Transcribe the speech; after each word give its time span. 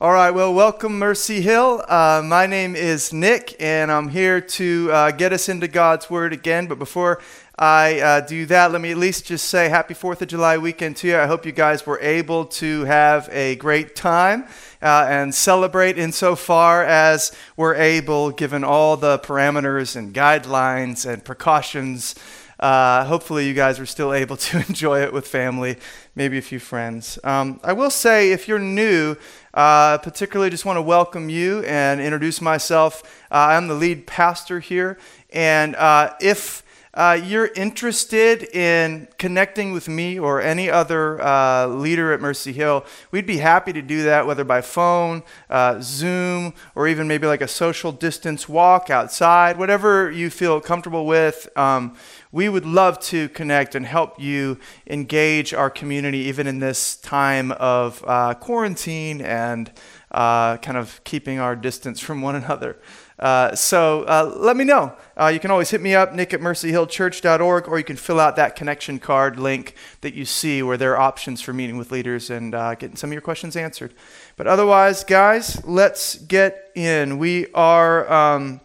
All 0.00 0.12
right, 0.12 0.32
well, 0.32 0.52
welcome, 0.52 0.98
Mercy 0.98 1.40
Hill. 1.40 1.84
Uh, 1.86 2.20
my 2.22 2.48
name 2.48 2.74
is 2.74 3.12
Nick, 3.12 3.54
and 3.60 3.92
I'm 3.92 4.08
here 4.08 4.40
to 4.40 4.90
uh, 4.90 5.10
get 5.12 5.32
us 5.32 5.48
into 5.48 5.68
God's 5.68 6.10
Word 6.10 6.32
again. 6.32 6.66
But 6.66 6.80
before 6.80 7.22
I 7.56 8.00
uh, 8.00 8.20
do 8.20 8.44
that, 8.46 8.72
let 8.72 8.80
me 8.80 8.90
at 8.90 8.96
least 8.96 9.26
just 9.26 9.48
say 9.48 9.68
happy 9.68 9.94
4th 9.94 10.20
of 10.20 10.26
July 10.26 10.58
weekend 10.58 10.96
to 10.96 11.06
you. 11.06 11.16
I 11.16 11.28
hope 11.28 11.46
you 11.46 11.52
guys 11.52 11.86
were 11.86 12.00
able 12.00 12.44
to 12.46 12.84
have 12.86 13.28
a 13.30 13.54
great 13.54 13.94
time 13.94 14.48
uh, 14.82 15.06
and 15.08 15.32
celebrate 15.32 15.96
insofar 15.96 16.82
as 16.82 17.30
we're 17.56 17.76
able, 17.76 18.32
given 18.32 18.64
all 18.64 18.96
the 18.96 19.20
parameters 19.20 19.94
and 19.94 20.12
guidelines 20.12 21.08
and 21.08 21.24
precautions. 21.24 22.16
Uh, 22.58 23.04
hopefully, 23.04 23.46
you 23.46 23.54
guys 23.54 23.78
were 23.78 23.86
still 23.86 24.12
able 24.12 24.36
to 24.36 24.58
enjoy 24.68 25.00
it 25.02 25.12
with 25.12 25.26
family, 25.26 25.76
maybe 26.14 26.38
a 26.38 26.42
few 26.42 26.58
friends. 26.58 27.18
Um, 27.24 27.60
I 27.64 27.72
will 27.72 27.90
say, 27.90 28.32
if 28.32 28.48
you're 28.48 28.58
new, 28.58 29.16
uh, 29.52 29.98
particularly 29.98 30.50
just 30.50 30.64
want 30.64 30.76
to 30.76 30.82
welcome 30.82 31.28
you 31.28 31.60
and 31.64 32.00
introduce 32.00 32.40
myself. 32.40 33.02
Uh, 33.30 33.48
I'm 33.50 33.68
the 33.68 33.74
lead 33.74 34.06
pastor 34.06 34.60
here, 34.60 34.98
and 35.30 35.74
uh, 35.76 36.14
if 36.20 36.64
uh, 36.94 37.18
you're 37.24 37.50
interested 37.56 38.44
in 38.54 39.08
connecting 39.18 39.72
with 39.72 39.88
me 39.88 40.18
or 40.18 40.40
any 40.40 40.70
other 40.70 41.20
uh, 41.20 41.66
leader 41.66 42.12
at 42.12 42.20
Mercy 42.20 42.52
Hill, 42.52 42.84
we'd 43.10 43.26
be 43.26 43.38
happy 43.38 43.72
to 43.72 43.82
do 43.82 44.04
that, 44.04 44.26
whether 44.26 44.44
by 44.44 44.60
phone, 44.60 45.24
uh, 45.50 45.80
Zoom, 45.82 46.54
or 46.76 46.86
even 46.86 47.08
maybe 47.08 47.26
like 47.26 47.40
a 47.40 47.48
social 47.48 47.90
distance 47.90 48.48
walk 48.48 48.90
outside, 48.90 49.58
whatever 49.58 50.08
you 50.08 50.30
feel 50.30 50.60
comfortable 50.60 51.04
with. 51.04 51.48
Um, 51.58 51.96
we 52.34 52.48
would 52.48 52.66
love 52.66 52.98
to 52.98 53.28
connect 53.28 53.76
and 53.76 53.86
help 53.86 54.20
you 54.20 54.58
engage 54.88 55.54
our 55.54 55.70
community, 55.70 56.18
even 56.18 56.48
in 56.48 56.58
this 56.58 56.96
time 56.96 57.52
of 57.52 58.02
uh, 58.08 58.34
quarantine 58.34 59.20
and 59.20 59.70
uh, 60.10 60.56
kind 60.56 60.76
of 60.76 61.00
keeping 61.04 61.38
our 61.38 61.54
distance 61.54 62.00
from 62.00 62.20
one 62.22 62.34
another. 62.34 62.76
Uh, 63.20 63.54
so 63.54 64.02
uh, 64.08 64.34
let 64.36 64.56
me 64.56 64.64
know. 64.64 64.92
Uh, 65.16 65.28
you 65.28 65.38
can 65.38 65.52
always 65.52 65.70
hit 65.70 65.80
me 65.80 65.94
up, 65.94 66.12
nick 66.12 66.34
at 66.34 66.40
mercyhillchurch.org, 66.40 67.68
or 67.68 67.78
you 67.78 67.84
can 67.84 67.94
fill 67.94 68.18
out 68.18 68.34
that 68.34 68.56
connection 68.56 68.98
card 68.98 69.38
link 69.38 69.76
that 70.00 70.14
you 70.14 70.24
see 70.24 70.60
where 70.60 70.76
there 70.76 70.96
are 70.96 71.00
options 71.00 71.40
for 71.40 71.52
meeting 71.52 71.76
with 71.76 71.92
leaders 71.92 72.30
and 72.30 72.52
uh, 72.52 72.74
getting 72.74 72.96
some 72.96 73.10
of 73.10 73.12
your 73.12 73.22
questions 73.22 73.54
answered. 73.54 73.94
But 74.34 74.48
otherwise, 74.48 75.04
guys, 75.04 75.64
let's 75.64 76.16
get 76.16 76.72
in. 76.74 77.18
We 77.18 77.46
are 77.54 78.12
um, 78.12 78.60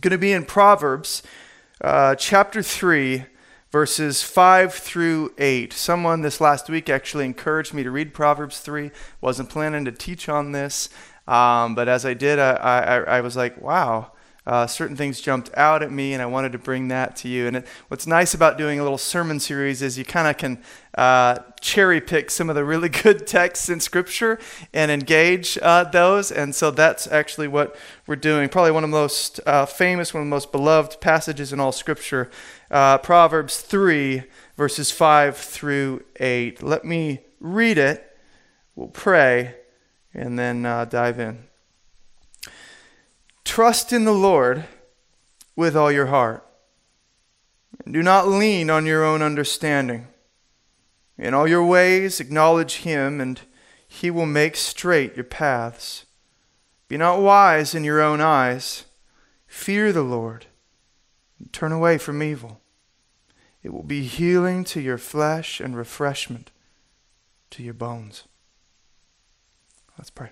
going 0.00 0.10
to 0.10 0.18
be 0.18 0.32
in 0.32 0.44
Proverbs 0.44 1.22
uh, 1.80 2.14
chapter 2.14 2.62
3 2.62 3.26
verses 3.74 4.22
5 4.22 4.72
through 4.72 5.34
8. 5.36 5.72
Someone 5.72 6.22
this 6.22 6.40
last 6.40 6.68
week 6.68 6.88
actually 6.88 7.24
encouraged 7.24 7.74
me 7.74 7.82
to 7.82 7.90
read 7.90 8.14
Proverbs 8.14 8.60
3. 8.60 8.92
Wasn't 9.20 9.50
planning 9.50 9.84
to 9.84 9.90
teach 9.90 10.28
on 10.28 10.52
this. 10.52 10.88
Um, 11.26 11.74
but 11.74 11.88
as 11.88 12.06
I 12.06 12.14
did, 12.14 12.38
I, 12.38 12.52
I, 12.52 12.96
I 13.16 13.20
was 13.20 13.36
like, 13.36 13.60
wow, 13.60 14.12
uh, 14.46 14.66
certain 14.66 14.94
things 14.94 15.20
jumped 15.20 15.50
out 15.56 15.82
at 15.82 15.90
me, 15.90 16.12
and 16.12 16.22
I 16.22 16.26
wanted 16.26 16.52
to 16.52 16.58
bring 16.58 16.88
that 16.88 17.16
to 17.16 17.28
you. 17.28 17.46
And 17.46 17.56
it, 17.56 17.66
what's 17.88 18.06
nice 18.06 18.34
about 18.34 18.58
doing 18.58 18.78
a 18.78 18.82
little 18.82 18.98
sermon 18.98 19.40
series 19.40 19.80
is 19.80 19.96
you 19.96 20.04
kind 20.04 20.28
of 20.28 20.36
can 20.36 20.62
uh, 20.98 21.38
cherry 21.60 22.00
pick 22.00 22.30
some 22.30 22.50
of 22.50 22.54
the 22.54 22.64
really 22.64 22.88
good 23.02 23.26
texts 23.26 23.70
in 23.70 23.80
Scripture 23.80 24.38
and 24.74 24.90
engage 24.90 25.58
uh, 25.62 25.84
those. 25.84 26.30
And 26.30 26.54
so 26.54 26.70
that's 26.70 27.06
actually 27.06 27.48
what 27.48 27.74
we're 28.06 28.16
doing. 28.16 28.50
Probably 28.50 28.70
one 28.70 28.84
of 28.84 28.90
the 28.90 28.96
most 28.96 29.40
uh, 29.46 29.64
famous, 29.64 30.12
one 30.12 30.20
of 30.20 30.26
the 30.26 30.30
most 30.30 30.52
beloved 30.52 31.00
passages 31.00 31.52
in 31.52 31.58
all 31.58 31.72
Scripture 31.72 32.30
uh, 32.70 32.98
Proverbs 32.98 33.60
3, 33.60 34.24
verses 34.56 34.90
5 34.90 35.36
through 35.36 36.04
8. 36.20 36.62
Let 36.62 36.84
me 36.84 37.20
read 37.40 37.78
it. 37.78 38.18
We'll 38.76 38.88
pray 38.88 39.54
and 40.12 40.38
then 40.38 40.66
uh, 40.66 40.84
dive 40.84 41.18
in. 41.18 41.44
Trust 43.54 43.92
in 43.92 44.04
the 44.04 44.10
Lord 44.10 44.64
with 45.54 45.76
all 45.76 45.92
your 45.92 46.06
heart. 46.06 46.44
And 47.84 47.94
do 47.94 48.02
not 48.02 48.26
lean 48.26 48.68
on 48.68 48.84
your 48.84 49.04
own 49.04 49.22
understanding. 49.22 50.08
In 51.16 51.34
all 51.34 51.46
your 51.46 51.64
ways, 51.64 52.18
acknowledge 52.18 52.78
Him, 52.78 53.20
and 53.20 53.40
He 53.86 54.10
will 54.10 54.26
make 54.26 54.56
straight 54.56 55.14
your 55.14 55.22
paths. 55.22 56.04
Be 56.88 56.96
not 56.96 57.20
wise 57.20 57.76
in 57.76 57.84
your 57.84 58.02
own 58.02 58.20
eyes. 58.20 58.86
Fear 59.46 59.92
the 59.92 60.02
Lord, 60.02 60.46
and 61.38 61.52
turn 61.52 61.70
away 61.70 61.96
from 61.96 62.24
evil. 62.24 62.60
It 63.62 63.72
will 63.72 63.84
be 63.84 64.02
healing 64.02 64.64
to 64.64 64.80
your 64.80 64.98
flesh 64.98 65.60
and 65.60 65.76
refreshment 65.76 66.50
to 67.50 67.62
your 67.62 67.74
bones. 67.74 68.24
Let's 69.96 70.10
pray. 70.10 70.30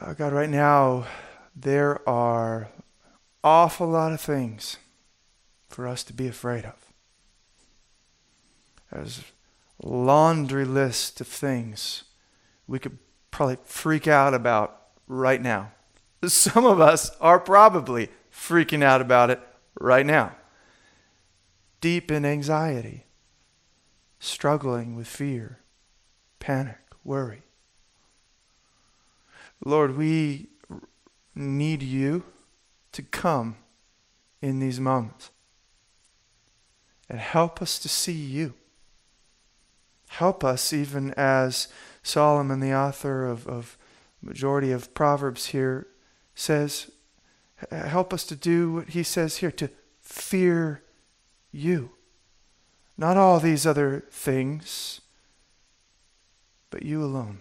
Uh, 0.00 0.12
God, 0.12 0.32
right 0.32 0.48
now, 0.48 1.06
there 1.56 2.08
are 2.08 2.68
awful 3.42 3.88
lot 3.88 4.12
of 4.12 4.20
things 4.20 4.76
for 5.68 5.88
us 5.88 6.04
to 6.04 6.12
be 6.12 6.28
afraid 6.28 6.64
of. 6.64 6.92
There's 8.92 9.24
a 9.82 9.88
laundry 9.88 10.64
list 10.64 11.20
of 11.20 11.26
things 11.26 12.04
we 12.68 12.78
could 12.78 12.98
probably 13.32 13.58
freak 13.64 14.06
out 14.06 14.34
about 14.34 14.80
right 15.08 15.42
now. 15.42 15.72
Some 16.26 16.64
of 16.64 16.80
us 16.80 17.10
are 17.20 17.40
probably 17.40 18.08
freaking 18.32 18.84
out 18.84 19.00
about 19.00 19.30
it 19.30 19.40
right 19.80 20.06
now. 20.06 20.36
Deep 21.80 22.10
in 22.12 22.24
anxiety 22.24 23.04
struggling 24.20 24.94
with 24.94 25.08
fear, 25.08 25.60
panic, 26.38 26.78
worry. 27.02 27.42
Lord, 29.64 29.96
we 29.96 30.48
need 31.34 31.82
you 31.82 32.24
to 32.92 33.02
come 33.02 33.56
in 34.40 34.60
these 34.60 34.80
moments 34.80 35.30
and 37.08 37.18
help 37.18 37.60
us 37.62 37.78
to 37.80 37.88
see 37.88 38.12
you. 38.12 38.54
Help 40.08 40.42
us, 40.42 40.72
even 40.72 41.12
as 41.16 41.68
Solomon, 42.02 42.60
the 42.60 42.74
author 42.74 43.26
of, 43.26 43.46
of 43.46 43.76
majority 44.22 44.72
of 44.72 44.94
Proverbs 44.94 45.46
here, 45.46 45.86
says, 46.34 46.90
help 47.70 48.12
us 48.12 48.24
to 48.24 48.36
do 48.36 48.72
what 48.72 48.88
he 48.90 49.02
says 49.02 49.38
here, 49.38 49.50
to 49.52 49.70
fear 50.00 50.82
you. 51.52 51.90
Not 52.96 53.16
all 53.16 53.38
these 53.38 53.66
other 53.66 54.04
things, 54.10 55.00
but 56.70 56.82
you 56.82 57.02
alone. 57.02 57.40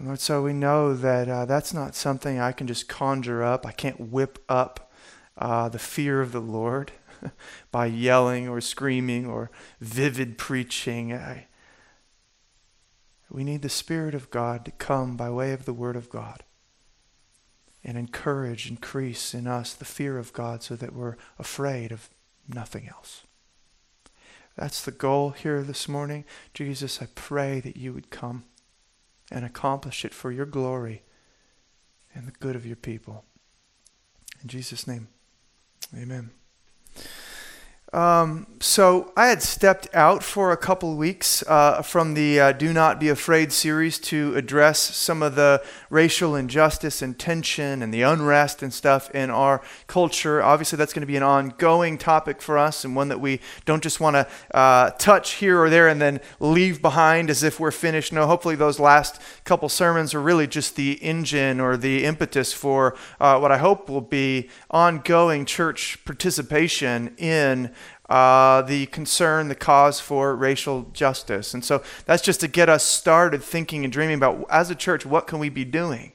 Lord, 0.00 0.20
so 0.20 0.42
we 0.42 0.52
know 0.52 0.94
that 0.94 1.28
uh, 1.28 1.44
that's 1.46 1.72
not 1.72 1.94
something 1.94 2.38
I 2.38 2.52
can 2.52 2.66
just 2.66 2.88
conjure 2.88 3.42
up. 3.42 3.66
I 3.66 3.72
can't 3.72 4.12
whip 4.12 4.38
up 4.48 4.92
uh, 5.36 5.68
the 5.68 5.78
fear 5.78 6.20
of 6.20 6.32
the 6.32 6.40
Lord 6.40 6.92
by 7.72 7.86
yelling 7.86 8.48
or 8.48 8.60
screaming 8.60 9.26
or 9.26 9.50
vivid 9.80 10.36
preaching. 10.36 11.12
I, 11.12 11.46
we 13.30 13.44
need 13.44 13.62
the 13.62 13.68
Spirit 13.68 14.14
of 14.14 14.30
God 14.30 14.64
to 14.66 14.70
come 14.72 15.16
by 15.16 15.30
way 15.30 15.52
of 15.52 15.64
the 15.64 15.72
Word 15.72 15.96
of 15.96 16.10
God 16.10 16.44
and 17.82 17.96
encourage, 17.96 18.68
increase 18.68 19.34
in 19.34 19.46
us 19.46 19.72
the 19.72 19.84
fear 19.84 20.18
of 20.18 20.32
God 20.32 20.62
so 20.62 20.76
that 20.76 20.94
we're 20.94 21.16
afraid 21.38 21.92
of 21.92 22.10
nothing 22.46 22.88
else. 22.88 23.22
That's 24.56 24.84
the 24.84 24.90
goal 24.90 25.30
here 25.30 25.62
this 25.62 25.88
morning. 25.88 26.24
Jesus, 26.52 27.00
I 27.00 27.06
pray 27.14 27.60
that 27.60 27.76
you 27.76 27.92
would 27.92 28.10
come 28.10 28.44
and 29.30 29.44
accomplish 29.44 30.04
it 30.04 30.14
for 30.14 30.30
your 30.30 30.46
glory 30.46 31.02
and 32.14 32.26
the 32.26 32.32
good 32.32 32.56
of 32.56 32.66
your 32.66 32.76
people. 32.76 33.24
In 34.42 34.48
Jesus' 34.48 34.86
name, 34.86 35.08
amen. 35.96 36.30
Um, 37.92 38.46
so 38.60 39.12
I 39.16 39.28
had 39.28 39.40
stepped 39.42 39.88
out 39.94 40.22
for 40.22 40.52
a 40.52 40.58
couple 40.58 40.96
weeks 40.96 41.42
uh, 41.46 41.80
from 41.80 42.12
the 42.14 42.38
uh, 42.38 42.52
Do 42.52 42.72
Not 42.74 43.00
Be 43.00 43.08
Afraid 43.08 43.50
series 43.50 43.98
to 44.00 44.34
address 44.36 44.78
some 44.78 45.22
of 45.22 45.36
the 45.36 45.62
racial 45.88 46.34
injustice 46.34 47.00
and 47.00 47.18
tension 47.18 47.82
and 47.82 47.94
the 47.94 48.02
unrest 48.02 48.62
and 48.62 48.74
stuff 48.74 49.10
in 49.12 49.30
our 49.30 49.62
culture. 49.86 50.42
Obviously, 50.42 50.76
that's 50.76 50.92
going 50.92 51.02
to 51.02 51.06
be 51.06 51.16
an 51.16 51.22
ongoing 51.22 51.96
topic 51.96 52.42
for 52.42 52.58
us 52.58 52.84
and 52.84 52.94
one 52.94 53.08
that 53.08 53.20
we 53.20 53.40
don't 53.64 53.82
just 53.82 54.00
want 54.00 54.14
to 54.14 54.28
uh, 54.54 54.90
touch 54.98 55.34
here 55.34 55.58
or 55.58 55.70
there 55.70 55.88
and 55.88 56.02
then 56.02 56.20
leave 56.40 56.82
behind 56.82 57.30
as 57.30 57.42
if 57.42 57.58
we're 57.58 57.70
finished. 57.70 58.12
No, 58.12 58.26
hopefully, 58.26 58.56
those 58.56 58.78
last 58.78 59.22
couple 59.44 59.68
sermons 59.70 60.14
are 60.14 60.20
really 60.20 60.46
just 60.46 60.76
the 60.76 60.94
engine 60.94 61.58
or 61.58 61.76
the 61.78 62.04
impetus 62.04 62.52
for 62.52 62.96
uh, 63.18 63.38
what 63.38 63.50
I 63.50 63.58
hope 63.58 63.88
will 63.88 64.02
be 64.02 64.50
ongoing 64.70 65.46
church 65.46 66.04
participation 66.04 67.14
in 67.16 67.72
uh, 68.08 68.62
the 68.62 68.86
concern, 68.86 69.48
the 69.48 69.54
cause 69.54 70.00
for 70.00 70.34
racial 70.34 70.82
justice. 70.92 71.54
And 71.54 71.64
so 71.64 71.82
that's 72.06 72.22
just 72.22 72.40
to 72.40 72.48
get 72.48 72.68
us 72.68 72.84
started 72.84 73.42
thinking 73.42 73.84
and 73.84 73.92
dreaming 73.92 74.16
about, 74.16 74.46
as 74.50 74.70
a 74.70 74.74
church, 74.74 75.04
what 75.04 75.26
can 75.26 75.38
we 75.38 75.48
be 75.48 75.64
doing 75.64 76.12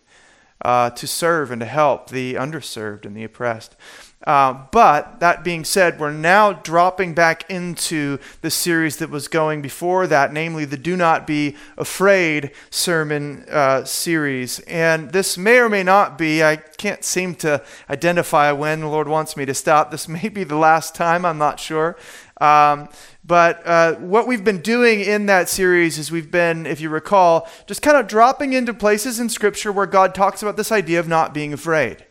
uh, 0.63 0.89
to 0.91 1.07
serve 1.07 1.51
and 1.51 1.59
to 1.59 1.65
help 1.65 2.09
the 2.09 2.35
underserved 2.35 3.05
and 3.05 3.15
the 3.15 3.23
oppressed. 3.23 3.75
Uh, 4.25 4.65
but 4.71 5.19
that 5.19 5.43
being 5.43 5.65
said, 5.65 5.99
we're 5.99 6.11
now 6.11 6.53
dropping 6.53 7.13
back 7.13 7.49
into 7.49 8.17
the 8.41 8.49
series 8.49 8.97
that 8.97 9.09
was 9.09 9.27
going 9.27 9.61
before 9.61 10.07
that, 10.07 10.31
namely 10.31 10.63
the 10.63 10.77
Do 10.77 10.95
Not 10.95 11.27
Be 11.27 11.57
Afraid 11.77 12.51
sermon 12.69 13.45
uh, 13.49 13.83
series. 13.83 14.59
And 14.59 15.11
this 15.11 15.37
may 15.37 15.59
or 15.59 15.67
may 15.67 15.83
not 15.83 16.17
be, 16.17 16.41
I 16.41 16.55
can't 16.55 17.03
seem 17.03 17.35
to 17.35 17.61
identify 17.89 18.51
when 18.53 18.79
the 18.79 18.87
Lord 18.87 19.09
wants 19.09 19.35
me 19.35 19.45
to 19.45 19.53
stop. 19.53 19.91
This 19.91 20.07
may 20.13 20.29
be 20.29 20.43
the 20.43 20.55
last 20.55 20.95
time, 20.95 21.25
I'm 21.25 21.37
not 21.37 21.59
sure. 21.59 21.97
Um, 22.39 22.89
but 23.25 23.65
uh, 23.65 23.95
what 23.95 24.27
we've 24.27 24.43
been 24.43 24.61
doing 24.61 25.01
in 25.01 25.27
that 25.27 25.47
series 25.49 25.97
is 25.97 26.11
we've 26.11 26.31
been, 26.31 26.65
if 26.65 26.81
you 26.81 26.89
recall, 26.89 27.47
just 27.67 27.81
kind 27.81 27.97
of 27.97 28.07
dropping 28.07 28.53
into 28.53 28.73
places 28.73 29.19
in 29.19 29.29
Scripture 29.29 29.71
where 29.71 29.85
God 29.85 30.15
talks 30.15 30.41
about 30.41 30.57
this 30.57 30.71
idea 30.71 30.99
of 30.99 31.07
not 31.07 31.33
being 31.33 31.53
afraid. 31.53 32.05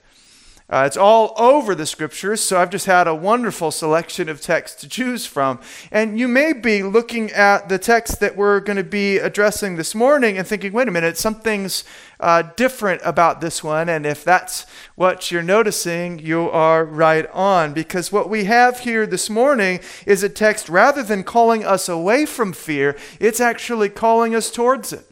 Uh, 0.70 0.84
it's 0.86 0.96
all 0.96 1.34
over 1.36 1.74
the 1.74 1.84
scriptures, 1.84 2.40
so 2.40 2.58
I've 2.58 2.70
just 2.70 2.86
had 2.86 3.06
a 3.06 3.14
wonderful 3.14 3.70
selection 3.70 4.28
of 4.28 4.40
texts 4.40 4.80
to 4.80 4.88
choose 4.88 5.26
from. 5.26 5.60
And 5.90 6.18
you 6.18 6.28
may 6.28 6.54
be 6.54 6.82
looking 6.82 7.30
at 7.32 7.68
the 7.68 7.78
text 7.78 8.20
that 8.20 8.36
we're 8.36 8.60
going 8.60 8.78
to 8.78 8.84
be 8.84 9.18
addressing 9.18 9.76
this 9.76 9.94
morning 9.94 10.38
and 10.38 10.46
thinking, 10.46 10.72
wait 10.72 10.88
a 10.88 10.90
minute, 10.90 11.18
something's 11.18 11.84
uh, 12.20 12.42
different 12.56 13.02
about 13.04 13.40
this 13.40 13.62
one. 13.62 13.88
And 13.88 14.06
if 14.06 14.24
that's 14.24 14.64
what 14.94 15.30
you're 15.30 15.42
noticing, 15.42 16.18
you 16.20 16.48
are 16.48 16.84
right 16.84 17.28
on. 17.32 17.74
Because 17.74 18.10
what 18.10 18.30
we 18.30 18.44
have 18.44 18.80
here 18.80 19.06
this 19.06 19.28
morning 19.28 19.80
is 20.06 20.22
a 20.22 20.28
text, 20.28 20.68
rather 20.68 21.02
than 21.02 21.22
calling 21.22 21.64
us 21.64 21.88
away 21.88 22.24
from 22.24 22.52
fear, 22.52 22.96
it's 23.20 23.40
actually 23.40 23.90
calling 23.90 24.34
us 24.34 24.50
towards 24.50 24.92
it. 24.92 25.11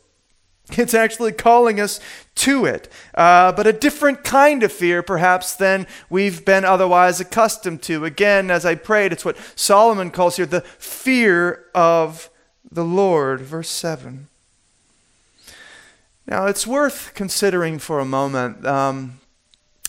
It's 0.79 0.95
actually 0.95 1.33
calling 1.33 1.81
us 1.81 2.01
to 2.37 2.65
it, 2.65 2.91
uh, 3.15 3.53
but 3.53 3.67
a 3.67 3.73
different 3.73 4.25
kind 4.25 4.63
of 4.63 4.73
fear, 4.73 5.03
perhaps, 5.03 5.55
than 5.55 5.87
we've 6.09 6.45
been 6.45 6.65
otherwise 6.65 7.21
accustomed 7.21 7.83
to. 7.83 8.05
Again, 8.05 8.51
as 8.51 8.65
I 8.65 8.75
prayed, 8.75 9.13
it's 9.13 9.25
what 9.25 9.37
Solomon 9.57 10.11
calls 10.11 10.37
here 10.37 10.47
the 10.47 10.63
fear 10.63 11.67
of 11.75 12.31
the 12.71 12.85
Lord. 12.85 13.41
Verse 13.41 13.69
7. 13.69 14.29
Now, 16.27 16.47
it's 16.47 16.67
worth 16.67 17.13
considering 17.15 17.79
for 17.79 17.99
a 17.99 18.05
moment. 18.05 18.65
Um, 18.65 19.21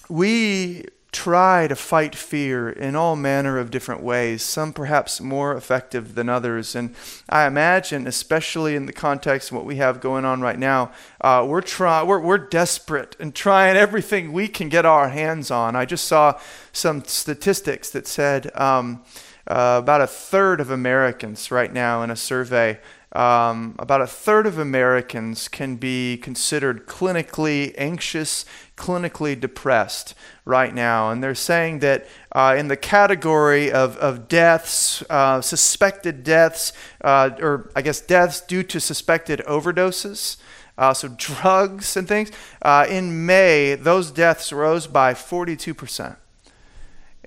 we 0.09 0.85
try 1.11 1.67
to 1.67 1.75
fight 1.75 2.15
fear 2.15 2.69
in 2.69 2.95
all 2.95 3.17
manner 3.17 3.57
of 3.57 3.69
different 3.69 4.01
ways, 4.01 4.41
some 4.41 4.71
perhaps 4.71 5.19
more 5.19 5.55
effective 5.55 6.15
than 6.15 6.29
others. 6.29 6.73
And 6.73 6.95
I 7.27 7.45
imagine, 7.45 8.07
especially 8.07 8.75
in 8.75 8.85
the 8.85 8.93
context 8.93 9.51
of 9.51 9.57
what 9.57 9.65
we 9.65 9.75
have 9.75 9.99
going 9.99 10.23
on 10.23 10.39
right 10.39 10.57
now, 10.57 10.91
uh, 11.19 11.45
we're, 11.47 11.61
try- 11.61 12.03
we're, 12.03 12.21
we're 12.21 12.37
desperate 12.37 13.17
and 13.19 13.35
trying 13.35 13.75
everything 13.75 14.31
we 14.31 14.47
can 14.47 14.69
get 14.69 14.85
our 14.85 15.09
hands 15.09 15.51
on. 15.51 15.75
I 15.75 15.83
just 15.83 16.05
saw 16.05 16.39
some 16.71 17.03
statistics 17.03 17.89
that 17.89 18.07
said 18.07 18.55
um, 18.57 19.03
uh, 19.47 19.79
about 19.83 19.99
a 19.99 20.07
third 20.07 20.61
of 20.61 20.71
Americans 20.71 21.51
right 21.51 21.73
now 21.73 22.03
in 22.03 22.09
a 22.09 22.15
survey 22.15 22.79
um, 23.13 23.75
about 23.77 24.01
a 24.01 24.07
third 24.07 24.47
of 24.47 24.57
Americans 24.57 25.49
can 25.49 25.75
be 25.75 26.17
considered 26.17 26.87
clinically 26.87 27.73
anxious, 27.77 28.45
clinically 28.81 29.39
depressed 29.39 30.15
right 30.43 30.73
now. 30.73 31.11
And 31.11 31.23
they're 31.23 31.35
saying 31.35 31.79
that 31.79 32.07
uh, 32.31 32.55
in 32.57 32.67
the 32.67 32.75
category 32.75 33.71
of, 33.71 33.95
of 33.97 34.27
deaths, 34.27 35.03
uh, 35.07 35.39
suspected 35.41 36.23
deaths, 36.23 36.73
uh, 37.01 37.29
or 37.39 37.69
I 37.75 37.83
guess 37.83 38.01
deaths 38.01 38.41
due 38.41 38.63
to 38.63 38.79
suspected 38.79 39.39
overdoses, 39.47 40.37
uh, 40.79 40.95
so 40.95 41.09
drugs 41.15 41.95
and 41.95 42.07
things, 42.07 42.31
uh, 42.63 42.87
in 42.89 43.27
May, 43.27 43.75
those 43.75 44.09
deaths 44.09 44.51
rose 44.51 44.87
by 44.87 45.13
42%. 45.13 46.15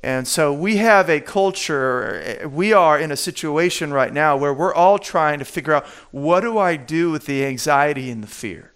And 0.03 0.27
so 0.27 0.53
we 0.53 0.79
have 0.79 1.09
a 1.09 1.21
culture, 1.21 2.51
we 2.53 2.73
are 2.73 2.99
in 2.99 3.12
a 3.12 3.17
situation 3.17 3.93
right 3.93 4.12
now 4.12 4.37
where 4.37 4.53
we're 4.53 4.75
all 4.75 4.99
trying 4.99 5.39
to 5.39 5.45
figure 5.45 5.73
out 5.73 5.87
what 6.11 6.41
do 6.41 6.59
I 6.59 6.75
do 6.77 7.12
with 7.12 7.27
the 7.27 7.45
anxiety 7.47 8.11
and 8.11 8.23
the 8.23 8.29
fear 8.29 8.73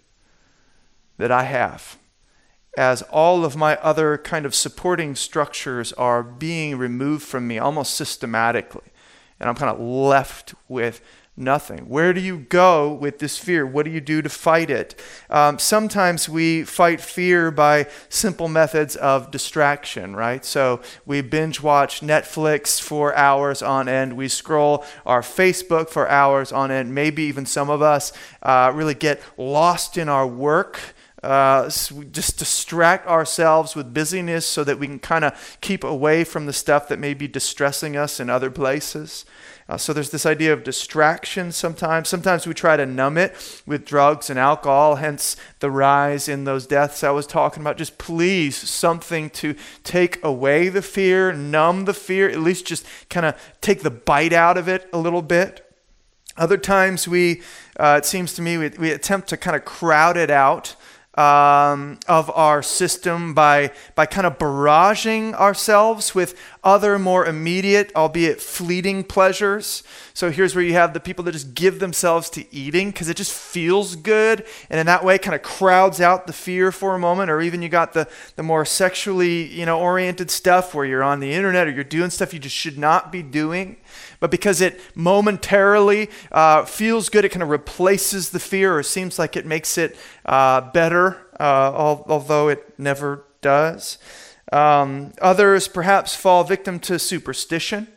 that 1.17 1.29
I 1.29 1.43
have 1.43 1.98
as 2.79 3.01
all 3.11 3.43
of 3.43 3.57
my 3.57 3.75
other 3.81 4.17
kind 4.17 4.45
of 4.45 4.55
supporting 4.55 5.13
structures 5.13 5.91
are 5.93 6.23
being 6.23 6.77
removed 6.77 7.23
from 7.23 7.45
me 7.45 7.59
almost 7.59 7.93
systematically. 7.93 8.87
And 9.37 9.49
I'm 9.49 9.55
kind 9.55 9.69
of 9.69 9.81
left 9.81 10.55
with 10.69 11.01
Nothing. 11.41 11.87
Where 11.87 12.11
do 12.11 12.19
you 12.19 12.37
go 12.37 12.91
with 12.91 13.19
this 13.19 13.37
fear? 13.37 13.65
What 13.65 13.85
do 13.85 13.91
you 13.91 14.01
do 14.01 14.21
to 14.21 14.27
fight 14.27 14.69
it? 14.69 14.99
Um, 15.29 15.57
sometimes 15.57 16.27
we 16.27 16.65
fight 16.65 16.99
fear 16.99 17.49
by 17.49 17.87
simple 18.09 18.49
methods 18.49 18.97
of 18.97 19.31
distraction, 19.31 20.17
right? 20.17 20.43
So 20.43 20.81
we 21.05 21.21
binge 21.21 21.61
watch 21.61 22.01
Netflix 22.01 22.81
for 22.81 23.15
hours 23.15 23.61
on 23.61 23.87
end. 23.87 24.17
We 24.17 24.27
scroll 24.27 24.83
our 25.05 25.21
Facebook 25.21 25.87
for 25.87 26.09
hours 26.09 26.51
on 26.51 26.71
end. 26.71 26.93
Maybe 26.93 27.23
even 27.23 27.45
some 27.45 27.69
of 27.69 27.81
us 27.81 28.11
uh, 28.43 28.73
really 28.75 28.93
get 28.93 29.21
lost 29.37 29.97
in 29.97 30.09
our 30.09 30.27
work. 30.27 30.93
Uh, 31.21 31.69
just 32.11 32.37
distract 32.37 33.05
ourselves 33.05 33.75
with 33.75 33.93
busyness 33.93 34.45
so 34.45 34.63
that 34.63 34.79
we 34.79 34.87
can 34.87 34.99
kind 34.99 35.25
of 35.25 35.57
keep 35.59 35.83
away 35.83 36.23
from 36.23 36.45
the 36.45 36.53
stuff 36.53 36.87
that 36.87 36.97
may 36.97 37.13
be 37.13 37.27
distressing 37.27 37.97
us 37.97 38.19
in 38.19 38.29
other 38.29 38.49
places. 38.49 39.25
Uh, 39.67 39.77
so 39.77 39.93
there's 39.93 40.09
this 40.09 40.25
idea 40.25 40.51
of 40.51 40.63
distraction 40.63 41.51
sometimes. 41.51 42.09
Sometimes 42.09 42.47
we 42.47 42.55
try 42.55 42.75
to 42.75 42.85
numb 42.85 43.17
it 43.17 43.61
with 43.67 43.85
drugs 43.85 44.29
and 44.29 44.39
alcohol, 44.39 44.95
hence 44.95 45.35
the 45.59 45.69
rise 45.69 46.27
in 46.27 46.45
those 46.45 46.65
deaths 46.65 47.03
I 47.03 47.11
was 47.11 47.27
talking 47.27 47.61
about. 47.61 47.77
Just 47.77 47.97
please, 47.97 48.55
something 48.55 49.29
to 49.31 49.55
take 49.83 50.23
away 50.23 50.69
the 50.69 50.81
fear, 50.81 51.33
numb 51.33 51.85
the 51.85 51.93
fear, 51.93 52.29
at 52.29 52.39
least 52.39 52.65
just 52.65 52.83
kind 53.09 53.27
of 53.27 53.35
take 53.61 53.83
the 53.83 53.91
bite 53.91 54.33
out 54.33 54.57
of 54.57 54.67
it 54.67 54.89
a 54.91 54.97
little 54.97 55.21
bit. 55.21 55.65
Other 56.35 56.57
times 56.57 57.07
we, 57.07 57.41
uh, 57.77 57.99
it 57.99 58.05
seems 58.05 58.33
to 58.35 58.41
me, 58.41 58.57
we, 58.57 58.69
we 58.69 58.91
attempt 58.91 59.27
to 59.29 59.37
kind 59.37 59.55
of 59.55 59.65
crowd 59.65 60.17
it 60.17 60.31
out 60.31 60.75
um, 61.15 61.99
of 62.07 62.29
our 62.31 62.61
system 62.61 63.33
by, 63.33 63.71
by 63.95 64.05
kind 64.05 64.27
of 64.27 64.37
barraging 64.37 65.33
ourselves 65.33 66.13
with 66.13 66.39
other 66.63 66.99
more 66.99 67.25
immediate, 67.25 67.91
albeit 67.95 68.39
fleeting 68.39 69.03
pleasures. 69.03 69.83
So 70.13 70.29
here's 70.29 70.55
where 70.55 70.63
you 70.63 70.73
have 70.73 70.93
the 70.93 70.99
people 70.99 71.23
that 71.25 71.31
just 71.31 71.53
give 71.53 71.79
themselves 71.79 72.29
to 72.31 72.55
eating 72.55 72.91
because 72.91 73.09
it 73.09 73.17
just 73.17 73.33
feels 73.33 73.95
good. 73.95 74.45
And 74.69 74.79
in 74.79 74.85
that 74.85 75.03
way, 75.03 75.17
kind 75.17 75.35
of 75.35 75.41
crowds 75.41 75.99
out 75.99 76.27
the 76.27 76.33
fear 76.33 76.71
for 76.71 76.95
a 76.95 76.99
moment. 76.99 77.31
Or 77.31 77.41
even 77.41 77.61
you 77.61 77.69
got 77.69 77.93
the, 77.93 78.07
the 78.35 78.43
more 78.43 78.63
sexually 78.63 79.45
you 79.45 79.65
know, 79.65 79.79
oriented 79.79 80.29
stuff 80.29 80.75
where 80.75 80.85
you're 80.85 81.03
on 81.03 81.19
the 81.19 81.33
internet 81.33 81.67
or 81.67 81.71
you're 81.71 81.83
doing 81.83 82.11
stuff 82.11 82.33
you 82.33 82.39
just 82.39 82.55
should 82.55 82.77
not 82.77 83.11
be 83.11 83.23
doing. 83.23 83.77
But 84.19 84.31
because 84.31 84.61
it 84.61 84.79
momentarily 84.95 86.09
uh, 86.31 86.65
feels 86.65 87.09
good, 87.09 87.25
it 87.25 87.29
kind 87.29 87.43
of 87.43 87.49
replaces 87.49 88.31
the 88.31 88.39
fear 88.39 88.77
or 88.77 88.83
seems 88.83 89.17
like 89.17 89.37
it 89.37 89.45
makes 89.45 89.77
it 89.77 89.95
uh, 90.25 90.61
better, 90.71 91.27
uh, 91.39 91.71
although 91.73 92.49
it 92.49 92.73
never 92.77 93.25
does. 93.41 93.97
Um, 94.51 95.13
others 95.21 95.67
perhaps 95.67 96.15
fall 96.15 96.43
victim 96.43 96.79
to 96.81 96.99
superstition. 96.99 97.87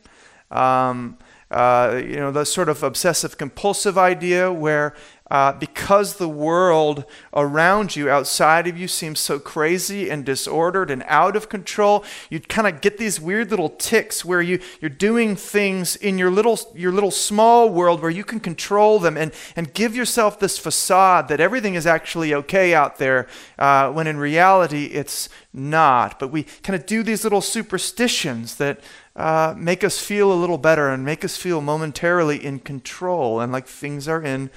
Um, 0.51 1.19
uh, 1.51 2.01
you 2.03 2.17
know, 2.17 2.31
the 2.31 2.45
sort 2.45 2.69
of 2.69 2.83
obsessive 2.83 3.37
compulsive 3.37 3.99
idea 3.99 4.53
where 4.53 4.95
uh, 5.33 5.51
because 5.51 6.17
the 6.17 6.29
world 6.29 7.07
around 7.33 7.97
you, 7.97 8.11
outside 8.11 8.67
of 8.67 8.77
you, 8.77 8.87
seems 8.87 9.19
so 9.19 9.39
crazy 9.39 10.11
and 10.11 10.27
disordered 10.27 10.91
and 10.91 11.03
out 11.07 11.37
of 11.37 11.49
control, 11.49 12.05
you 12.29 12.39
kind 12.39 12.69
of 12.69 12.83
get 12.83 12.99
these 12.99 13.19
weird 13.19 13.49
little 13.49 13.71
tics 13.71 14.27
where 14.27 14.43
you, 14.43 14.61
you're 14.83 14.91
doing 14.91 15.35
things 15.35 15.97
in 15.97 16.19
your 16.19 16.31
little, 16.31 16.61
your 16.75 16.93
little 16.93 17.11
small 17.11 17.71
world 17.71 18.03
where 18.03 18.11
you 18.11 18.25
can 18.25 18.41
control 18.41 18.99
them 18.99 19.17
and, 19.17 19.33
and 19.57 19.73
give 19.73 19.97
yourself 19.97 20.39
this 20.39 20.59
facade 20.59 21.29
that 21.29 21.41
everything 21.41 21.77
is 21.77 21.87
actually 21.87 22.35
okay 22.35 22.75
out 22.75 22.99
there, 22.99 23.27
uh, 23.59 23.91
when 23.91 24.07
in 24.07 24.19
reality 24.19 24.85
it's 24.85 25.31
not. 25.55 26.19
But 26.19 26.31
we 26.31 26.43
kind 26.63 26.79
of 26.79 26.85
do 26.85 27.03
these 27.03 27.25
little 27.25 27.41
superstitions 27.41 28.57
that 28.57 28.81
uh, 29.17 29.55
make 29.57 29.83
us 29.83 29.99
feel 29.99 30.33
a 30.33 30.35
little 30.35 30.59
better 30.59 30.89
and 30.89 31.05
make 31.05 31.25
us 31.25 31.37
feel 31.37 31.63
momentarily 31.63 32.43
in 32.43 32.59
control 32.59 33.41
and 33.41 33.53
like 33.53 33.67
things 33.67 34.09
are 34.09 34.23
in 34.23 34.51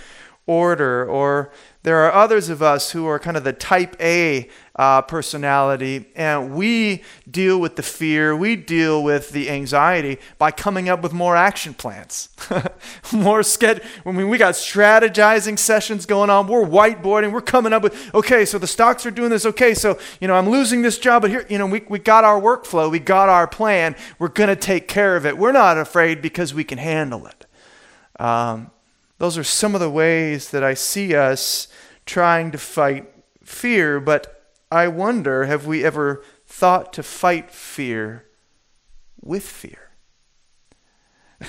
order. 0.47 1.05
Or 1.05 1.51
there 1.83 1.99
are 1.99 2.11
others 2.11 2.49
of 2.49 2.61
us 2.61 2.91
who 2.91 3.05
are 3.05 3.19
kind 3.19 3.37
of 3.37 3.43
the 3.43 3.53
type 3.53 3.95
A 3.99 4.49
uh, 4.75 5.01
personality, 5.03 6.05
and 6.15 6.53
we 6.53 7.03
deal 7.29 7.59
with 7.59 7.75
the 7.75 7.83
fear, 7.83 8.35
we 8.35 8.55
deal 8.55 9.03
with 9.03 9.29
the 9.29 9.49
anxiety 9.49 10.17
by 10.37 10.51
coming 10.51 10.89
up 10.89 11.01
with 11.01 11.13
more 11.13 11.35
action 11.35 11.73
plans. 11.73 12.29
more 13.13 13.39
sked. 13.41 13.85
I 14.05 14.11
mean, 14.11 14.29
we 14.29 14.37
got 14.37 14.55
strategizing 14.55 15.57
sessions 15.57 16.05
going 16.05 16.29
on. 16.29 16.47
We're 16.47 16.65
whiteboarding. 16.65 17.31
We're 17.31 17.41
coming 17.41 17.71
up 17.71 17.83
with, 17.83 18.13
okay, 18.13 18.45
so 18.45 18.57
the 18.57 18.67
stocks 18.67 19.05
are 19.05 19.11
doing 19.11 19.29
this. 19.29 19.45
Okay, 19.45 19.73
so, 19.73 19.97
you 20.19 20.27
know, 20.27 20.35
I'm 20.35 20.49
losing 20.49 20.81
this 20.81 20.97
job, 20.97 21.21
but 21.21 21.31
here, 21.31 21.45
you 21.49 21.57
know, 21.57 21.67
we, 21.67 21.83
we 21.87 21.99
got 21.99 22.23
our 22.23 22.41
workflow, 22.41 22.91
we 22.91 22.99
got 22.99 23.29
our 23.29 23.47
plan. 23.47 23.95
We're 24.19 24.29
to 24.29 24.55
take 24.55 24.87
care 24.87 25.15
of 25.15 25.25
it. 25.25 25.37
We're 25.37 25.51
not 25.51 25.77
afraid 25.77 26.21
because 26.21 26.53
we 26.53 26.63
can 26.63 26.77
handle 26.77 27.27
it. 27.27 27.45
Um, 28.19 28.71
those 29.17 29.38
are 29.38 29.43
some 29.43 29.75
of 29.75 29.81
the 29.81 29.89
ways 29.89 30.50
that 30.51 30.63
I 30.63 30.74
see 30.74 31.15
us 31.15 31.67
trying 32.05 32.51
to 32.51 32.57
fight 32.57 33.12
fear, 33.43 34.00
but 34.00 34.53
I 34.72 34.88
wonder 34.88 35.45
have 35.45 35.65
we 35.65 35.84
ever 35.84 36.24
thought 36.45 36.93
to 36.93 37.03
fight 37.03 37.51
fear 37.51 38.25
with 39.22 39.43
fear. 39.43 39.91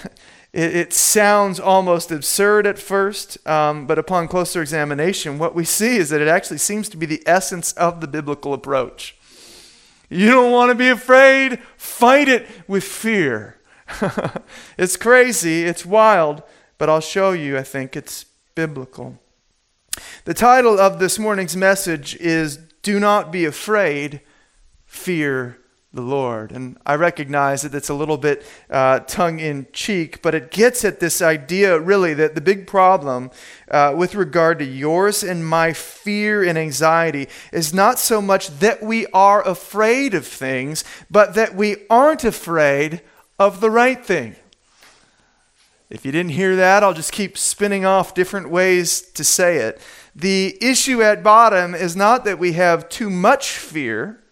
it, 0.52 0.76
it, 0.76 0.92
sounds 0.92 1.60
almost 1.60 2.10
absurd 2.10 2.66
at 2.66 2.78
first, 2.78 3.44
um, 3.46 3.86
but 3.86 3.98
upon 3.98 4.28
closer 4.28 4.62
examination, 4.62 5.38
what 5.38 5.54
we 5.54 5.64
see 5.64 5.96
is 5.96 6.10
that 6.10 6.20
it 6.20 6.28
actually 6.28 6.58
seems 6.58 6.88
to 6.88 6.96
be 6.96 7.06
the 7.06 7.22
essence 7.26 7.72
of 7.74 8.00
the 8.00 8.08
biblical 8.08 8.54
approach. 8.54 9.16
You 10.08 10.30
don't 10.30 10.52
want 10.52 10.70
to 10.70 10.74
be 10.74 10.88
afraid? 10.88 11.60
Fight 11.76 12.28
it 12.28 12.46
with 12.66 12.84
fear. 12.84 13.60
it's 14.78 14.96
crazy, 14.96 15.64
it's 15.64 15.86
wild, 15.86 16.42
but 16.78 16.88
I'll 16.88 17.00
show 17.00 17.32
you, 17.32 17.56
I 17.56 17.62
think 17.62 17.96
it's 17.96 18.24
biblical. 18.54 19.18
The 20.24 20.34
title 20.34 20.78
of 20.78 20.98
this 20.98 21.18
morning's 21.18 21.56
message 21.56 22.16
is 22.16 22.56
Do 22.82 23.00
Not 23.00 23.32
Be 23.32 23.44
Afraid, 23.44 24.20
Fear 24.84 25.58
the 25.96 26.02
Lord. 26.02 26.52
And 26.52 26.78
I 26.86 26.94
recognize 26.94 27.62
that 27.62 27.74
it's 27.74 27.88
a 27.88 27.94
little 27.94 28.18
bit 28.18 28.44
uh, 28.70 29.00
tongue 29.00 29.40
in 29.40 29.66
cheek, 29.72 30.22
but 30.22 30.34
it 30.34 30.50
gets 30.50 30.84
at 30.84 31.00
this 31.00 31.20
idea 31.20 31.80
really 31.80 32.14
that 32.14 32.34
the 32.34 32.40
big 32.40 32.66
problem 32.66 33.30
uh, 33.70 33.94
with 33.96 34.14
regard 34.14 34.58
to 34.60 34.64
yours 34.64 35.24
and 35.24 35.44
my 35.44 35.72
fear 35.72 36.44
and 36.44 36.56
anxiety 36.56 37.28
is 37.52 37.74
not 37.74 37.98
so 37.98 38.22
much 38.22 38.48
that 38.58 38.82
we 38.82 39.06
are 39.08 39.46
afraid 39.46 40.14
of 40.14 40.26
things, 40.26 40.84
but 41.10 41.34
that 41.34 41.56
we 41.56 41.76
aren't 41.90 42.24
afraid 42.24 43.00
of 43.38 43.60
the 43.60 43.70
right 43.70 44.04
thing. 44.04 44.36
If 45.88 46.04
you 46.04 46.12
didn't 46.12 46.32
hear 46.32 46.56
that, 46.56 46.82
I'll 46.82 46.94
just 46.94 47.12
keep 47.12 47.38
spinning 47.38 47.84
off 47.84 48.14
different 48.14 48.50
ways 48.50 49.00
to 49.00 49.22
say 49.22 49.58
it. 49.58 49.80
The 50.14 50.58
issue 50.60 51.02
at 51.02 51.22
bottom 51.22 51.74
is 51.74 51.94
not 51.94 52.24
that 52.24 52.38
we 52.38 52.52
have 52.52 52.88
too 52.88 53.10
much 53.10 53.50
fear 53.50 54.22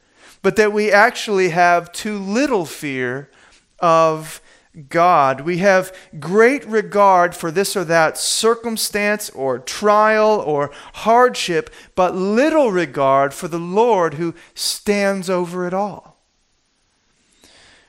but 0.44 0.56
that 0.56 0.74
we 0.74 0.92
actually 0.92 1.48
have 1.48 1.90
too 1.90 2.18
little 2.18 2.66
fear 2.66 3.30
of 3.78 4.42
God. 4.90 5.40
We 5.40 5.58
have 5.58 5.96
great 6.20 6.66
regard 6.66 7.34
for 7.34 7.50
this 7.50 7.74
or 7.74 7.84
that 7.84 8.18
circumstance 8.18 9.30
or 9.30 9.58
trial 9.58 10.42
or 10.44 10.70
hardship, 10.96 11.70
but 11.94 12.14
little 12.14 12.70
regard 12.70 13.32
for 13.32 13.48
the 13.48 13.58
Lord 13.58 14.14
who 14.14 14.34
stands 14.54 15.30
over 15.30 15.66
it 15.66 15.72
all. 15.72 16.18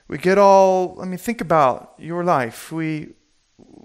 We 0.08 0.18
get 0.18 0.38
all, 0.38 0.98
I 1.02 1.06
mean, 1.06 1.18
think 1.18 1.42
about 1.42 1.94
your 1.98 2.24
life. 2.24 2.72
We, 2.72 3.10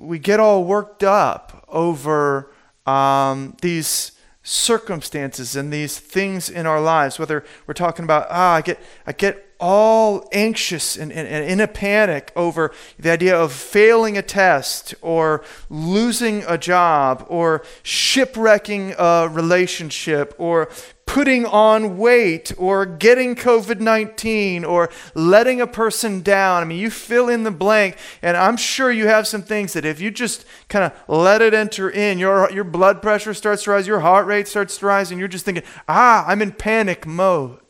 we 0.00 0.19
get 0.19 0.40
all 0.40 0.64
worked 0.64 1.02
up 1.02 1.64
over 1.69 2.52
um, 2.87 3.57
these 3.61 4.12
circumstances 4.42 5.54
and 5.54 5.73
these 5.73 5.99
things 5.99 6.49
in 6.49 6.66
our 6.66 6.80
lives, 6.80 7.19
whether 7.19 7.45
we're 7.66 7.75
talking 7.75 8.04
about, 8.04 8.26
ah, 8.30 8.54
I 8.54 8.62
get, 8.62 8.80
I 9.07 9.12
get 9.12 9.47
all 9.61 10.26
anxious 10.33 10.97
and, 10.97 11.12
and, 11.12 11.29
and, 11.29 11.45
in 11.45 11.61
a 11.61 11.69
panic 11.69 12.33
over 12.35 12.73
the 12.99 13.11
idea 13.11 13.37
of 13.37 13.52
failing 13.52 14.17
a 14.17 14.23
test 14.23 14.95
or 15.02 15.45
losing 15.69 16.43
a 16.49 16.57
job 16.57 17.25
or 17.29 17.62
shipwrecking 17.83 18.95
a 18.99 19.29
relationship 19.31 20.35
or 20.38 20.69
putting 21.11 21.45
on 21.45 21.99
weight 21.99 22.52
or 22.57 22.87
getting 22.87 23.35
COVID 23.35 23.81
19 23.81 24.64
or 24.64 24.88
letting 25.12 25.61
a 25.61 25.67
person 25.67 26.23
down. 26.23 26.62
I 26.62 26.67
mean, 26.67 26.79
you 26.79 26.88
fill 26.88 27.29
in 27.29 27.43
the 27.43 27.50
blank, 27.50 27.97
and 28.23 28.37
I'm 28.37 28.57
sure 28.57 28.93
you 28.93 29.09
have 29.09 29.26
some 29.26 29.43
things 29.43 29.73
that 29.73 29.85
if 29.85 30.00
you 30.00 30.12
just 30.12 30.45
kind 30.69 30.85
of 30.85 30.93
let 31.09 31.43
it 31.43 31.52
enter 31.52 31.90
in, 31.90 32.21
your, 32.21 32.49
your 32.52 32.62
blood 32.62 33.02
pressure 33.02 33.35
starts 33.35 33.64
to 33.64 33.73
rise, 33.73 33.88
your 33.88 34.00
heart 34.00 34.26
rate 34.26 34.47
starts 34.47 34.79
to 34.79 34.87
rise, 34.87 35.11
and 35.11 35.19
you're 35.19 35.29
just 35.29 35.45
thinking, 35.45 35.64
ah, 35.88 36.25
I'm 36.29 36.40
in 36.40 36.52
panic 36.52 37.05
mode. 37.05 37.70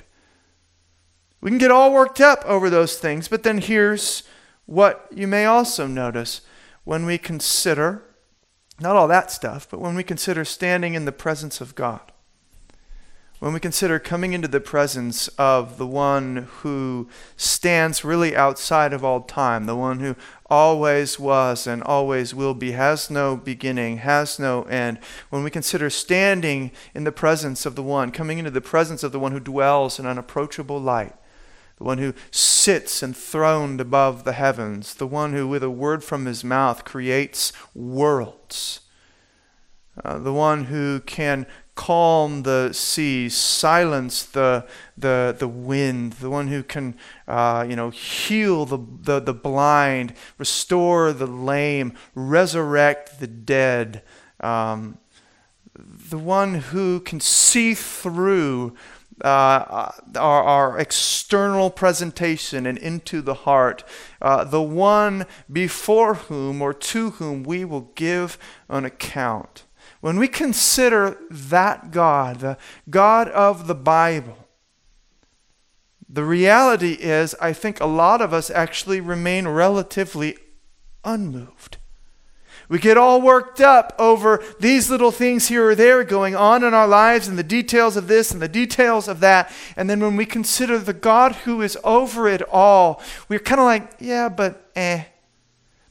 We 1.41 1.51
can 1.51 1.59
get 1.59 1.71
all 1.71 1.93
worked 1.93 2.21
up 2.21 2.45
over 2.45 2.69
those 2.69 2.99
things, 2.99 3.29
but 3.29 3.43
then 3.43 3.59
here's 3.59 4.23
what 4.67 5.09
you 5.11 5.27
may 5.27 5.47
also 5.47 5.87
notice. 5.87 6.43
When 6.85 7.07
we 7.07 7.19
consider 7.19 8.03
not 8.81 8.97
all 8.97 9.09
that 9.09 9.31
stuff, 9.31 9.69
but 9.71 9.81
when 9.81 9.95
we 9.95 10.03
consider 10.03 10.45
standing 10.45 10.95
in 10.95 11.05
the 11.05 11.13
presence 11.13 11.61
of 11.61 11.75
God 11.75 12.11
when 13.41 13.55
we 13.55 13.61
consider 13.61 13.99
coming 13.99 14.35
into 14.35 14.47
the 14.47 14.61
presence 14.61 15.29
of 15.39 15.79
the 15.79 15.87
one 15.87 16.49
who 16.59 17.09
stands 17.39 18.05
really 18.05 18.37
outside 18.37 18.93
of 18.93 19.03
all 19.03 19.23
time, 19.23 19.65
the 19.65 19.75
one 19.75 20.01
who 20.01 20.15
always 20.51 21.19
was 21.19 21.67
and 21.67 21.83
always 21.83 22.35
will 22.35 22.53
be, 22.53 22.73
has 22.73 23.11
no 23.11 23.37
beginning, 23.37 23.99
has 23.99 24.39
no 24.39 24.65
end, 24.65 24.99
when 25.31 25.43
we 25.43 25.51
consider 25.51 25.89
standing 25.89 26.71
in 26.95 27.05
the 27.05 27.13
presence 27.13 27.65
of 27.65 27.77
the 27.77 27.83
one, 27.83 28.11
coming 28.11 28.39
into 28.39 28.51
the 28.51 28.61
presence 28.61 29.03
of 29.03 29.11
the 29.11 29.19
one 29.19 29.33
who 29.33 29.41
dwells 29.41 29.99
in 29.99 30.05
unapproachable 30.05 30.79
light, 30.79 31.15
the 31.81 31.85
one 31.85 31.97
who 31.97 32.13
sits 32.31 33.03
enthroned 33.03 33.81
above 33.81 34.25
the 34.25 34.35
heavens, 34.35 34.93
the 34.93 35.07
one 35.07 35.33
who, 35.33 35.49
with 35.49 35.63
a 35.63 35.71
word 35.71 36.05
from 36.05 36.27
his 36.27 36.45
mouth, 36.45 36.85
creates 36.85 37.55
worlds. 37.75 38.81
Uh, 40.05 40.19
the 40.19 40.33
one 40.35 40.65
who 40.65 41.01
can 41.01 41.47
calm 41.77 42.43
the 42.43 42.71
seas, 42.75 43.35
silence 43.35 44.23
the, 44.23 44.67
the, 44.99 45.35
the 45.39 45.49
wind, 45.49 46.13
the 46.15 46.29
one 46.29 46.49
who 46.49 46.63
can 46.63 46.95
uh, 47.27 47.65
you 47.67 47.75
know, 47.75 47.89
heal 47.89 48.67
the, 48.67 48.79
the, 49.01 49.19
the 49.19 49.33
blind, 49.33 50.13
restore 50.37 51.15
the 51.15 51.27
lame, 51.27 51.95
resurrect 52.15 53.21
the 53.21 53.27
dead, 53.27 54.03
um, 54.41 54.99
the 55.75 56.19
one 56.19 56.57
who 56.57 57.01
can 57.01 57.21
see 57.21 57.73
through 57.73 58.77
uh, 59.23 59.93
our, 60.17 60.43
our, 60.43 60.79
external 60.79 61.71
presentation 61.71 62.67
and 62.67 62.79
into 62.79 63.21
the 63.21 63.35
heart, 63.35 63.85
uh, 64.23 64.45
the 64.45 64.63
one 64.63 65.27
before 65.53 66.15
whom 66.15 66.63
or 66.63 66.73
to 66.73 67.11
whom 67.11 67.43
we 67.43 67.65
will 67.65 67.93
give 67.95 68.39
an 68.69 68.85
account. 68.85 69.65
When 70.01 70.19
we 70.19 70.29
consider 70.29 71.19
that 71.31 71.91
God, 71.91 72.41
the 72.41 72.57
God 72.89 73.29
of 73.29 73.67
the 73.67 73.75
Bible, 73.75 74.49
the 76.09 76.25
reality 76.25 76.95
is, 76.95 77.35
I 77.41 77.53
think 77.53 77.81
a 77.81 77.87
lot 77.87 78.21
of 78.21 78.33
us 78.33 78.51
actually 78.51 79.01
remain 79.01 79.47
relatively 79.47 80.37
unmoved. 81.05 81.77
We 82.71 82.79
get 82.79 82.97
all 82.97 83.21
worked 83.21 83.61
up 83.61 83.93
over 83.99 84.43
these 84.61 84.89
little 84.89 85.11
things 85.11 85.49
here 85.49 85.71
or 85.71 85.75
there 85.75 86.05
going 86.05 86.37
on 86.37 86.63
in 86.63 86.73
our 86.73 86.87
lives 86.87 87.27
and 87.27 87.37
the 87.37 87.43
details 87.43 87.97
of 87.97 88.07
this 88.07 88.31
and 88.31 88.41
the 88.41 88.47
details 88.47 89.09
of 89.09 89.19
that. 89.21 89.53
And 89.77 89.91
then 89.91 89.99
when 89.99 90.15
we 90.15 90.25
consider 90.25 90.79
the 90.79 90.93
God 90.93 91.35
who 91.35 91.63
is 91.63 91.77
over 91.83 92.29
it 92.29 92.43
all, 92.49 93.03
we're 93.29 93.41
kind 93.41 93.61
of 93.61 93.65
like, 93.65 93.97
yeah, 93.99 94.29
but 94.29 94.71
eh. 94.77 95.03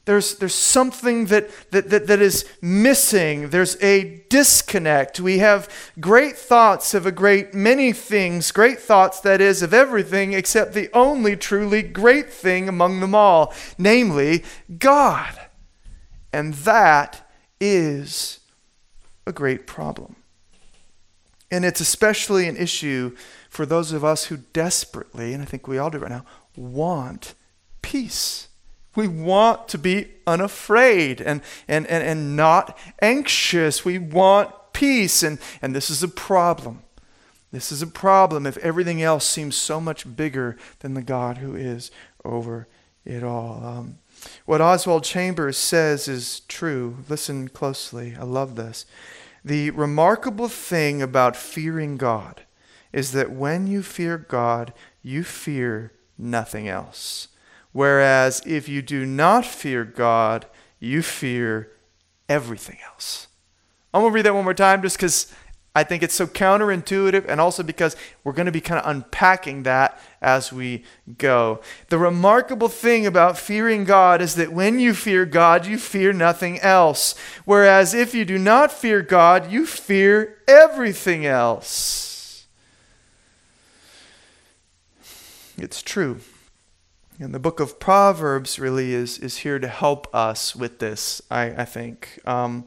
There's, 0.06 0.36
there's 0.36 0.54
something 0.54 1.26
that, 1.26 1.50
that, 1.70 1.90
that, 1.90 2.06
that 2.06 2.22
is 2.22 2.46
missing. 2.62 3.50
There's 3.50 3.80
a 3.82 4.24
disconnect. 4.30 5.20
We 5.20 5.38
have 5.38 5.68
great 6.00 6.38
thoughts 6.38 6.94
of 6.94 7.04
a 7.04 7.12
great 7.12 7.52
many 7.52 7.92
things, 7.92 8.50
great 8.52 8.80
thoughts, 8.80 9.20
that 9.20 9.42
is, 9.42 9.62
of 9.62 9.74
everything 9.74 10.32
except 10.32 10.72
the 10.72 10.88
only 10.94 11.36
truly 11.36 11.82
great 11.82 12.32
thing 12.32 12.70
among 12.70 13.00
them 13.00 13.14
all, 13.14 13.52
namely 13.76 14.44
God. 14.78 15.38
And 16.32 16.54
that 16.54 17.28
is 17.60 18.40
a 19.26 19.32
great 19.32 19.66
problem. 19.66 20.16
And 21.50 21.64
it's 21.64 21.80
especially 21.80 22.46
an 22.46 22.56
issue 22.56 23.16
for 23.48 23.66
those 23.66 23.92
of 23.92 24.04
us 24.04 24.26
who 24.26 24.38
desperately, 24.52 25.34
and 25.34 25.42
I 25.42 25.46
think 25.46 25.66
we 25.66 25.78
all 25.78 25.90
do 25.90 25.98
right 25.98 26.10
now, 26.10 26.24
want 26.56 27.34
peace. 27.82 28.48
We 28.94 29.08
want 29.08 29.68
to 29.68 29.78
be 29.78 30.12
unafraid 30.26 31.20
and, 31.20 31.42
and, 31.66 31.86
and, 31.86 32.04
and 32.04 32.36
not 32.36 32.78
anxious. 33.00 33.84
We 33.84 33.98
want 33.98 34.52
peace. 34.72 35.22
And, 35.22 35.38
and 35.60 35.74
this 35.74 35.90
is 35.90 36.02
a 36.02 36.08
problem. 36.08 36.82
This 37.52 37.72
is 37.72 37.82
a 37.82 37.86
problem 37.86 38.46
if 38.46 38.56
everything 38.58 39.02
else 39.02 39.26
seems 39.26 39.56
so 39.56 39.80
much 39.80 40.16
bigger 40.16 40.56
than 40.80 40.94
the 40.94 41.02
God 41.02 41.38
who 41.38 41.56
is 41.56 41.90
over 42.24 42.68
it 43.04 43.24
all. 43.24 43.64
Um, 43.64 43.98
what 44.44 44.60
Oswald 44.60 45.04
Chambers 45.04 45.56
says 45.56 46.08
is 46.08 46.40
true. 46.40 46.98
Listen 47.08 47.48
closely. 47.48 48.16
I 48.18 48.24
love 48.24 48.56
this. 48.56 48.86
The 49.44 49.70
remarkable 49.70 50.48
thing 50.48 51.00
about 51.00 51.36
fearing 51.36 51.96
God 51.96 52.42
is 52.92 53.12
that 53.12 53.30
when 53.30 53.66
you 53.66 53.82
fear 53.82 54.18
God, 54.18 54.72
you 55.02 55.24
fear 55.24 55.92
nothing 56.18 56.68
else. 56.68 57.28
Whereas 57.72 58.42
if 58.44 58.68
you 58.68 58.82
do 58.82 59.06
not 59.06 59.46
fear 59.46 59.84
God, 59.84 60.46
you 60.78 61.02
fear 61.02 61.70
everything 62.28 62.78
else. 62.92 63.28
I'm 63.92 64.02
going 64.02 64.12
to 64.12 64.14
read 64.14 64.26
that 64.26 64.34
one 64.34 64.44
more 64.44 64.54
time 64.54 64.82
just 64.82 64.96
because 64.96 65.32
I 65.74 65.84
think 65.84 66.02
it's 66.02 66.14
so 66.14 66.26
counterintuitive 66.26 67.26
and 67.28 67.40
also 67.40 67.62
because 67.62 67.94
we're 68.24 68.32
going 68.32 68.46
to 68.46 68.52
be 68.52 68.60
kind 68.60 68.80
of 68.80 68.90
unpacking 68.90 69.62
that 69.62 70.00
as 70.20 70.52
we 70.52 70.82
go. 71.16 71.60
The 71.90 71.98
remarkable 71.98 72.68
thing 72.68 73.06
about 73.06 73.38
fearing 73.38 73.84
God 73.84 74.20
is 74.20 74.34
that 74.34 74.52
when 74.52 74.80
you 74.80 74.94
fear 74.94 75.24
God, 75.24 75.66
you 75.66 75.78
fear 75.78 76.12
nothing 76.12 76.58
else. 76.58 77.14
Whereas 77.44 77.94
if 77.94 78.14
you 78.14 78.24
do 78.24 78.36
not 78.36 78.72
fear 78.72 79.00
God, 79.00 79.52
you 79.52 79.64
fear 79.64 80.38
everything 80.48 81.24
else. 81.24 82.46
It's 85.56 85.82
true. 85.82 86.20
And 87.20 87.32
the 87.32 87.38
book 87.38 87.60
of 87.60 87.78
Proverbs 87.78 88.58
really 88.58 88.92
is, 88.92 89.18
is 89.18 89.38
here 89.38 89.58
to 89.58 89.68
help 89.68 90.12
us 90.12 90.56
with 90.56 90.78
this, 90.78 91.20
I, 91.30 91.42
I 91.50 91.64
think. 91.64 92.18
Um, 92.24 92.66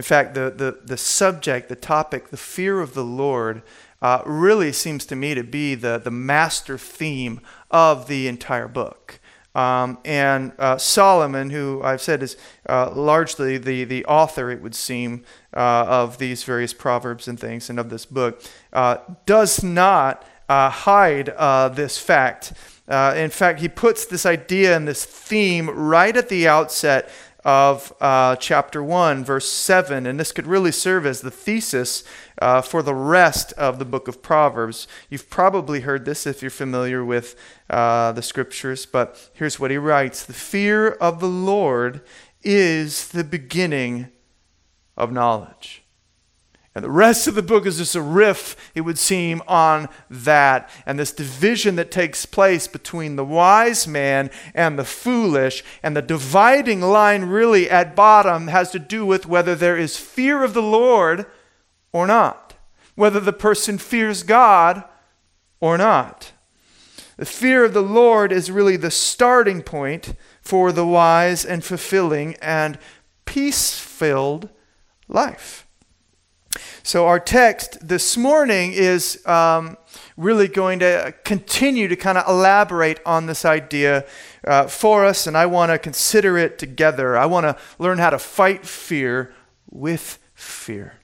in 0.00 0.02
fact, 0.02 0.32
the, 0.32 0.50
the, 0.50 0.78
the 0.82 0.96
subject, 0.96 1.68
the 1.68 1.76
topic, 1.76 2.30
the 2.30 2.38
fear 2.38 2.80
of 2.80 2.94
the 2.94 3.04
Lord, 3.04 3.60
uh, 4.00 4.22
really 4.24 4.72
seems 4.72 5.04
to 5.04 5.14
me 5.14 5.34
to 5.34 5.44
be 5.44 5.74
the, 5.74 6.00
the 6.02 6.10
master 6.10 6.78
theme 6.78 7.42
of 7.70 8.08
the 8.08 8.26
entire 8.26 8.66
book. 8.66 9.20
Um, 9.54 9.98
and 10.06 10.52
uh, 10.58 10.78
Solomon, 10.78 11.50
who 11.50 11.82
I've 11.82 12.00
said 12.00 12.22
is 12.22 12.38
uh, 12.66 12.90
largely 12.92 13.58
the, 13.58 13.84
the 13.84 14.06
author, 14.06 14.50
it 14.50 14.62
would 14.62 14.74
seem, 14.74 15.22
uh, 15.52 15.84
of 15.86 16.16
these 16.16 16.44
various 16.44 16.72
proverbs 16.72 17.28
and 17.28 17.38
things 17.38 17.68
and 17.68 17.78
of 17.78 17.90
this 17.90 18.06
book, 18.06 18.42
uh, 18.72 18.96
does 19.26 19.62
not 19.62 20.24
uh, 20.48 20.70
hide 20.70 21.26
this 21.76 21.98
fact. 21.98 22.54
in 22.88 23.28
fact, 23.28 23.60
he 23.60 23.68
puts 23.68 24.06
this 24.06 24.24
idea 24.24 24.74
and 24.74 24.88
this 24.88 25.04
theme 25.04 25.68
right 25.68 26.16
at 26.16 26.30
the 26.30 26.48
outset 26.48 27.10
of 27.44 27.92
uh, 28.00 28.36
chapter 28.36 28.82
1, 28.82 29.24
verse 29.24 29.48
7, 29.48 30.06
and 30.06 30.20
this 30.20 30.32
could 30.32 30.46
really 30.46 30.72
serve 30.72 31.06
as 31.06 31.20
the 31.20 31.30
thesis 31.30 32.04
uh, 32.40 32.60
for 32.60 32.82
the 32.82 32.94
rest 32.94 33.52
of 33.54 33.78
the 33.78 33.84
book 33.84 34.08
of 34.08 34.22
Proverbs. 34.22 34.86
You've 35.08 35.30
probably 35.30 35.80
heard 35.80 36.04
this 36.04 36.26
if 36.26 36.42
you're 36.42 36.50
familiar 36.50 37.04
with 37.04 37.36
uh, 37.68 38.12
the 38.12 38.22
scriptures, 38.22 38.86
but 38.86 39.30
here's 39.34 39.58
what 39.58 39.70
he 39.70 39.78
writes 39.78 40.24
The 40.24 40.32
fear 40.32 40.90
of 40.90 41.20
the 41.20 41.28
Lord 41.28 42.02
is 42.42 43.08
the 43.08 43.24
beginning 43.24 44.08
of 44.96 45.12
knowledge. 45.12 45.79
And 46.72 46.84
the 46.84 46.90
rest 46.90 47.26
of 47.26 47.34
the 47.34 47.42
book 47.42 47.66
is 47.66 47.78
just 47.78 47.96
a 47.96 48.02
riff, 48.02 48.70
it 48.76 48.82
would 48.82 48.98
seem, 48.98 49.42
on 49.48 49.88
that. 50.08 50.70
And 50.86 50.98
this 50.98 51.12
division 51.12 51.74
that 51.76 51.90
takes 51.90 52.26
place 52.26 52.68
between 52.68 53.16
the 53.16 53.24
wise 53.24 53.88
man 53.88 54.30
and 54.54 54.78
the 54.78 54.84
foolish. 54.84 55.64
And 55.82 55.96
the 55.96 56.02
dividing 56.02 56.80
line, 56.80 57.24
really, 57.24 57.68
at 57.68 57.96
bottom, 57.96 58.46
has 58.48 58.70
to 58.70 58.78
do 58.78 59.04
with 59.04 59.26
whether 59.26 59.56
there 59.56 59.76
is 59.76 59.96
fear 59.96 60.44
of 60.44 60.54
the 60.54 60.62
Lord 60.62 61.26
or 61.92 62.06
not, 62.06 62.54
whether 62.94 63.18
the 63.18 63.32
person 63.32 63.76
fears 63.76 64.22
God 64.22 64.84
or 65.58 65.76
not. 65.76 66.30
The 67.16 67.26
fear 67.26 67.64
of 67.64 67.74
the 67.74 67.82
Lord 67.82 68.30
is 68.30 68.50
really 68.50 68.76
the 68.76 68.92
starting 68.92 69.62
point 69.62 70.14
for 70.40 70.70
the 70.70 70.86
wise 70.86 71.44
and 71.44 71.64
fulfilling 71.64 72.36
and 72.36 72.78
peace 73.24 73.78
filled 73.78 74.48
life. 75.08 75.66
So, 76.90 77.06
our 77.06 77.20
text 77.20 77.86
this 77.86 78.16
morning 78.16 78.72
is 78.72 79.24
um, 79.24 79.76
really 80.16 80.48
going 80.48 80.80
to 80.80 81.14
continue 81.22 81.86
to 81.86 81.94
kind 81.94 82.18
of 82.18 82.28
elaborate 82.28 82.98
on 83.06 83.26
this 83.26 83.44
idea 83.44 84.04
uh, 84.44 84.66
for 84.66 85.04
us, 85.04 85.28
and 85.28 85.36
I 85.36 85.46
want 85.46 85.70
to 85.70 85.78
consider 85.78 86.36
it 86.36 86.58
together. 86.58 87.16
I 87.16 87.26
want 87.26 87.44
to 87.44 87.56
learn 87.78 87.98
how 87.98 88.10
to 88.10 88.18
fight 88.18 88.66
fear 88.66 89.32
with 89.70 90.18
fear. 90.34 90.94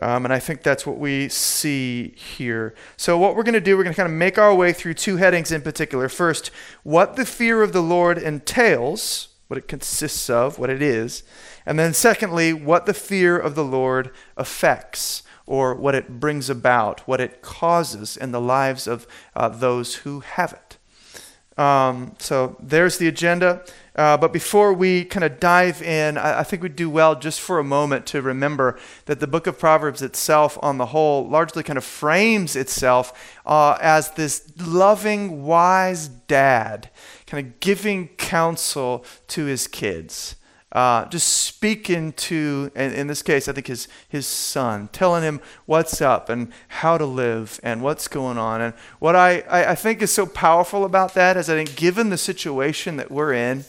Um, 0.00 0.24
and 0.24 0.32
I 0.32 0.38
think 0.38 0.62
that's 0.62 0.86
what 0.86 0.98
we 0.98 1.28
see 1.28 2.14
here. 2.14 2.76
So, 2.96 3.18
what 3.18 3.34
we're 3.34 3.42
going 3.42 3.54
to 3.54 3.60
do, 3.60 3.76
we're 3.76 3.82
going 3.82 3.94
to 3.94 4.00
kind 4.00 4.12
of 4.12 4.16
make 4.16 4.38
our 4.38 4.54
way 4.54 4.72
through 4.72 4.94
two 4.94 5.16
headings 5.16 5.50
in 5.50 5.62
particular. 5.62 6.08
First, 6.08 6.52
what 6.84 7.16
the 7.16 7.26
fear 7.26 7.64
of 7.64 7.72
the 7.72 7.82
Lord 7.82 8.18
entails, 8.18 9.30
what 9.48 9.58
it 9.58 9.66
consists 9.66 10.30
of, 10.30 10.60
what 10.60 10.70
it 10.70 10.80
is. 10.80 11.24
And 11.68 11.78
then, 11.78 11.92
secondly, 11.92 12.54
what 12.54 12.86
the 12.86 12.94
fear 12.94 13.38
of 13.38 13.54
the 13.54 13.62
Lord 13.62 14.10
affects 14.38 15.22
or 15.44 15.74
what 15.74 15.94
it 15.94 16.18
brings 16.18 16.48
about, 16.48 17.06
what 17.06 17.20
it 17.20 17.42
causes 17.42 18.16
in 18.16 18.32
the 18.32 18.40
lives 18.40 18.86
of 18.86 19.06
uh, 19.36 19.50
those 19.50 19.96
who 19.96 20.20
have 20.20 20.54
it. 20.54 21.62
Um, 21.62 22.14
so 22.18 22.56
there's 22.58 22.96
the 22.96 23.06
agenda. 23.06 23.66
Uh, 23.94 24.16
but 24.16 24.32
before 24.32 24.72
we 24.72 25.04
kind 25.04 25.24
of 25.24 25.40
dive 25.40 25.82
in, 25.82 26.16
I, 26.16 26.38
I, 26.38 26.42
think 26.42 26.62
we'd 26.62 26.74
do 26.74 26.88
well 26.88 27.14
just 27.14 27.38
for 27.38 27.58
a 27.58 27.64
moment 27.64 28.06
to 28.06 28.22
remember 28.22 28.78
that 29.04 29.20
the 29.20 29.26
book 29.26 29.46
of 29.46 29.58
Proverbs 29.58 30.00
itself, 30.00 30.56
on 30.62 30.78
the 30.78 30.86
whole, 30.86 31.28
largely 31.28 31.62
kind 31.62 31.76
of 31.76 31.84
frames 31.84 32.56
itself 32.56 33.36
uh, 33.44 33.76
as 33.82 34.12
this 34.12 34.50
loving, 34.56 35.44
wise 35.44 36.08
dad, 36.08 36.88
kind 37.26 37.46
of 37.46 37.60
giving 37.60 38.08
counsel 38.16 39.04
to 39.26 39.44
his 39.44 39.66
kids 39.66 40.36
uh, 40.72 41.06
just 41.06 41.28
speaking 41.28 42.12
to, 42.12 42.70
in, 42.74 43.06
this 43.06 43.22
case, 43.22 43.48
I 43.48 43.52
think 43.52 43.68
his, 43.68 43.88
his 44.06 44.26
son, 44.26 44.88
telling 44.92 45.22
him 45.22 45.40
what's 45.64 46.02
up 46.02 46.28
and 46.28 46.52
how 46.68 46.98
to 46.98 47.06
live 47.06 47.58
and 47.62 47.82
what's 47.82 48.06
going 48.06 48.36
on. 48.36 48.60
And 48.60 48.74
what 48.98 49.16
I, 49.16 49.42
I 49.48 49.74
think 49.74 50.02
is 50.02 50.12
so 50.12 50.26
powerful 50.26 50.84
about 50.84 51.14
that 51.14 51.38
is 51.38 51.48
I 51.48 51.54
think, 51.54 51.74
given 51.74 52.10
the 52.10 52.18
situation 52.18 52.96
that 52.96 53.10
we're 53.10 53.32
in, 53.32 53.64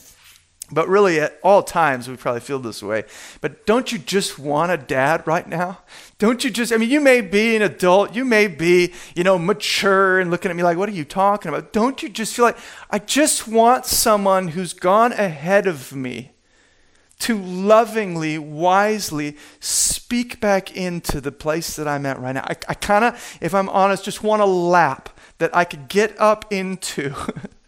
but 0.72 0.88
really, 0.88 1.20
at 1.20 1.40
all 1.42 1.64
times, 1.64 2.08
we 2.08 2.16
probably 2.16 2.42
feel 2.42 2.60
this 2.60 2.84
way. 2.84 3.06
But 3.42 3.66
don't 3.66 3.92
you 3.92 3.98
just 3.98 4.38
want 4.38 4.72
a 4.72 4.78
dad 4.78 5.26
right 5.26 5.48
now? 5.48 5.80
Don't 6.20 6.44
you 6.44 6.52
just, 6.52 6.72
I 6.72 6.78
mean, 6.78 6.92
you 6.92 7.02
may 7.02 7.22
be 7.22 7.56
an 7.56 7.64
adult, 7.64 8.14
you 8.14 8.24
may 8.24 8.46
be, 8.46 8.94
you 9.16 9.24
know, 9.24 9.40
mature 9.40 10.20
and 10.20 10.30
looking 10.30 10.52
at 10.52 10.58
me 10.58 10.62
like, 10.62 10.78
what 10.78 10.90
are 10.90 10.94
you 10.94 11.06
talking 11.06 11.50
about? 11.50 11.74
Don't 11.74 12.04
you 12.04 12.10
just 12.10 12.36
feel 12.36 12.46
like, 12.46 12.58
I 12.92 13.00
just 13.00 13.48
want 13.48 13.88
someone 13.88 14.50
who's 14.50 14.74
gone 14.74 15.12
ahead 15.14 15.66
of 15.66 15.96
me 15.96 16.34
to 17.20 17.38
lovingly, 17.38 18.38
wisely 18.38 19.38
speak 19.60 20.40
back 20.40 20.76
into 20.76 21.20
the 21.20 21.32
place 21.32 21.76
that 21.76 21.88
I'm 21.88 22.06
at 22.06 22.20
right 22.20 22.34
now. 22.34 22.46
I, 22.46 22.56
I 22.68 22.74
kind 22.74 23.06
of, 23.06 23.38
if 23.42 23.54
I'm 23.54 23.70
honest, 23.70 24.06
just 24.06 24.24
want 24.24 24.42
a 24.42 24.46
lap 24.46 25.10
that 25.38 25.56
I 25.56 25.66
could 25.66 25.90
get 25.90 26.20
up 26.20 26.52
into. 26.52 27.14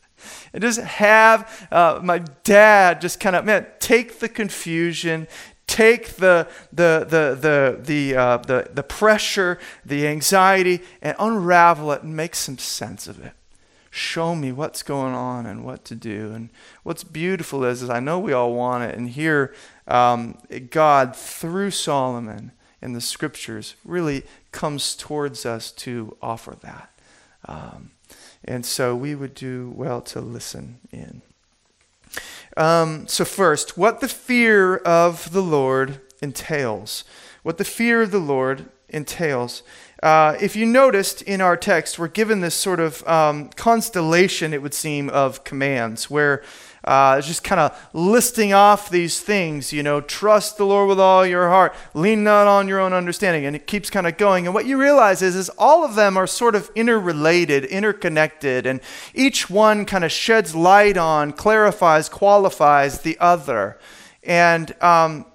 and 0.54 0.62
just 0.62 0.80
have 0.80 1.68
uh, 1.72 2.00
my 2.02 2.20
dad 2.44 3.02
just 3.02 3.20
kind 3.20 3.36
of, 3.36 3.44
man, 3.46 3.68
take 3.80 4.20
the 4.20 4.30
confusion, 4.30 5.28
take 5.68 6.16
the 6.16 6.48
the 6.72 7.06
the 7.08 7.38
the 7.40 7.80
the, 7.82 8.16
uh, 8.16 8.38
the 8.38 8.70
the 8.74 8.84
pressure, 8.84 9.60
the 9.86 10.08
anxiety, 10.08 10.82
and 11.02 11.16
unravel 11.20 11.92
it 11.92 12.04
and 12.04 12.16
make 12.16 12.36
some 12.36 12.58
sense 12.58 13.08
of 13.08 13.20
it 13.24 13.34
show 13.92 14.34
me 14.34 14.52
what's 14.52 14.82
going 14.82 15.14
on 15.14 15.46
and 15.46 15.64
what 15.64 15.86
to 15.86 15.96
do. 15.96 16.32
And 16.34 16.50
what's 16.82 17.04
beautiful 17.04 17.64
is, 17.64 17.84
is 17.84 17.90
I 17.90 18.00
know 18.00 18.18
we 18.18 18.34
all 18.34 18.54
want 18.54 18.86
it, 18.86 18.98
and 18.98 19.10
here 19.10 19.54
um, 19.88 20.38
God, 20.72 21.16
through 21.16 21.72
Solomon 21.72 22.54
in 22.82 22.94
the 22.94 23.02
scriptures, 23.02 23.76
really 23.86 24.24
comes 24.52 24.96
towards 24.96 25.46
us 25.46 25.72
to 25.74 26.18
offer 26.22 26.56
that. 26.62 26.90
Um, 27.46 27.92
and 28.44 28.66
so 28.66 28.96
we 28.96 29.14
would 29.14 29.36
do 29.36 29.72
well 29.76 30.02
to 30.02 30.22
listen 30.22 30.80
in. 30.92 31.22
Um, 32.58 33.08
so, 33.08 33.24
first, 33.24 33.78
what 33.78 34.02
the 34.02 34.08
fear 34.08 34.78
of 34.78 35.32
the 35.32 35.44
Lord 35.44 36.02
entails. 36.22 37.04
What 37.44 37.58
the 37.58 37.64
fear 37.66 38.02
of 38.02 38.12
the 38.12 38.20
Lord 38.20 38.66
entails. 38.90 39.64
Uh, 40.02 40.36
if 40.42 40.56
you 40.56 40.66
noticed 40.66 41.22
in 41.22 41.42
our 41.42 41.56
text, 41.56 42.00
we're 42.00 42.08
given 42.08 42.42
this 42.42 42.56
sort 42.56 42.80
of 42.80 43.08
um, 43.08 43.50
constellation, 43.50 44.52
it 44.52 44.62
would 44.62 44.74
seem, 44.74 45.10
of 45.10 45.44
commands 45.44 46.10
where 46.10 46.42
uh, 46.84 47.18
it's 47.20 47.28
just 47.28 47.44
kind 47.44 47.62
of 47.62 47.90
listing 47.94 48.52
off 48.52 48.90
these 48.90 49.20
things, 49.20 49.72
you 49.72 49.84
know, 49.84 50.02
trust 50.02 50.58
the 50.58 50.66
Lord 50.66 50.90
with 50.90 51.00
all 51.00 51.24
your 51.24 51.50
heart, 51.50 51.76
lean 51.94 52.24
not 52.24 52.48
on 52.48 52.68
your 52.68 52.80
own 52.80 52.94
understanding, 52.94 53.46
and 53.46 53.56
it 53.56 53.68
keeps 53.68 53.92
kind 53.92 54.08
of 54.08 54.18
going. 54.18 54.48
And 54.48 54.56
what 54.56 54.66
you 54.66 54.80
realize 54.80 55.22
is, 55.22 55.36
is 55.36 55.50
all 55.60 55.86
of 55.86 55.94
them 55.94 56.18
are 56.18 56.26
sort 56.26 56.56
of 56.56 56.72
interrelated, 56.74 57.66
interconnected, 57.66 58.66
and 58.66 58.82
each 59.14 59.52
one 59.52 59.86
kind 59.86 60.04
of 60.04 60.12
sheds 60.12 60.56
light 60.56 60.98
on, 60.98 61.32
clarifies, 61.32 62.10
qualifies 62.10 63.02
the 63.02 63.16
other. 63.20 63.78
And 64.24 64.74
um, 64.82 65.28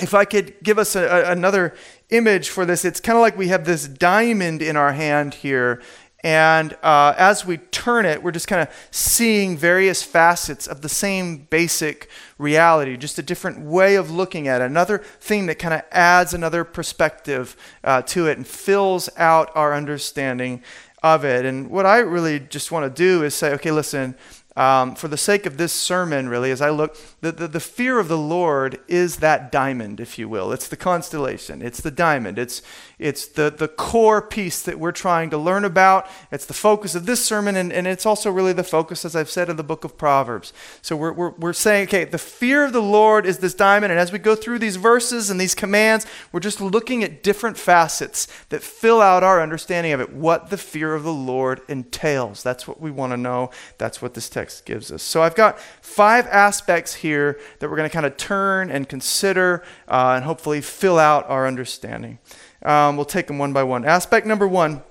if 0.00 0.14
I 0.14 0.24
could 0.24 0.54
give 0.64 0.78
us 0.78 0.96
a, 0.96 1.04
a, 1.04 1.30
another 1.30 1.74
image 2.10 2.48
for 2.48 2.64
this, 2.64 2.84
it's 2.84 3.00
kind 3.00 3.16
of 3.16 3.22
like 3.22 3.36
we 3.36 3.48
have 3.48 3.64
this 3.64 3.86
diamond 3.86 4.62
in 4.62 4.76
our 4.76 4.92
hand 4.92 5.34
here. 5.34 5.82
And 6.24 6.76
uh, 6.82 7.14
as 7.16 7.46
we 7.46 7.58
turn 7.58 8.04
it, 8.04 8.22
we're 8.22 8.32
just 8.32 8.48
kind 8.48 8.60
of 8.60 8.74
seeing 8.90 9.56
various 9.56 10.02
facets 10.02 10.66
of 10.66 10.80
the 10.80 10.88
same 10.88 11.46
basic 11.48 12.08
reality, 12.38 12.96
just 12.96 13.20
a 13.20 13.22
different 13.22 13.60
way 13.60 13.94
of 13.94 14.10
looking 14.10 14.48
at 14.48 14.60
it. 14.60 14.64
Another 14.64 14.98
thing 14.98 15.46
that 15.46 15.60
kind 15.60 15.74
of 15.74 15.82
adds 15.92 16.34
another 16.34 16.64
perspective 16.64 17.56
uh, 17.84 18.02
to 18.02 18.26
it 18.26 18.36
and 18.36 18.46
fills 18.46 19.08
out 19.16 19.50
our 19.54 19.74
understanding 19.74 20.60
of 21.04 21.24
it. 21.24 21.44
And 21.44 21.70
what 21.70 21.86
I 21.86 21.98
really 21.98 22.40
just 22.40 22.72
want 22.72 22.84
to 22.84 23.02
do 23.02 23.22
is 23.22 23.34
say, 23.34 23.52
okay, 23.52 23.70
listen, 23.70 24.16
um, 24.58 24.96
for 24.96 25.06
the 25.06 25.16
sake 25.16 25.46
of 25.46 25.56
this 25.56 25.72
sermon, 25.72 26.28
really, 26.28 26.50
as 26.50 26.60
I 26.60 26.70
look, 26.70 26.96
the, 27.20 27.30
the, 27.30 27.46
the, 27.46 27.60
fear 27.60 28.00
of 28.00 28.08
the 28.08 28.18
Lord 28.18 28.80
is 28.88 29.18
that 29.18 29.52
diamond, 29.52 30.00
if 30.00 30.18
you 30.18 30.28
will. 30.28 30.50
It's 30.50 30.66
the 30.66 30.76
constellation, 30.76 31.62
it's 31.62 31.80
the 31.80 31.92
diamond, 31.92 32.40
it's, 32.40 32.60
it's 32.98 33.24
the, 33.24 33.50
the 33.50 33.68
core 33.68 34.20
piece 34.20 34.60
that 34.62 34.80
we're 34.80 34.90
trying 34.90 35.30
to 35.30 35.38
learn 35.38 35.64
about. 35.64 36.08
It's 36.32 36.44
the 36.44 36.54
focus 36.54 36.96
of 36.96 37.06
this 37.06 37.24
sermon, 37.24 37.54
and, 37.54 37.72
and 37.72 37.86
it's 37.86 38.04
also 38.04 38.32
really 38.32 38.52
the 38.52 38.64
focus, 38.64 39.04
as 39.04 39.14
I've 39.14 39.30
said, 39.30 39.48
of 39.48 39.58
the 39.58 39.62
book 39.62 39.84
of 39.84 39.96
Proverbs. 39.96 40.52
So 40.82 40.96
we're, 40.96 41.12
we're, 41.12 41.30
we're 41.38 41.52
saying, 41.52 41.84
okay, 41.84 42.04
the 42.04 42.18
fear 42.18 42.64
of 42.64 42.72
the 42.72 42.82
Lord 42.82 43.26
is 43.26 43.38
this 43.38 43.54
diamond, 43.54 43.92
and 43.92 44.00
as 44.00 44.10
we 44.10 44.18
go 44.18 44.34
through 44.34 44.58
these 44.58 44.74
verses 44.74 45.30
and 45.30 45.40
these 45.40 45.54
commands, 45.54 46.04
we're 46.32 46.40
just 46.40 46.60
looking 46.60 47.04
at 47.04 47.22
different 47.22 47.56
facets 47.56 48.26
that 48.48 48.64
fill 48.64 49.00
out 49.00 49.22
our 49.22 49.40
understanding 49.40 49.92
of 49.92 50.00
it, 50.00 50.12
what 50.12 50.50
the 50.50 50.58
fear 50.58 50.96
of 50.96 51.04
the 51.04 51.12
Lord 51.12 51.60
entails. 51.68 52.42
That's 52.42 52.66
what 52.66 52.80
we 52.80 52.90
want 52.90 53.12
to 53.12 53.16
know. 53.16 53.50
That's 53.78 54.02
what 54.02 54.14
this 54.14 54.28
text 54.28 54.47
text 54.48 54.64
gives 54.64 54.90
us. 54.90 55.02
So 55.02 55.22
I've 55.22 55.34
got 55.34 55.60
five 55.82 56.26
aspects 56.28 56.94
here 56.94 57.38
that 57.58 57.68
we're 57.68 57.76
going 57.76 57.88
to 57.88 57.92
kind 57.92 58.06
of 58.06 58.16
turn 58.16 58.70
and 58.70 58.88
consider 58.88 59.62
uh, 59.86 60.14
and 60.16 60.24
hopefully 60.24 60.62
fill 60.62 60.98
out 60.98 61.28
our 61.28 61.46
understanding. 61.46 62.18
Um, 62.62 62.96
we'll 62.96 63.04
take 63.04 63.26
them 63.26 63.36
one 63.36 63.52
by 63.52 63.62
one. 63.62 63.84
Aspect 63.84 64.26
number 64.26 64.48
one 64.48 64.82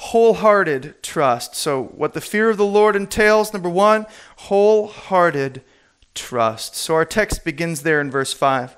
wholehearted 0.00 1.00
trust. 1.02 1.54
So, 1.54 1.84
what 1.84 2.14
the 2.14 2.20
fear 2.20 2.50
of 2.50 2.56
the 2.56 2.64
Lord 2.64 2.94
entails, 2.94 3.52
number 3.52 3.68
one, 3.68 4.06
wholehearted 4.36 5.62
trust. 6.14 6.76
So, 6.76 6.94
our 6.94 7.04
text 7.04 7.44
begins 7.44 7.82
there 7.82 8.00
in 8.00 8.08
verse 8.08 8.32
5. 8.32 8.76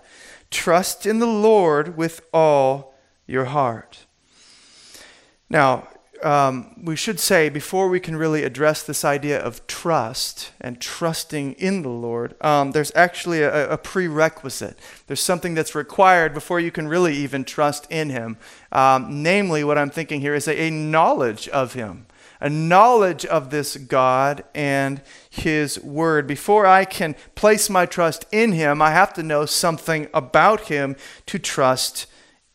Trust 0.50 1.04
in 1.04 1.18
the 1.18 1.26
Lord 1.26 1.96
with 1.96 2.22
all 2.32 2.94
your 3.26 3.46
heart. 3.46 4.06
Now, 5.50 5.88
um, 6.24 6.74
we 6.82 6.96
should 6.96 7.20
say 7.20 7.48
before 7.48 7.88
we 7.88 8.00
can 8.00 8.16
really 8.16 8.44
address 8.44 8.82
this 8.82 9.04
idea 9.04 9.38
of 9.38 9.66
trust 9.66 10.52
and 10.60 10.80
trusting 10.80 11.52
in 11.54 11.82
the 11.82 11.88
Lord, 11.88 12.34
um, 12.44 12.72
there's 12.72 12.92
actually 12.94 13.42
a, 13.42 13.70
a, 13.70 13.78
prerequisite. 13.78 14.78
There's 15.06 15.20
something 15.22 15.54
that's 15.54 15.74
required 15.74 16.34
before 16.34 16.60
you 16.60 16.70
can 16.70 16.88
really 16.88 17.14
even 17.14 17.44
trust 17.44 17.86
in 17.90 18.10
Him. 18.10 18.38
Um, 18.72 19.22
namely, 19.22 19.64
what 19.64 19.78
I'm 19.78 19.90
thinking 19.90 20.20
here 20.20 20.34
is 20.34 20.48
a, 20.48 20.60
a 20.62 20.70
knowledge 20.70 21.48
of 21.48 21.74
Him, 21.74 22.06
a 22.40 22.50
knowledge 22.50 23.24
of 23.26 23.50
this 23.50 23.76
God 23.76 24.44
and 24.54 25.02
His 25.28 25.82
Word. 25.82 26.26
Before 26.26 26.66
I 26.66 26.84
can 26.84 27.14
place 27.34 27.70
my 27.70 27.86
trust 27.86 28.26
in 28.32 28.52
Him, 28.52 28.80
I 28.80 28.90
have 28.90 29.12
to 29.14 29.22
know 29.22 29.46
something 29.46 30.08
about 30.14 30.62
Him 30.62 30.96
to 31.26 31.38
trust 31.38 32.06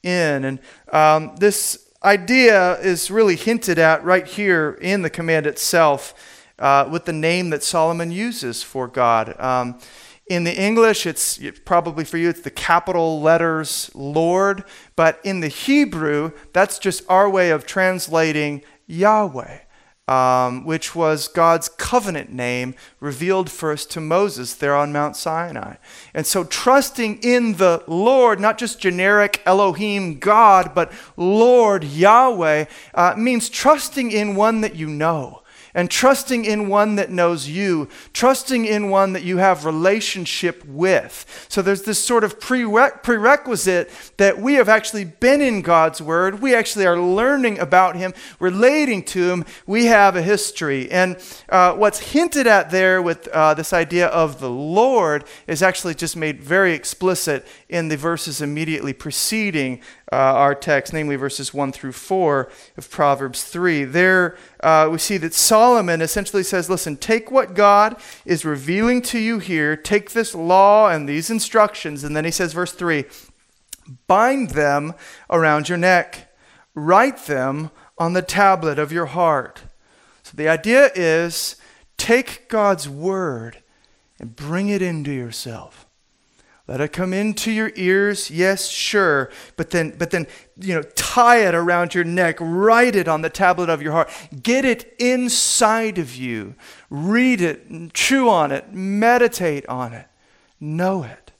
in. 0.04 0.46
And 0.46 0.60
um, 0.92 1.36
this 1.38 1.85
idea 2.06 2.80
is 2.80 3.10
really 3.10 3.36
hinted 3.36 3.80
at 3.80 4.04
right 4.04 4.28
here 4.28 4.78
in 4.80 5.02
the 5.02 5.10
command 5.10 5.48
itself 5.48 6.14
uh, 6.60 6.88
with 6.90 7.06
the 7.06 7.14
name 7.14 7.50
that 7.50 7.64
Solomon 7.64 8.12
uses 8.12 8.64
for 8.64 8.88
God. 8.88 9.36
Um, 9.40 9.80
in 10.28 10.44
the 10.44 10.56
English, 10.56 11.06
it's 11.06 11.40
probably 11.66 12.06
for 12.06 12.18
you, 12.18 12.30
it's 12.30 12.42
the 12.42 12.52
capital 12.52 13.22
letters 13.22 13.92
Lord, 13.94 14.64
but 14.96 15.20
in 15.24 15.40
the 15.40 15.48
Hebrew, 15.48 16.32
that's 16.54 16.80
just 16.80 17.04
our 17.10 17.30
way 17.30 17.50
of 17.50 17.66
translating 17.66 18.62
Yahweh 18.88 19.60
um, 20.08 20.66
which 20.66 20.94
was 20.94 21.28
God's 21.28 21.68
covenant 21.68 22.32
name 22.32 22.76
revealed 23.00 23.50
first 23.50 23.90
to 23.92 24.00
Moses 24.00 24.54
there 24.54 24.76
on 24.76 24.94
Mount 24.94 25.16
Sinai. 25.16 25.76
And 26.14 26.28
so, 26.28 26.44
trusting 26.44 27.20
in 27.24 27.54
the 27.54 27.84
Lord, 27.88 28.40
not 28.40 28.58
just 28.58 28.80
generic 28.80 29.42
Elohim 29.46 30.20
God, 30.20 30.76
but 30.76 30.92
Lord 31.18 31.84
Yahweh, 31.84 32.66
uh, 32.94 33.16
means 33.18 33.50
trusting 33.50 34.12
in 34.12 34.36
one 34.36 34.62
that 34.62 34.76
you 34.76 34.88
know 34.88 35.42
and 35.76 35.92
trusting 35.92 36.46
in 36.46 36.70
one 36.70 36.96
that 36.96 37.12
knows 37.12 37.48
you, 37.48 37.90
trusting 38.14 38.66
in 38.66 38.90
one 38.90 39.14
that 39.14 39.24
you 39.24 39.38
have 39.38 39.66
relationship 39.66 40.66
with. 40.66 41.46
So 41.50 41.62
there's 41.62 41.84
this 41.84 42.04
sort 42.04 42.24
of 42.24 42.40
prerequisite 42.40 43.92
that 44.18 44.40
we 44.40 44.54
have 44.56 44.70
actually 44.70 45.04
been 45.04 45.42
in 45.42 45.62
God's 45.62 46.02
Word. 46.02 46.40
We 46.42 46.56
actually 46.56 46.88
are 46.88 46.98
learning 46.98 47.60
about 47.60 47.98
Him, 47.98 48.14
relating 48.40 49.04
to 49.04 49.30
Him. 49.30 49.46
We 49.68 49.86
have 49.86 50.16
a 50.16 50.22
history. 50.22 50.90
And 50.90 51.18
uh, 51.50 51.74
what's 51.74 52.00
hinted 52.00 52.48
at 52.48 52.72
there 52.72 53.02
with 53.02 53.28
uh, 53.28 53.54
this 53.54 53.74
idea 53.74 54.08
of 54.08 54.40
the 54.40 54.50
Lord 54.50 55.26
is 55.46 55.62
actually 55.62 55.96
just 55.96 56.16
made 56.16 56.42
very 56.42 56.74
explicit 56.74 57.46
in 57.68 57.90
the 57.90 57.98
verses 57.98 58.42
immediately 58.42 58.94
preceding 58.94 59.82
uh, 60.12 60.16
our 60.16 60.54
text, 60.54 60.94
namely 60.94 61.16
verses 61.16 61.54
1 61.54 61.72
through 61.72 61.92
4 61.92 62.50
of 62.78 62.90
Proverbs 62.92 63.44
3. 63.44 63.86
There 63.86 64.38
uh, 64.62 64.90
we 64.92 64.98
see 64.98 65.18
that 65.18 65.34
Solomon 65.34 66.02
essentially 66.02 66.44
says, 66.44 66.70
Listen, 66.70 66.96
take 66.98 67.32
what 67.32 67.56
God 67.56 67.98
is 68.26 68.46
revealing 68.46 69.02
to 69.04 69.20
you 69.20 69.40
here, 69.40 69.76
take 69.76 70.12
this 70.12 70.36
law 70.36 70.90
and 70.90 71.10
these 71.10 71.30
instructions, 71.30 72.04
and 72.04 72.16
then 72.16 72.26
he 72.26 72.32
says, 72.32 72.54
verse 72.54 72.72
3 72.72 73.06
bind 74.08 74.52
them 74.52 74.94
around 75.30 75.70
your 75.70 75.78
neck, 75.78 76.36
write 76.74 77.26
them 77.26 77.72
on 77.98 78.14
the 78.14 78.22
tablet 78.22 78.80
of 78.80 78.92
your 78.92 79.06
heart. 79.06 79.64
So 80.24 80.34
the 80.36 80.50
idea 80.50 80.90
is 80.96 81.56
take 81.98 82.50
God's 82.50 82.90
word 82.90 83.62
and 84.20 84.36
bring 84.36 84.70
it 84.70 84.82
into 84.82 85.12
yourself. 85.12 85.85
Let 86.68 86.82
it 86.82 86.94
come 86.94 87.14
into 87.14 87.52
your 87.52 87.72
ears, 87.76 88.32
yes, 88.32 88.70
sure, 88.70 89.30
but 89.56 89.70
then, 89.70 89.96
but 90.00 90.10
then, 90.10 90.26
you 90.58 90.74
know, 90.74 90.82
tie 90.82 91.48
it 91.48 91.54
around 91.54 91.94
your 91.94 92.04
neck, 92.04 92.38
write 92.40 92.96
it 92.96 93.08
on 93.08 93.22
the 93.22 93.30
tablet 93.30 93.70
of 93.70 93.84
your 93.84 93.92
heart, 93.92 94.10
get 94.42 94.66
it 94.66 94.96
inside 94.98 96.00
of 96.00 96.16
you, 96.16 96.56
read 96.90 97.40
it, 97.40 97.94
chew 97.94 98.28
on 98.28 98.52
it, 98.52 98.74
meditate 98.74 99.68
on 99.68 99.94
it, 99.94 100.08
know 100.60 101.04
it. 101.04 101.32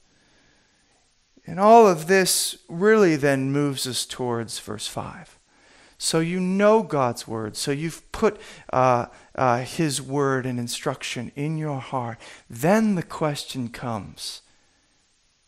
And 1.44 1.58
all 1.58 1.88
of 1.88 2.06
this 2.06 2.58
really 2.68 3.16
then 3.16 3.50
moves 3.50 3.84
us 3.88 4.06
towards 4.06 4.60
verse 4.60 4.86
5. 4.86 5.38
So 5.98 6.20
you 6.20 6.38
know 6.38 6.84
God's 6.84 7.26
word, 7.26 7.56
so 7.56 7.72
you've 7.72 8.10
put 8.12 8.40
uh, 8.72 9.06
uh, 9.34 9.58
His 9.58 10.00
word 10.00 10.46
and 10.46 10.58
instruction 10.58 11.32
in 11.34 11.56
your 11.56 11.80
heart. 11.80 12.18
Then 12.48 12.94
the 12.94 13.02
question 13.02 13.70
comes 13.70 14.42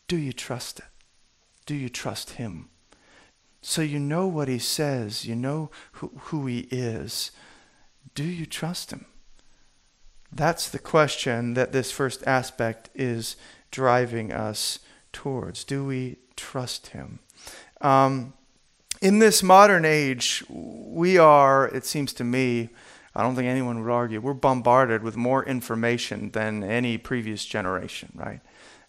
do 0.09 0.17
you 0.17 0.33
trust 0.33 0.81
it? 0.81 0.87
Do 1.67 1.75
you 1.75 1.89
trust 1.89 2.31
Him? 2.31 2.71
So 3.61 3.83
you 3.83 3.99
know 3.99 4.27
what 4.27 4.49
He 4.49 4.59
says, 4.59 5.27
you 5.27 5.37
know 5.37 5.71
who, 5.93 6.13
who 6.25 6.47
He 6.47 6.61
is. 6.71 7.31
Do 8.15 8.25
you 8.25 8.47
trust 8.47 8.91
Him? 8.91 9.05
That's 10.33 10.69
the 10.69 10.79
question 10.79 11.55
that 11.55 11.73
this 11.73 11.91
first 11.91 12.27
aspect 12.27 12.91
is 12.95 13.37
driving 13.71 14.33
us 14.33 14.79
towards. 15.13 15.65
Do 15.65 15.85
we 15.85 16.17
trust 16.37 16.89
Him? 16.89 17.21
Um, 17.81 18.33
in 19.01 19.19
this 19.21 19.43
modern 19.43 19.85
age, 19.85 20.43
we 20.49 21.19
are, 21.19 21.69
it 21.69 21.85
seems 21.85 22.13
to 22.15 22.25
me, 22.25 22.71
I 23.15 23.23
don't 23.23 23.37
think 23.37 23.47
anyone 23.47 23.83
would 23.83 23.91
argue, 23.91 24.21
we're 24.21 24.35
bombarded 24.35 25.03
with 25.03 25.17
more 25.17 25.45
information 25.45 26.31
than 26.31 26.65
any 26.65 26.99
previous 26.99 27.45
generation, 27.45 28.11
right? 28.15 28.41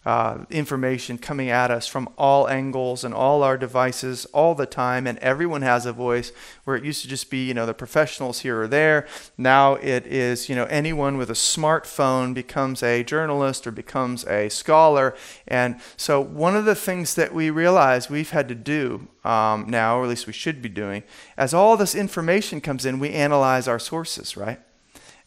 Uh, 0.06 0.46
information 0.48 1.18
coming 1.18 1.50
at 1.50 1.70
us 1.70 1.86
from 1.86 2.08
all 2.16 2.48
angles 2.48 3.04
and 3.04 3.12
all 3.12 3.42
our 3.42 3.58
devices 3.58 4.24
all 4.26 4.54
the 4.54 4.64
time, 4.64 5.06
and 5.06 5.18
everyone 5.18 5.60
has 5.60 5.84
a 5.84 5.92
voice. 5.92 6.32
Where 6.64 6.76
it 6.76 6.84
used 6.84 7.02
to 7.02 7.08
just 7.08 7.30
be, 7.30 7.46
you 7.46 7.52
know, 7.52 7.66
the 7.66 7.74
professionals 7.74 8.40
here 8.40 8.62
or 8.62 8.66
there. 8.66 9.06
Now 9.36 9.74
it 9.74 10.06
is, 10.06 10.48
you 10.48 10.54
know, 10.54 10.64
anyone 10.64 11.18
with 11.18 11.28
a 11.28 11.34
smartphone 11.34 12.32
becomes 12.32 12.82
a 12.82 13.04
journalist 13.04 13.66
or 13.66 13.72
becomes 13.72 14.24
a 14.26 14.48
scholar. 14.48 15.14
And 15.46 15.80
so, 15.98 16.20
one 16.20 16.56
of 16.56 16.64
the 16.64 16.74
things 16.74 17.14
that 17.16 17.34
we 17.34 17.50
realize 17.50 18.08
we've 18.08 18.30
had 18.30 18.48
to 18.48 18.54
do 18.54 19.08
um, 19.22 19.68
now, 19.68 19.98
or 19.98 20.04
at 20.04 20.08
least 20.08 20.26
we 20.26 20.32
should 20.32 20.62
be 20.62 20.70
doing, 20.70 21.02
as 21.36 21.52
all 21.52 21.76
this 21.76 21.94
information 21.94 22.62
comes 22.62 22.86
in, 22.86 23.00
we 23.00 23.10
analyze 23.10 23.68
our 23.68 23.78
sources, 23.78 24.34
right? 24.36 24.60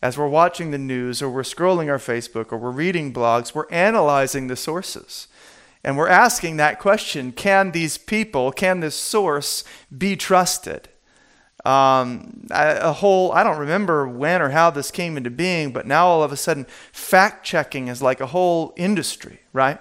As 0.04 0.18
we're 0.18 0.28
watching 0.28 0.72
the 0.72 0.78
news 0.78 1.22
or 1.22 1.30
we're 1.30 1.44
scrolling 1.44 1.90
our 1.90 1.98
Facebook 1.98 2.52
or 2.52 2.58
we're 2.58 2.72
reading 2.72 3.14
blogs, 3.14 3.56
we're 3.56 3.70
analyzing 3.70 4.48
the 4.48 4.56
sources. 4.58 5.30
And 5.82 5.98
we're 5.98 6.10
asking 6.10 6.58
that 6.58 6.78
question 6.78 7.32
can 7.32 7.72
these 7.72 7.98
people, 7.98 8.52
can 8.52 8.82
this 8.82 8.96
source 8.96 9.64
be 9.98 10.18
trusted? 10.18 10.90
Um, 11.64 12.46
a 12.52 12.92
whole, 12.92 13.32
I 13.32 13.46
don't 13.46 13.58
remember 13.58 14.06
when 14.06 14.42
or 14.42 14.50
how 14.50 14.70
this 14.72 14.92
came 14.92 15.16
into 15.16 15.30
being, 15.30 15.72
but 15.72 15.88
now 15.88 16.06
all 16.06 16.22
of 16.22 16.34
a 16.34 16.38
sudden, 16.38 16.66
fact 16.92 17.46
checking 17.46 17.88
is 17.88 18.02
like 18.02 18.20
a 18.20 18.28
whole 18.28 18.74
industry, 18.76 19.40
right? 19.54 19.80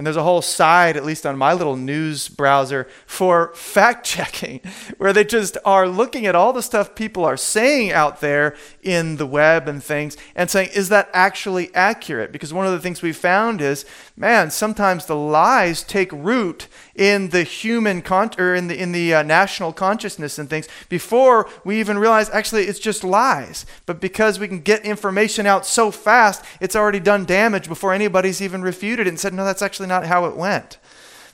And 0.00 0.06
there's 0.06 0.16
a 0.16 0.22
whole 0.22 0.40
side, 0.40 0.96
at 0.96 1.04
least 1.04 1.26
on 1.26 1.36
my 1.36 1.52
little 1.52 1.76
news 1.76 2.26
browser, 2.26 2.88
for 3.04 3.52
fact 3.54 4.06
checking, 4.06 4.62
where 4.96 5.12
they 5.12 5.24
just 5.24 5.58
are 5.62 5.86
looking 5.86 6.24
at 6.24 6.34
all 6.34 6.54
the 6.54 6.62
stuff 6.62 6.94
people 6.94 7.22
are 7.22 7.36
saying 7.36 7.92
out 7.92 8.22
there 8.22 8.56
in 8.82 9.18
the 9.18 9.26
web 9.26 9.68
and 9.68 9.84
things 9.84 10.16
and 10.34 10.50
saying, 10.50 10.70
is 10.74 10.88
that 10.88 11.10
actually 11.12 11.70
accurate? 11.74 12.32
Because 12.32 12.50
one 12.50 12.64
of 12.64 12.72
the 12.72 12.80
things 12.80 13.02
we 13.02 13.12
found 13.12 13.60
is, 13.60 13.84
man, 14.20 14.50
sometimes 14.50 15.06
the 15.06 15.16
lies 15.16 15.82
take 15.82 16.12
root 16.12 16.68
in 16.94 17.30
the 17.30 17.42
human 17.42 18.02
con- 18.02 18.30
or 18.38 18.54
in 18.54 18.68
the 18.68 18.80
in 18.80 18.92
the 18.92 19.14
uh, 19.14 19.22
national 19.22 19.72
consciousness 19.72 20.38
and 20.38 20.50
things 20.50 20.68
before 20.90 21.48
we 21.64 21.80
even 21.80 21.98
realize 21.98 22.28
actually 22.30 22.64
it's 22.64 22.78
just 22.78 23.02
lies. 23.02 23.64
But 23.86 24.00
because 24.00 24.38
we 24.38 24.46
can 24.46 24.60
get 24.60 24.84
information 24.84 25.46
out 25.46 25.64
so 25.64 25.90
fast, 25.90 26.44
it's 26.60 26.76
already 26.76 27.00
done 27.00 27.24
damage 27.24 27.66
before 27.66 27.94
anybody's 27.94 28.42
even 28.42 28.60
refuted 28.60 29.06
it 29.06 29.08
and 29.08 29.18
said, 29.18 29.32
no, 29.32 29.44
that's 29.44 29.62
actually 29.62 29.88
not 29.88 30.06
how 30.06 30.26
it 30.26 30.36
went. 30.36 30.78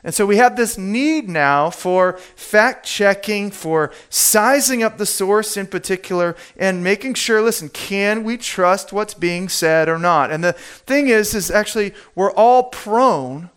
And 0.07 0.15
so 0.15 0.25
we 0.25 0.37
have 0.37 0.55
this 0.55 0.79
need 0.79 1.29
now 1.29 1.69
for 1.69 2.17
fact 2.37 2.87
checking, 2.87 3.51
for 3.51 3.93
sizing 4.09 4.85
up 4.85 4.99
the 4.99 5.05
source 5.05 5.57
in 5.57 5.67
particular, 5.67 6.37
and 6.57 6.85
making 6.85 7.15
sure, 7.15 7.43
listen, 7.43 7.69
can 7.69 8.23
we 8.23 8.37
trust 8.37 8.93
what's 8.93 9.15
being 9.15 9.49
said 9.49 9.89
or 9.89 9.99
not? 9.99 10.31
And 10.31 10.45
the 10.45 10.53
thing 10.53 11.09
is, 11.09 11.35
is 11.35 11.51
actually 11.51 11.93
we're 12.15 12.31
all 12.31 12.63
prone 12.63 13.51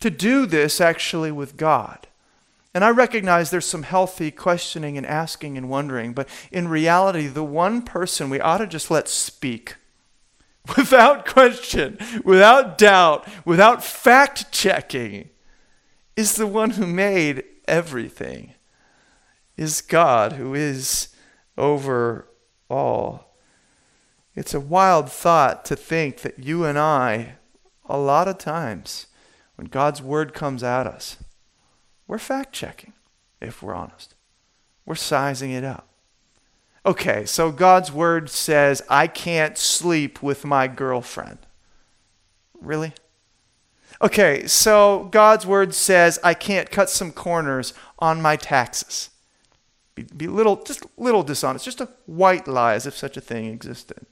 to 0.00 0.10
do 0.10 0.44
this 0.44 0.82
actually 0.82 1.32
with 1.32 1.56
God. 1.56 2.06
And 2.74 2.84
I 2.84 2.90
recognize 2.90 3.48
there's 3.48 3.64
some 3.64 3.84
healthy 3.84 4.30
questioning 4.30 4.98
and 4.98 5.06
asking 5.06 5.56
and 5.56 5.70
wondering, 5.70 6.12
but 6.12 6.28
in 6.52 6.68
reality, 6.68 7.26
the 7.26 7.42
one 7.42 7.80
person 7.80 8.28
we 8.28 8.38
ought 8.38 8.58
to 8.58 8.66
just 8.66 8.90
let 8.90 9.08
speak 9.08 9.76
without 10.76 11.24
question, 11.24 11.96
without 12.22 12.76
doubt, 12.76 13.26
without 13.46 13.82
fact 13.82 14.52
checking, 14.52 15.30
is 16.16 16.36
the 16.36 16.46
one 16.46 16.70
who 16.70 16.86
made 16.86 17.44
everything, 17.68 18.54
is 19.56 19.80
God 19.80 20.32
who 20.32 20.54
is 20.54 21.08
over 21.58 22.28
all. 22.68 23.36
It's 24.34 24.54
a 24.54 24.60
wild 24.60 25.10
thought 25.10 25.64
to 25.66 25.76
think 25.76 26.18
that 26.18 26.38
you 26.38 26.64
and 26.64 26.78
I, 26.78 27.36
a 27.86 27.98
lot 27.98 28.28
of 28.28 28.38
times, 28.38 29.06
when 29.56 29.68
God's 29.68 30.02
word 30.02 30.34
comes 30.34 30.62
at 30.62 30.86
us, 30.86 31.16
we're 32.06 32.18
fact 32.18 32.52
checking, 32.52 32.92
if 33.40 33.62
we're 33.62 33.74
honest. 33.74 34.14
We're 34.84 34.94
sizing 34.94 35.50
it 35.50 35.64
up. 35.64 35.88
Okay, 36.84 37.24
so 37.24 37.50
God's 37.50 37.90
word 37.90 38.30
says, 38.30 38.82
I 38.88 39.06
can't 39.08 39.58
sleep 39.58 40.22
with 40.22 40.44
my 40.44 40.68
girlfriend. 40.68 41.38
Really? 42.60 42.92
Okay, 44.02 44.46
so 44.46 45.08
God's 45.10 45.46
word 45.46 45.74
says, 45.74 46.18
I 46.22 46.34
can't 46.34 46.70
cut 46.70 46.90
some 46.90 47.12
corners 47.12 47.72
on 47.98 48.20
my 48.20 48.36
taxes. 48.36 49.10
Be, 49.94 50.02
be 50.02 50.26
little, 50.26 50.62
just 50.62 50.84
little 50.98 51.22
dishonest, 51.22 51.64
just 51.64 51.80
a 51.80 51.88
white 52.04 52.46
lie 52.46 52.74
as 52.74 52.86
if 52.86 52.96
such 52.96 53.16
a 53.16 53.22
thing 53.22 53.46
existed. 53.46 54.04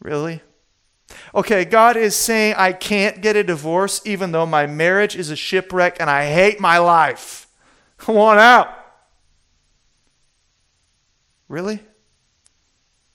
Really? 0.00 0.42
Okay, 1.34 1.64
God 1.64 1.96
is 1.96 2.14
saying, 2.14 2.54
I 2.56 2.72
can't 2.72 3.20
get 3.20 3.34
a 3.34 3.42
divorce 3.42 4.00
even 4.04 4.30
though 4.30 4.46
my 4.46 4.66
marriage 4.66 5.16
is 5.16 5.30
a 5.30 5.36
shipwreck 5.36 5.96
and 5.98 6.08
I 6.08 6.32
hate 6.32 6.60
my 6.60 6.78
life. 6.78 7.48
I 8.08 8.12
want 8.12 8.38
out. 8.38 8.74
Really? 11.48 11.80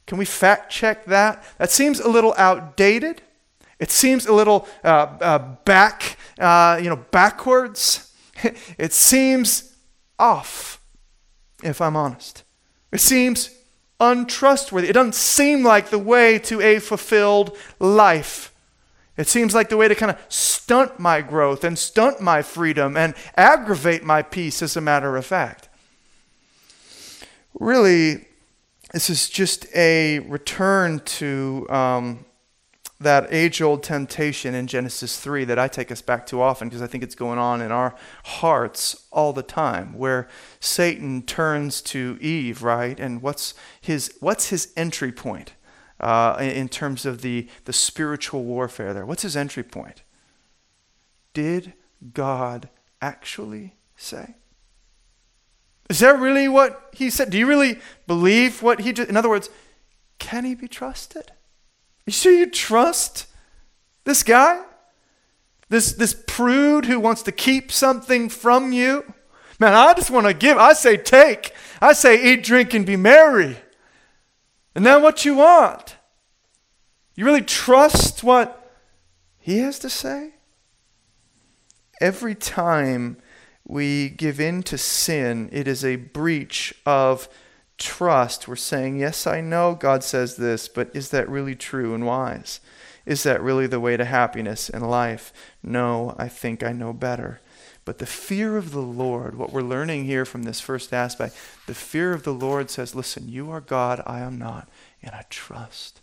Can 0.06 0.17
we 0.17 0.26
fact 0.26 0.71
check 0.71 1.06
that? 1.06 1.43
That 1.58 1.71
seems 1.71 1.99
a 1.99 2.10
little 2.10 2.34
outdated. 2.38 3.21
It 3.84 3.91
seems 3.91 4.26
a 4.26 4.34
little 4.34 4.67
uh, 4.84 5.17
uh, 5.19 5.39
back, 5.65 6.17
uh, 6.39 6.80
you 6.82 6.89
know, 6.89 6.96
backwards. 7.12 8.12
it 8.78 8.93
seems 8.93 9.76
off, 10.17 10.82
if 11.63 11.82
I'm 11.82 11.96
honest. 11.96 12.43
It 12.91 13.02
seems 13.02 13.50
untrustworthy. 14.00 14.89
It 14.89 14.93
doesn't 14.93 15.15
seem 15.15 15.63
like 15.63 15.89
the 15.89 16.00
way 16.00 16.39
to 16.39 16.62
a 16.62 16.80
fulfilled 16.80 17.58
life. 17.80 18.54
It 19.17 19.28
seems 19.28 19.54
like 19.54 19.69
the 19.69 19.78
way 19.78 19.88
to 19.88 19.96
kind 19.96 20.12
of 20.12 20.19
stunt 20.30 21.00
my 21.00 21.22
growth 21.22 21.63
and 21.63 21.78
stunt 21.78 22.22
my 22.22 22.41
freedom 22.41 22.98
and 22.98 23.13
aggravate 23.36 24.04
my 24.04 24.22
peace, 24.22 24.62
as 24.62 24.76
a 24.76 24.82
matter 24.82 25.17
of 25.17 25.26
fact 25.26 25.69
really, 27.60 28.26
this 28.91 29.10
is 29.10 29.30
just 29.30 29.65
a 29.76 30.19
return 30.19 31.00
to 31.00 31.67
um, 31.69 32.26
that 33.03 33.27
age 33.31 33.61
old 33.61 33.83
temptation 33.83 34.55
in 34.55 34.67
Genesis 34.67 35.19
3 35.19 35.45
that 35.45 35.59
I 35.59 35.67
take 35.67 35.91
us 35.91 36.01
back 36.01 36.25
to 36.27 36.41
often 36.41 36.69
because 36.69 36.81
I 36.81 36.87
think 36.87 37.03
it's 37.03 37.15
going 37.15 37.39
on 37.39 37.61
in 37.61 37.71
our 37.71 37.95
hearts 38.23 39.05
all 39.11 39.33
the 39.33 39.43
time, 39.43 39.97
where 39.97 40.27
Satan 40.59 41.21
turns 41.21 41.81
to 41.83 42.17
Eve, 42.19 42.63
right? 42.63 42.99
And 42.99 43.21
what's 43.21 43.53
his, 43.79 44.15
what's 44.19 44.49
his 44.49 44.73
entry 44.75 45.11
point 45.11 45.53
uh, 45.99 46.37
in 46.39 46.69
terms 46.69 47.05
of 47.05 47.21
the, 47.21 47.47
the 47.65 47.73
spiritual 47.73 48.43
warfare 48.43 48.93
there? 48.93 49.05
What's 49.05 49.23
his 49.23 49.37
entry 49.37 49.63
point? 49.63 50.03
Did 51.33 51.73
God 52.13 52.69
actually 53.01 53.75
say? 53.95 54.35
Is 55.89 55.99
that 55.99 56.19
really 56.19 56.47
what 56.47 56.89
he 56.93 57.09
said? 57.09 57.29
Do 57.29 57.37
you 57.37 57.45
really 57.45 57.79
believe 58.07 58.61
what 58.61 58.81
he 58.81 58.93
just, 58.93 59.09
in 59.09 59.17
other 59.17 59.29
words, 59.29 59.49
can 60.19 60.45
he 60.45 60.55
be 60.55 60.67
trusted? 60.67 61.31
You 62.05 62.13
sure 62.13 62.33
you 62.33 62.49
trust 62.49 63.27
this 64.03 64.23
guy? 64.23 64.63
This, 65.69 65.93
this 65.93 66.13
prude 66.27 66.85
who 66.85 66.99
wants 66.99 67.23
to 67.23 67.31
keep 67.31 67.71
something 67.71 68.29
from 68.29 68.71
you? 68.71 69.13
Man, 69.59 69.73
I 69.73 69.93
just 69.93 70.11
want 70.11 70.27
to 70.27 70.33
give. 70.33 70.57
I 70.57 70.73
say 70.73 70.97
take. 70.97 71.53
I 71.81 71.93
say 71.93 72.33
eat, 72.33 72.43
drink, 72.43 72.73
and 72.73 72.85
be 72.85 72.95
merry. 72.95 73.57
And 74.75 74.85
then 74.85 75.01
what 75.01 75.25
you 75.25 75.35
want? 75.35 75.97
You 77.15 77.25
really 77.25 77.41
trust 77.41 78.23
what 78.23 78.71
he 79.39 79.59
has 79.59 79.79
to 79.79 79.89
say? 79.89 80.31
Every 82.01 82.35
time 82.35 83.17
we 83.65 84.09
give 84.09 84.39
in 84.39 84.63
to 84.63 84.77
sin, 84.77 85.49
it 85.51 85.67
is 85.67 85.85
a 85.85 85.95
breach 85.95 86.73
of 86.85 87.29
trust. 87.84 88.48
We're 88.48 88.56
saying, 88.56 88.98
Yes, 88.98 89.28
I 89.28 89.41
know 89.41 89.76
God 89.76 90.04
says 90.04 90.38
this, 90.38 90.67
but 90.67 90.89
is 90.93 91.10
that 91.10 91.30
really 91.30 91.56
true 91.56 91.93
and 91.93 92.06
wise? 92.06 92.60
Is 93.06 93.24
that 93.24 93.41
really 93.41 93.67
the 93.67 93.82
way 93.82 93.98
to 93.98 94.06
happiness 94.06 94.69
and 94.69 94.89
life? 94.89 95.34
No, 95.62 96.15
I 96.17 96.30
think 96.30 96.63
I 96.63 96.72
know 96.72 96.93
better. 96.93 97.41
But 97.86 97.98
the 97.98 98.06
fear 98.06 98.56
of 98.56 98.72
the 98.72 98.82
Lord, 98.82 99.36
what 99.36 99.52
we're 99.52 99.62
learning 99.62 100.06
here 100.06 100.24
from 100.24 100.43
this 100.43 100.62
first 100.62 100.93
aspect, 100.93 101.36
the 101.67 101.74
fear 101.74 102.13
of 102.13 102.24
the 102.24 102.34
Lord 102.34 102.69
says, 102.69 102.96
Listen, 102.96 103.28
you 103.28 103.52
are 103.52 103.62
God, 103.62 104.02
I 104.06 104.22
am 104.22 104.38
not, 104.38 104.69
and 105.02 105.13
I 105.13 105.26
trust. 105.30 106.02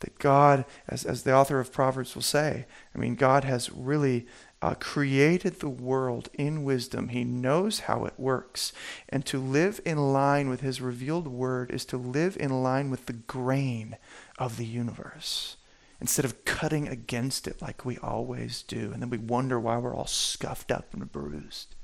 That 0.00 0.18
God, 0.18 0.64
as, 0.86 1.04
as 1.04 1.24
the 1.24 1.34
author 1.34 1.58
of 1.58 1.72
Proverbs 1.72 2.14
will 2.14 2.22
say, 2.22 2.66
I 2.94 2.98
mean, 2.98 3.16
God 3.16 3.44
has 3.44 3.72
really 3.72 4.26
uh, 4.66 4.74
created 4.74 5.60
the 5.60 5.68
world 5.68 6.28
in 6.34 6.64
wisdom. 6.64 7.10
He 7.10 7.22
knows 7.22 7.80
how 7.80 8.04
it 8.04 8.14
works. 8.18 8.72
And 9.08 9.24
to 9.26 9.38
live 9.38 9.80
in 9.84 10.12
line 10.12 10.48
with 10.48 10.60
His 10.60 10.80
revealed 10.80 11.28
word 11.28 11.70
is 11.70 11.84
to 11.84 11.96
live 11.96 12.36
in 12.40 12.64
line 12.64 12.90
with 12.90 13.06
the 13.06 13.12
grain 13.12 13.96
of 14.40 14.56
the 14.56 14.66
universe 14.66 15.56
instead 16.00 16.24
of 16.24 16.44
cutting 16.44 16.88
against 16.88 17.46
it 17.46 17.62
like 17.62 17.84
we 17.84 17.96
always 17.98 18.62
do. 18.62 18.90
And 18.92 19.00
then 19.00 19.08
we 19.08 19.18
wonder 19.18 19.60
why 19.60 19.78
we're 19.78 19.94
all 19.94 20.08
scuffed 20.08 20.72
up 20.72 20.92
and 20.92 21.12
bruised. 21.12 21.76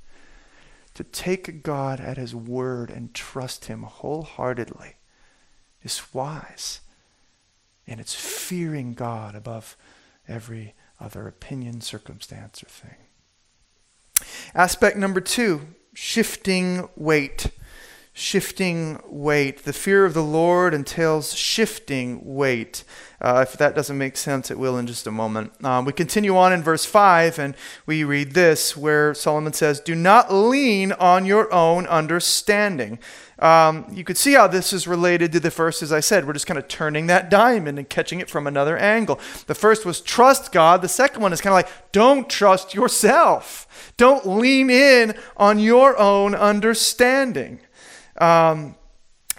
To 0.94 1.04
take 1.04 1.62
God 1.62 2.00
at 2.00 2.16
His 2.16 2.34
word 2.34 2.90
and 2.90 3.14
trust 3.14 3.66
Him 3.66 3.84
wholeheartedly 3.84 4.96
is 5.84 6.12
wise. 6.12 6.80
And 7.86 8.00
it's 8.00 8.14
fearing 8.16 8.94
God 8.94 9.36
above 9.36 9.76
every 10.26 10.74
other 11.02 11.26
opinion, 11.26 11.80
circumstance, 11.80 12.62
or 12.62 12.66
thing. 12.66 12.96
Aspect 14.54 14.96
number 14.96 15.20
two 15.20 15.62
shifting 15.94 16.88
weight. 16.96 17.48
Shifting 18.14 19.00
weight. 19.06 19.64
The 19.64 19.72
fear 19.72 20.04
of 20.04 20.12
the 20.12 20.22
Lord 20.22 20.74
entails 20.74 21.34
shifting 21.34 22.34
weight. 22.34 22.84
Uh, 23.22 23.44
if 23.48 23.56
that 23.56 23.74
doesn't 23.74 23.96
make 23.96 24.18
sense, 24.18 24.50
it 24.50 24.58
will 24.58 24.76
in 24.76 24.86
just 24.86 25.06
a 25.06 25.10
moment. 25.10 25.52
Um, 25.64 25.86
we 25.86 25.92
continue 25.92 26.36
on 26.36 26.52
in 26.52 26.62
verse 26.62 26.84
5, 26.84 27.38
and 27.38 27.54
we 27.86 28.04
read 28.04 28.32
this 28.32 28.76
where 28.76 29.14
Solomon 29.14 29.54
says, 29.54 29.80
Do 29.80 29.94
not 29.94 30.32
lean 30.32 30.92
on 30.92 31.24
your 31.24 31.50
own 31.54 31.86
understanding. 31.86 32.98
Um, 33.38 33.86
you 33.92 34.04
could 34.04 34.18
see 34.18 34.34
how 34.34 34.46
this 34.46 34.72
is 34.72 34.86
related 34.86 35.32
to 35.32 35.40
the 35.40 35.50
first, 35.50 35.82
as 35.82 35.92
I 35.92 36.00
said. 36.00 36.26
We're 36.26 36.32
just 36.32 36.46
kind 36.46 36.58
of 36.58 36.68
turning 36.68 37.06
that 37.06 37.30
diamond 37.30 37.78
and 37.78 37.88
catching 37.88 38.20
it 38.20 38.28
from 38.28 38.46
another 38.46 38.76
angle. 38.76 39.18
The 39.46 39.54
first 39.54 39.84
was 39.84 40.00
trust 40.00 40.52
God. 40.52 40.82
The 40.82 40.88
second 40.88 41.22
one 41.22 41.32
is 41.32 41.40
kind 41.40 41.52
of 41.52 41.56
like 41.56 41.92
don't 41.92 42.28
trust 42.28 42.74
yourself. 42.74 43.92
Don't 43.96 44.26
lean 44.26 44.70
in 44.70 45.14
on 45.36 45.58
your 45.58 45.98
own 45.98 46.34
understanding. 46.34 47.60
Um, 48.22 48.76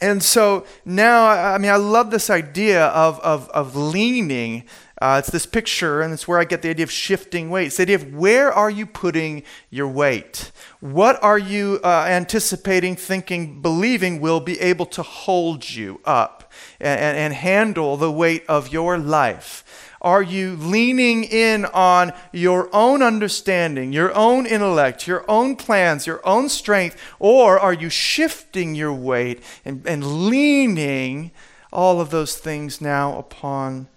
and 0.02 0.22
so 0.22 0.66
now, 0.84 1.28
I 1.28 1.58
mean, 1.58 1.72
I 1.72 1.78
love 1.78 2.12
this 2.12 2.30
idea 2.30 2.88
of, 2.88 3.22
of, 3.22 3.50
of 3.52 3.78
leaning. 3.78 4.66
Uh, 5.02 5.18
it's 5.20 5.32
this 5.32 5.46
picture, 5.46 6.02
and 6.02 6.14
it's 6.14 6.28
where 6.28 6.40
I 6.40 6.44
get 6.44 6.62
the 6.62 6.70
idea 6.70 6.84
of 6.84 6.92
shifting 6.92 7.50
weight. 7.50 7.68
It's 7.68 7.78
the 7.78 7.84
idea 7.84 7.96
of 7.96 8.14
where 8.14 8.52
are 8.52 8.70
you 8.70 8.86
putting 8.86 9.44
your 9.70 9.88
weight? 9.88 10.52
What 10.82 11.22
are 11.24 11.38
you 11.38 11.80
uh, 11.84 12.06
anticipating, 12.10 12.98
thinking, 12.98 13.62
believing 13.62 14.20
will 14.20 14.42
be 14.42 14.60
able 14.60 14.86
to 14.88 15.04
hold 15.04 15.70
you 15.70 16.02
up 16.04 16.52
and, 16.82 17.00
and, 17.00 17.18
and 17.18 17.34
handle 17.34 17.96
the 17.96 18.12
weight 18.12 18.44
of 18.50 18.74
your 18.74 18.98
life? 18.98 19.93
Are 20.04 20.22
you 20.22 20.58
leaning 20.58 21.24
in 21.24 21.64
on 21.66 22.12
your 22.34 22.70
own 22.74 23.02
understanding, 23.02 23.94
your 23.94 24.14
own 24.14 24.46
intellect, 24.46 25.08
your 25.08 25.24
own 25.30 25.56
plans, 25.56 26.06
your 26.06 26.20
own 26.28 26.50
strength, 26.50 27.02
or 27.20 27.58
are 27.58 27.74
you 27.74 27.90
shifting 27.90 28.76
your 28.76 28.94
weight 28.94 29.42
and, 29.64 29.86
and 29.88 30.28
leaning 30.28 31.32
all 31.72 32.02
of 32.02 32.10
those 32.10 32.38
things 32.38 32.82
now 32.82 33.18
upon 33.18 33.88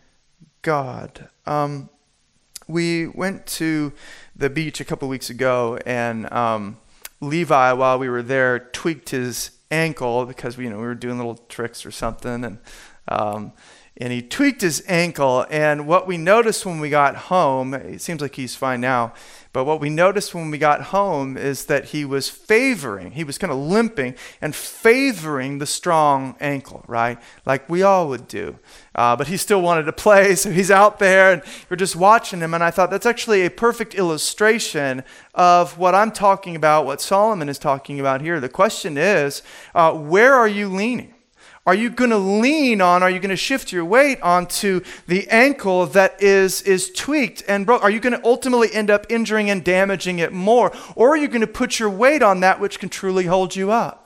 God? 0.63 1.29
Um, 1.45 1.89
we 2.69 3.09
went 3.09 3.47
to 3.47 3.93
the 4.35 4.51
beach 4.51 4.81
a 4.81 4.85
couple 4.85 5.09
weeks 5.09 5.29
ago, 5.29 5.79
and 5.87 6.33
um, 6.33 6.77
Levi, 7.21 7.73
while 7.73 7.99
we 7.99 8.09
were 8.09 8.23
there, 8.23 8.59
tweaked 8.59 9.11
his 9.11 9.51
ankle 9.71 10.25
because 10.27 10.57
we, 10.57 10.65
you 10.65 10.71
know, 10.71 10.77
we 10.79 10.85
were 10.85 10.95
doing 10.95 11.17
little 11.17 11.37
tricks 11.49 11.85
or 11.85 11.91
something, 11.91 12.45
and 12.45 12.59
um, 13.09 13.53
and 13.99 14.13
he 14.13 14.21
tweaked 14.21 14.61
his 14.61 14.83
ankle. 14.87 15.47
And 15.51 15.87
what 15.87 16.07
we 16.07 16.19
noticed 16.19 16.67
when 16.67 16.81
we 16.81 16.91
got 16.91 17.17
home, 17.17 17.75
it 17.75 18.01
seems 18.01 18.21
like 18.21 18.35
he's 18.35 18.55
fine 18.55 18.81
now, 18.81 19.15
But 19.53 19.65
what 19.65 19.81
we 19.81 19.89
noticed 19.89 20.35
when 20.35 20.51
we 20.51 20.59
got 20.59 20.83
home 20.83 21.39
is 21.39 21.65
that 21.65 21.87
he 21.87 22.05
was 22.05 22.29
favoring, 22.29 23.13
he 23.13 23.25
was 23.25 23.39
kind 23.39 23.51
of 23.51 23.59
limping 23.59 24.15
and 24.43 24.55
favoring 24.55 25.61
the 25.61 25.65
strong 25.65 26.37
ankle, 26.41 26.85
right? 26.87 27.19
Like 27.47 27.67
we 27.67 27.83
all 27.83 28.09
would 28.11 28.29
do. 28.29 28.59
Uh, 28.95 29.17
but 29.17 29.29
he 29.29 29.39
still 29.39 29.63
wanted 29.63 29.85
to 29.85 29.93
play, 29.93 30.35
so 30.43 30.51
he's 30.51 30.71
out 30.71 30.99
there, 30.99 31.33
and 31.33 31.43
we're 31.71 31.79
just 31.79 31.97
watching 31.97 32.41
him. 32.41 32.53
And 32.53 32.63
I 32.63 32.71
thought 32.71 32.91
that's 32.91 33.07
actually 33.07 33.47
a 33.47 33.51
perfect 33.51 33.95
illustration 33.95 35.03
of 35.35 35.79
what 35.79 35.95
I'm 35.95 36.13
talking 36.13 36.55
about, 36.55 36.85
what 36.85 37.01
Solomon 37.01 37.49
is 37.49 37.59
talking 37.59 37.99
about 37.99 38.21
here. 38.21 38.41
The 38.41 38.51
question 38.51 38.99
is, 38.99 39.43
uh, 39.75 39.95
where 39.95 40.35
are 40.35 40.49
you 40.49 40.69
leaning? 40.69 41.16
Are 41.67 41.75
you 41.75 41.91
going 41.91 42.11
to 42.11 42.19
lean 42.19 42.81
on, 42.81 43.03
are 43.03 43.11
you 43.11 43.19
going 43.19 43.31
to 43.31 43.37
shift 43.37 43.73
your 43.73 43.85
weight 43.85 44.23
onto 44.23 44.83
the 45.09 45.29
ankle 45.29 45.87
that 45.87 46.23
is, 46.23 46.63
is 46.63 46.91
tweaked 46.93 47.43
and 47.49 47.67
broke? 47.67 47.83
Are 47.83 47.91
you 47.91 47.99
going 47.99 48.13
to 48.13 48.25
ultimately 48.25 48.73
end 48.73 48.89
up 48.89 49.05
injuring 49.09 49.51
and 49.51 49.65
damaging 49.65 50.21
it 50.21 50.33
more? 50.33 50.73
Or 50.95 51.11
are 51.11 51.17
you 51.17 51.27
going 51.27 51.41
to 51.41 51.49
put 51.49 51.81
your 51.81 51.91
weight 51.91 52.23
on 52.23 52.39
that 52.41 52.61
which 52.61 52.79
can 52.79 52.89
truly 52.89 53.25
hold 53.25 53.57
you 53.57 53.73
up? 53.73 54.06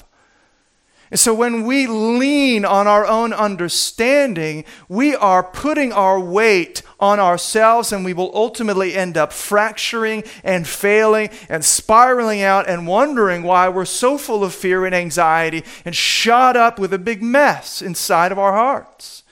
And 1.11 1.19
so 1.19 1.35
when 1.35 1.65
we 1.65 1.89
lean 1.89 2.65
on 2.65 2.87
our 2.87 3.05
own 3.05 3.33
understanding, 3.33 4.65
we 4.89 5.17
are 5.17 5.43
putting 5.43 5.93
our 5.93 6.21
weight 6.21 6.83
on 7.01 7.19
ourselves 7.19 7.93
and 7.93 8.05
we 8.05 8.13
will 8.13 8.31
ultimately 8.33 8.95
end 8.95 9.17
up 9.17 9.33
fracturing 9.33 10.23
and 10.45 10.69
failing 10.69 11.31
and 11.49 11.65
spiraling 11.65 12.43
out 12.43 12.69
and 12.69 12.87
wondering 12.87 13.43
why 13.43 13.69
we're 13.69 13.85
so 13.85 14.17
full 14.17 14.45
of 14.45 14.55
fear 14.55 14.87
and 14.87 14.95
anxiety 14.95 15.65
and 15.85 15.97
shot 15.97 16.57
up 16.57 16.79
with 16.79 16.93
a 16.93 16.99
big 16.99 17.23
mess 17.23 17.83
inside 17.83 18.31
of 18.31 18.39
our 18.39 18.53
hearts. 18.53 19.25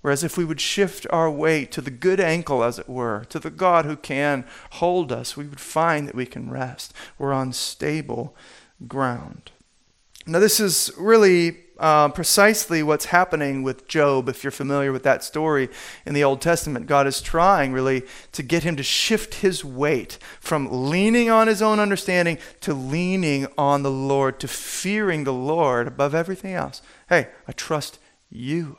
Whereas 0.00 0.24
if 0.24 0.36
we 0.36 0.44
would 0.44 0.60
shift 0.60 1.06
our 1.10 1.30
weight 1.30 1.70
to 1.72 1.80
the 1.80 1.90
good 1.90 2.18
ankle, 2.18 2.64
as 2.64 2.78
it 2.78 2.88
were, 2.88 3.24
to 3.28 3.38
the 3.38 3.50
God 3.50 3.84
who 3.84 3.96
can 3.96 4.44
hold 4.72 5.12
us, 5.12 5.36
we 5.36 5.46
would 5.46 5.60
find 5.60 6.08
that 6.08 6.14
we 6.14 6.26
can 6.26 6.50
rest. 6.50 6.92
We're 7.18 7.32
on 7.32 7.52
stable 7.52 8.34
ground. 8.86 9.50
Now, 10.28 10.40
this 10.40 10.60
is 10.60 10.92
really 10.98 11.56
uh, 11.78 12.10
precisely 12.10 12.82
what's 12.82 13.06
happening 13.06 13.62
with 13.62 13.88
Job. 13.88 14.28
If 14.28 14.44
you're 14.44 14.50
familiar 14.50 14.92
with 14.92 15.02
that 15.04 15.24
story 15.24 15.70
in 16.04 16.12
the 16.12 16.22
Old 16.22 16.42
Testament, 16.42 16.86
God 16.86 17.06
is 17.06 17.22
trying 17.22 17.72
really 17.72 18.02
to 18.32 18.42
get 18.42 18.62
him 18.62 18.76
to 18.76 18.82
shift 18.82 19.36
his 19.36 19.64
weight 19.64 20.18
from 20.38 20.90
leaning 20.90 21.30
on 21.30 21.46
his 21.46 21.62
own 21.62 21.80
understanding 21.80 22.36
to 22.60 22.74
leaning 22.74 23.46
on 23.56 23.82
the 23.82 23.90
Lord, 23.90 24.38
to 24.40 24.48
fearing 24.48 25.24
the 25.24 25.32
Lord 25.32 25.86
above 25.86 26.14
everything 26.14 26.52
else. 26.52 26.82
Hey, 27.08 27.28
I 27.46 27.52
trust 27.52 27.98
you. 28.28 28.76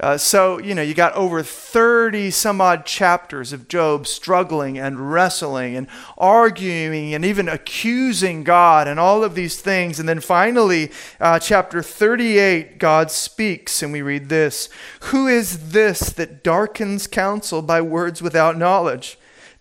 Uh, 0.00 0.16
so, 0.16 0.58
you 0.58 0.76
know, 0.76 0.82
you 0.82 0.94
got 0.94 1.12
over 1.14 1.42
30 1.42 2.30
some 2.30 2.60
odd 2.60 2.86
chapters 2.86 3.52
of 3.52 3.66
Job 3.66 4.06
struggling 4.06 4.78
and 4.78 5.12
wrestling 5.12 5.74
and 5.74 5.88
arguing 6.16 7.14
and 7.14 7.24
even 7.24 7.48
accusing 7.48 8.44
God 8.44 8.86
and 8.86 9.00
all 9.00 9.24
of 9.24 9.34
these 9.34 9.60
things. 9.60 9.98
And 9.98 10.08
then 10.08 10.20
finally, 10.20 10.92
uh, 11.18 11.40
chapter 11.40 11.82
38, 11.82 12.78
God 12.78 13.10
speaks, 13.10 13.82
and 13.82 13.92
we 13.92 14.00
read 14.00 14.28
this 14.28 14.68
Who 15.00 15.26
is 15.26 15.70
this 15.70 16.10
that 16.10 16.44
darkens 16.44 17.08
counsel 17.08 17.60
by 17.60 17.80
words 17.80 18.22
without 18.22 18.56
knowledge? 18.56 19.18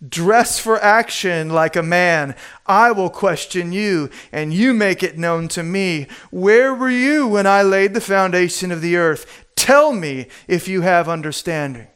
Dress 0.08 0.60
for 0.60 0.80
action 0.80 1.50
like 1.50 1.76
a 1.76 1.82
man. 1.82 2.36
I 2.68 2.92
will 2.92 3.10
question 3.10 3.72
you, 3.72 4.12
and 4.32 4.54
you 4.54 4.76
make 4.76 5.02
it 5.02 5.18
known 5.18 5.48
to 5.48 5.64
me. 5.64 6.06
Where 6.30 6.76
were 6.76 6.92
you 6.92 7.28
when 7.28 7.48
I 7.48 7.64
laid 7.64 7.96
the 7.96 8.02
foundation 8.02 8.72
of 8.72 8.82
the 8.82 8.96
earth? 8.96 9.47
Tell 9.58 9.92
me 9.92 10.28
if 10.48 10.68
you 10.68 10.82
have 10.82 11.10
understanding. 11.10 11.88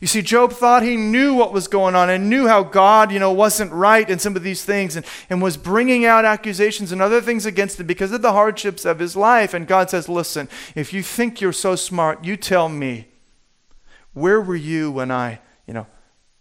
You 0.00 0.06
see, 0.06 0.22
Job 0.22 0.50
thought 0.50 0.82
he 0.82 0.96
knew 0.96 1.34
what 1.34 1.52
was 1.52 1.68
going 1.68 1.94
on 1.94 2.08
and 2.08 2.30
knew 2.30 2.48
how 2.48 2.62
God, 2.62 3.12
you 3.12 3.18
know, 3.18 3.30
wasn't 3.30 3.70
right 3.70 4.08
in 4.08 4.18
some 4.18 4.34
of 4.34 4.42
these 4.42 4.64
things 4.64 4.96
and, 4.96 5.04
and 5.28 5.42
was 5.42 5.58
bringing 5.58 6.06
out 6.06 6.24
accusations 6.24 6.90
and 6.90 7.02
other 7.02 7.20
things 7.20 7.44
against 7.44 7.78
him 7.78 7.86
because 7.86 8.10
of 8.12 8.22
the 8.22 8.32
hardships 8.32 8.86
of 8.86 8.98
his 8.98 9.14
life. 9.14 9.52
And 9.52 9.68
God 9.68 9.90
says, 9.90 10.08
Listen, 10.08 10.48
if 10.74 10.94
you 10.94 11.02
think 11.02 11.40
you're 11.40 11.52
so 11.52 11.76
smart, 11.76 12.24
you 12.24 12.36
tell 12.36 12.70
me, 12.70 13.08
where 14.14 14.40
were 14.40 14.56
you 14.56 14.90
when 14.90 15.10
I, 15.10 15.40
you 15.66 15.74
know, 15.74 15.86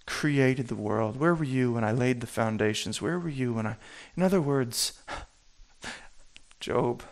created 0.06 0.70
the 0.70 0.76
world? 0.76 1.18
Where 1.18 1.36
were 1.36 1.44
you 1.44 1.74
when 1.74 1.84
I 1.84 1.92
laid 1.92 2.22
the 2.22 2.28
foundations? 2.28 3.02
Where 3.02 3.20
were 3.20 3.30
you 3.30 3.54
when 3.54 3.68
I. 3.68 3.76
In 4.16 4.24
other 4.24 4.40
words, 4.40 5.02
Job, 6.62 7.04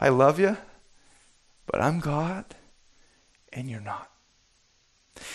I 0.00 0.08
love 0.08 0.40
you. 0.40 0.56
But 1.74 1.82
I'm 1.82 1.98
God, 1.98 2.44
and 3.52 3.68
you're 3.68 3.80
not. 3.80 4.08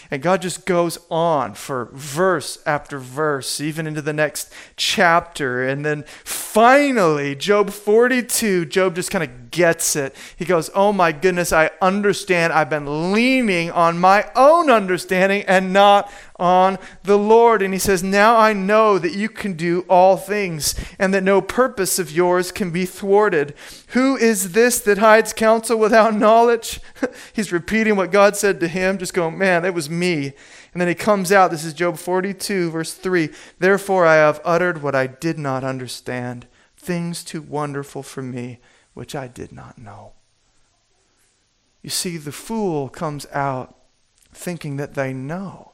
And 0.09 0.21
God 0.21 0.41
just 0.41 0.65
goes 0.65 0.97
on 1.11 1.53
for 1.53 1.89
verse 1.91 2.59
after 2.65 2.97
verse, 2.97 3.59
even 3.59 3.85
into 3.85 4.01
the 4.01 4.13
next 4.13 4.53
chapter. 4.77 5.67
And 5.67 5.83
then 5.83 6.05
finally, 6.23 7.35
Job 7.35 7.71
42, 7.71 8.67
Job 8.67 8.95
just 8.95 9.11
kind 9.11 9.21
of 9.25 9.51
gets 9.51 9.97
it. 9.97 10.15
He 10.37 10.45
goes, 10.45 10.69
Oh 10.73 10.93
my 10.93 11.11
goodness, 11.11 11.51
I 11.51 11.71
understand. 11.81 12.53
I've 12.53 12.69
been 12.69 13.11
leaning 13.11 13.69
on 13.69 13.99
my 13.99 14.31
own 14.33 14.69
understanding 14.69 15.43
and 15.45 15.73
not 15.73 16.09
on 16.39 16.77
the 17.03 17.17
Lord. 17.17 17.61
And 17.61 17.73
he 17.73 17.79
says, 17.79 18.03
Now 18.03 18.37
I 18.37 18.53
know 18.53 18.97
that 18.97 19.13
you 19.13 19.29
can 19.29 19.53
do 19.53 19.85
all 19.89 20.17
things 20.17 20.73
and 20.97 21.13
that 21.13 21.23
no 21.23 21.41
purpose 21.41 21.99
of 21.99 22.11
yours 22.11 22.51
can 22.51 22.71
be 22.71 22.85
thwarted. 22.85 23.53
Who 23.89 24.15
is 24.15 24.53
this 24.53 24.79
that 24.81 24.97
hides 24.97 25.33
counsel 25.33 25.77
without 25.77 26.15
knowledge? 26.15 26.79
He's 27.33 27.51
repeating 27.51 27.95
what 27.95 28.11
God 28.11 28.35
said 28.35 28.59
to 28.59 28.67
him, 28.67 28.97
just 28.97 29.13
going, 29.13 29.37
Man, 29.37 29.63
that 29.63 29.73
was 29.73 29.89
me. 29.89 30.33
And 30.73 30.81
then 30.81 30.87
he 30.87 30.95
comes 30.95 31.31
out. 31.31 31.51
This 31.51 31.65
is 31.65 31.73
Job 31.73 31.97
42, 31.97 32.71
verse 32.71 32.93
3. 32.93 33.29
Therefore 33.57 34.05
I 34.05 34.15
have 34.15 34.41
uttered 34.45 34.81
what 34.81 34.95
I 34.95 35.07
did 35.07 35.39
not 35.39 35.63
understand, 35.63 36.47
things 36.77 37.23
too 37.23 37.41
wonderful 37.41 38.03
for 38.03 38.21
me, 38.21 38.59
which 38.93 39.15
I 39.15 39.27
did 39.27 39.51
not 39.51 39.77
know. 39.77 40.13
You 41.81 41.89
see, 41.89 42.17
the 42.17 42.31
fool 42.31 42.89
comes 42.89 43.25
out 43.31 43.75
thinking 44.33 44.77
that 44.77 44.93
they 44.93 45.13
know. 45.13 45.68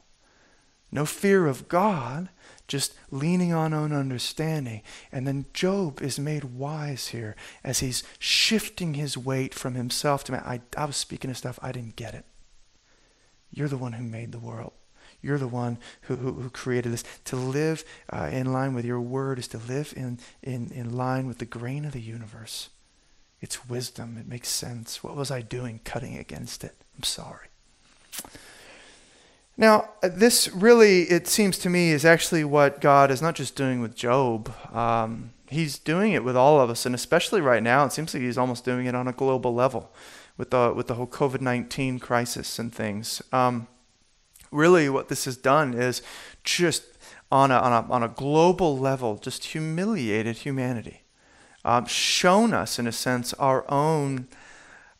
No 0.92 1.04
fear 1.04 1.46
of 1.46 1.68
God, 1.68 2.28
just 2.68 2.94
leaning 3.10 3.52
on 3.52 3.74
own 3.74 3.92
understanding. 3.92 4.82
And 5.12 5.26
then 5.26 5.46
Job 5.52 6.00
is 6.00 6.18
made 6.18 6.44
wise 6.44 7.08
here 7.08 7.36
as 7.62 7.80
he's 7.80 8.02
shifting 8.18 8.94
his 8.94 9.16
weight 9.18 9.54
from 9.54 9.74
himself 9.74 10.24
to 10.24 10.32
man. 10.32 10.42
I, 10.44 10.60
I 10.76 10.84
was 10.84 10.96
speaking 10.96 11.30
of 11.30 11.36
stuff, 11.36 11.58
I 11.62 11.72
didn't 11.72 11.96
get 11.96 12.14
it. 12.14 12.24
You're 13.50 13.68
the 13.68 13.76
one 13.76 13.92
who 13.94 14.04
made 14.04 14.32
the 14.32 14.38
world. 14.38 14.72
You're 15.22 15.38
the 15.38 15.48
one 15.48 15.78
who, 16.02 16.16
who, 16.16 16.32
who 16.32 16.50
created 16.50 16.92
this. 16.92 17.04
To 17.24 17.36
live 17.36 17.84
uh, 18.12 18.28
in 18.30 18.52
line 18.52 18.74
with 18.74 18.84
your 18.84 19.00
word 19.00 19.38
is 19.38 19.48
to 19.48 19.58
live 19.58 19.92
in, 19.96 20.18
in, 20.42 20.70
in 20.72 20.96
line 20.96 21.26
with 21.26 21.38
the 21.38 21.46
grain 21.46 21.84
of 21.84 21.92
the 21.92 22.00
universe. 22.00 22.68
It's 23.40 23.68
wisdom. 23.68 24.16
It 24.18 24.28
makes 24.28 24.48
sense. 24.48 25.02
What 25.02 25.16
was 25.16 25.30
I 25.30 25.40
doing 25.40 25.80
cutting 25.84 26.16
against 26.16 26.64
it? 26.64 26.74
I'm 26.96 27.02
sorry. 27.02 27.48
Now, 29.56 29.88
this 30.02 30.52
really, 30.52 31.02
it 31.04 31.26
seems 31.26 31.56
to 31.58 31.70
me, 31.70 31.90
is 31.90 32.04
actually 32.04 32.44
what 32.44 32.80
God 32.80 33.10
is 33.10 33.22
not 33.22 33.34
just 33.34 33.56
doing 33.56 33.80
with 33.80 33.94
Job. 33.94 34.52
Um, 34.74 35.32
he's 35.48 35.78
doing 35.78 36.12
it 36.12 36.24
with 36.24 36.36
all 36.36 36.60
of 36.60 36.68
us, 36.68 36.84
and 36.84 36.94
especially 36.94 37.40
right 37.40 37.62
now, 37.62 37.84
it 37.86 37.92
seems 37.92 38.12
like 38.12 38.22
He's 38.22 38.36
almost 38.36 38.64
doing 38.64 38.86
it 38.86 38.94
on 38.94 39.08
a 39.08 39.12
global 39.12 39.54
level 39.54 39.94
with 40.36 40.50
the 40.50 40.72
with 40.76 40.88
the 40.88 40.94
whole 40.94 41.06
COVID 41.06 41.40
nineteen 41.40 41.98
crisis 41.98 42.58
and 42.58 42.74
things. 42.74 43.22
Um, 43.32 43.66
really, 44.50 44.90
what 44.90 45.08
this 45.08 45.24
has 45.24 45.38
done 45.38 45.72
is 45.72 46.02
just 46.44 46.84
on 47.32 47.50
a, 47.50 47.58
on 47.58 47.72
a, 47.72 47.92
on 47.92 48.02
a 48.02 48.08
global 48.08 48.78
level, 48.78 49.16
just 49.16 49.46
humiliated 49.46 50.38
humanity, 50.38 51.02
um, 51.64 51.86
shown 51.86 52.52
us, 52.52 52.78
in 52.78 52.86
a 52.86 52.92
sense, 52.92 53.32
our 53.34 53.64
own 53.70 54.28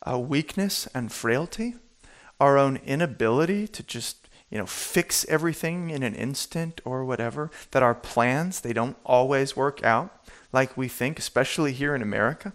uh, 0.05 0.17
weakness 0.17 0.87
and 0.93 1.11
frailty, 1.11 1.75
our 2.39 2.57
own 2.57 2.77
inability 2.77 3.67
to 3.67 3.83
just 3.83 4.26
you 4.49 4.57
know 4.57 4.65
fix 4.65 5.25
everything 5.27 5.89
in 5.89 6.03
an 6.03 6.15
instant 6.15 6.81
or 6.85 7.03
whatever. 7.05 7.51
That 7.71 7.83
our 7.83 7.95
plans 7.95 8.61
they 8.61 8.73
don't 8.73 8.97
always 9.05 9.55
work 9.55 9.83
out 9.83 10.13
like 10.53 10.77
we 10.77 10.87
think, 10.87 11.19
especially 11.19 11.73
here 11.73 11.93
in 11.95 12.01
America. 12.01 12.53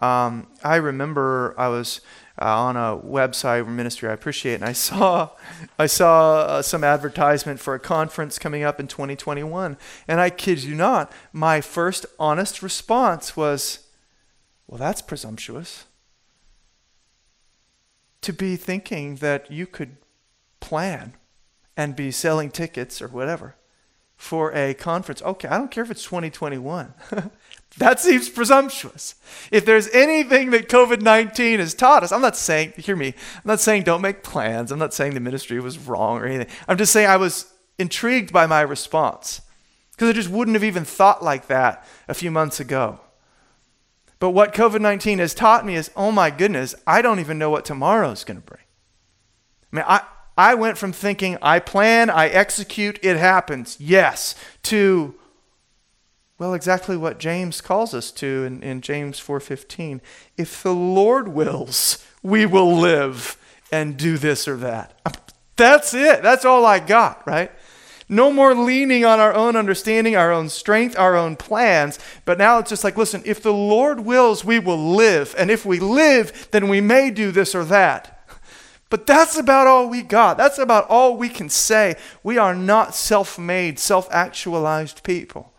Um, 0.00 0.46
I 0.64 0.76
remember 0.76 1.54
I 1.58 1.68
was 1.68 2.00
uh, 2.40 2.62
on 2.62 2.76
a 2.76 2.96
website 2.96 3.66
or 3.66 3.70
ministry 3.70 4.08
I 4.08 4.12
appreciate, 4.12 4.54
and 4.54 4.64
I 4.64 4.72
saw 4.72 5.30
I 5.78 5.86
saw 5.86 6.40
uh, 6.40 6.62
some 6.62 6.82
advertisement 6.82 7.60
for 7.60 7.74
a 7.74 7.78
conference 7.80 8.38
coming 8.38 8.62
up 8.62 8.80
in 8.80 8.88
2021, 8.88 9.76
and 10.08 10.20
I 10.20 10.30
kid 10.30 10.62
you 10.62 10.74
not, 10.74 11.12
my 11.32 11.60
first 11.60 12.06
honest 12.18 12.62
response 12.62 13.36
was, 13.36 13.86
"Well, 14.66 14.78
that's 14.78 15.02
presumptuous." 15.02 15.84
To 18.22 18.32
be 18.32 18.56
thinking 18.56 19.16
that 19.16 19.50
you 19.50 19.66
could 19.66 19.96
plan 20.60 21.14
and 21.80 21.96
be 21.96 22.10
selling 22.10 22.50
tickets 22.50 23.00
or 23.00 23.08
whatever 23.08 23.56
for 24.14 24.52
a 24.54 24.74
conference. 24.74 25.22
Okay, 25.22 25.48
I 25.48 25.56
don't 25.56 25.70
care 25.70 25.82
if 25.82 25.90
it's 25.90 26.04
2021. 26.04 26.94
That 27.78 28.00
seems 28.00 28.28
presumptuous. 28.28 29.14
If 29.52 29.64
there's 29.64 29.88
anything 29.90 30.50
that 30.50 30.68
COVID 30.68 31.02
19 31.02 31.60
has 31.60 31.72
taught 31.72 32.02
us, 32.02 32.10
I'm 32.10 32.20
not 32.20 32.36
saying, 32.36 32.72
hear 32.76 32.96
me, 32.96 33.14
I'm 33.36 33.42
not 33.44 33.60
saying 33.60 33.84
don't 33.84 34.02
make 34.02 34.24
plans. 34.24 34.72
I'm 34.72 34.80
not 34.80 34.92
saying 34.92 35.14
the 35.14 35.20
ministry 35.20 35.60
was 35.60 35.78
wrong 35.78 36.18
or 36.18 36.26
anything. 36.26 36.52
I'm 36.66 36.76
just 36.76 36.92
saying 36.92 37.08
I 37.08 37.16
was 37.16 37.46
intrigued 37.78 38.32
by 38.32 38.46
my 38.46 38.62
response. 38.62 39.40
because 39.92 40.08
I 40.08 40.14
just 40.14 40.28
wouldn't 40.28 40.56
have 40.56 40.64
even 40.64 40.84
thought 40.84 41.22
like 41.22 41.46
that 41.46 41.86
a 42.08 42.12
few 42.12 42.32
months 42.32 42.58
ago. 42.58 42.98
But 44.18 44.30
what 44.30 44.52
COVID 44.52 44.80
19 44.80 45.20
has 45.20 45.32
taught 45.32 45.64
me 45.64 45.76
is 45.76 45.92
oh 45.94 46.10
my 46.10 46.30
goodness, 46.30 46.74
I 46.88 47.02
don't 47.02 47.20
even 47.20 47.38
know 47.38 47.50
what 47.50 47.64
tomorrow 47.64 48.10
is 48.10 48.24
going 48.24 48.40
to 48.40 48.46
bring. 48.46 48.64
I 49.72 49.76
mean, 49.76 49.84
I, 49.86 50.02
I 50.40 50.54
went 50.54 50.78
from 50.78 50.92
thinking 50.92 51.36
I 51.42 51.58
plan, 51.58 52.08
I 52.08 52.28
execute, 52.28 52.98
it 53.02 53.18
happens, 53.18 53.76
yes, 53.78 54.34
to 54.64 55.14
well, 56.38 56.54
exactly 56.54 56.96
what 56.96 57.18
James 57.18 57.60
calls 57.60 57.92
us 57.92 58.10
to 58.12 58.44
in, 58.44 58.62
in 58.62 58.80
James 58.80 59.20
4:15. 59.20 60.00
If 60.38 60.62
the 60.62 60.72
Lord 60.72 61.28
wills, 61.28 62.02
we 62.22 62.46
will 62.46 62.74
live 62.74 63.36
and 63.70 63.98
do 63.98 64.16
this 64.16 64.48
or 64.48 64.56
that. 64.56 64.98
That's 65.56 65.92
it. 65.92 66.22
That's 66.22 66.46
all 66.46 66.64
I 66.64 66.78
got, 66.78 67.26
right? 67.26 67.52
No 68.08 68.32
more 68.32 68.54
leaning 68.54 69.04
on 69.04 69.20
our 69.20 69.34
own 69.34 69.54
understanding, 69.54 70.16
our 70.16 70.32
own 70.32 70.48
strength, 70.48 70.98
our 70.98 71.14
own 71.14 71.36
plans. 71.36 71.98
But 72.24 72.38
now 72.38 72.58
it's 72.58 72.70
just 72.70 72.84
like, 72.84 72.96
listen, 72.96 73.20
if 73.26 73.42
the 73.42 73.52
Lord 73.52 74.00
wills, 74.00 74.42
we 74.42 74.58
will 74.58 74.94
live. 74.94 75.34
And 75.36 75.50
if 75.50 75.66
we 75.66 75.78
live, 75.78 76.48
then 76.50 76.68
we 76.68 76.80
may 76.80 77.10
do 77.10 77.30
this 77.30 77.54
or 77.54 77.64
that. 77.64 78.19
But 78.90 79.06
that's 79.06 79.38
about 79.38 79.68
all 79.68 79.88
we 79.88 80.02
got. 80.02 80.36
That's 80.36 80.58
about 80.58 80.88
all 80.88 81.16
we 81.16 81.28
can 81.28 81.48
say. 81.48 81.94
We 82.24 82.36
are 82.36 82.54
not 82.54 82.94
self 82.94 83.38
made, 83.38 83.78
self 83.78 84.08
actualized 84.10 85.04
people. 85.04 85.52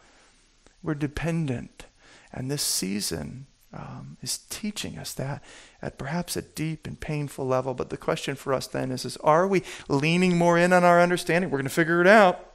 We're 0.84 0.96
dependent. 0.96 1.86
And 2.34 2.52
this 2.52 2.62
season 2.62 3.48
um, 3.74 4.18
is 4.22 4.38
teaching 4.38 4.98
us 4.98 5.14
that 5.14 5.44
at 5.82 5.98
perhaps 5.98 6.36
a 6.36 6.42
deep 6.42 6.86
and 6.86 7.00
painful 7.00 7.46
level. 7.46 7.74
But 7.74 7.90
the 7.90 7.98
question 7.98 8.36
for 8.36 8.54
us 8.54 8.68
then 8.68 8.92
is, 8.92 9.06
is 9.06 9.18
are 9.18 9.48
we 9.48 9.64
leaning 9.88 10.38
more 10.38 10.58
in 10.58 10.74
on 10.74 10.84
our 10.84 11.02
understanding? 11.02 11.50
We're 11.50 11.58
going 11.58 11.70
to 11.70 11.74
figure 11.74 12.02
it 12.02 12.08
out. 12.08 12.46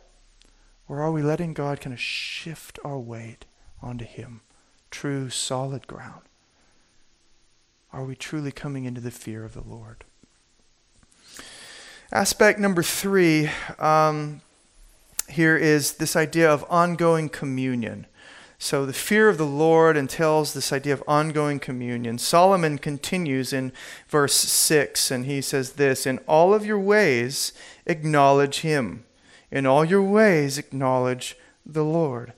Or 0.89 1.01
are 1.01 1.11
we 1.11 1.22
letting 1.22 1.55
God 1.55 1.81
kind 1.81 1.95
of 1.95 2.01
shift 2.01 2.79
our 2.85 2.99
weight 2.99 3.47
onto 3.83 4.05
Him? 4.05 4.43
True, 4.91 5.31
solid 5.31 5.87
ground. 5.87 6.22
Are 7.93 8.05
we 8.05 8.14
truly 8.14 8.53
coming 8.53 8.85
into 8.85 9.01
the 9.01 9.11
fear 9.11 9.45
of 9.45 9.55
the 9.55 9.62
Lord? 9.66 10.05
Aspect 12.12 12.61
number 12.61 12.84
three 12.84 13.50
um, 13.80 14.40
here 15.28 15.57
is 15.57 15.94
this 15.94 16.14
idea 16.14 16.48
of 16.48 16.64
ongoing 16.70 17.28
communion. 17.28 18.07
So 18.59 18.86
the 18.86 18.92
fear 18.92 19.28
of 19.28 19.38
the 19.38 19.44
Lord 19.44 19.96
entails 19.96 20.54
this 20.54 20.72
idea 20.72 20.94
of 20.94 21.02
ongoing 21.09 21.59
communion. 21.59 22.18
Solomon 22.18 22.78
continues 22.78 23.52
in 23.52 23.72
verse 24.09 24.34
6, 24.34 25.11
and 25.11 25.26
he 25.26 25.40
says 25.40 25.72
this 25.72 26.07
In 26.07 26.18
all 26.28 26.54
of 26.54 26.64
your 26.64 26.78
ways, 26.78 27.52
acknowledge 27.86 28.61
him. 28.61 29.04
In 29.50 29.66
all 29.66 29.84
your 29.84 30.02
ways, 30.02 30.59
acknowledge 30.59 31.36
the 31.66 31.84
Lord. 31.84 32.32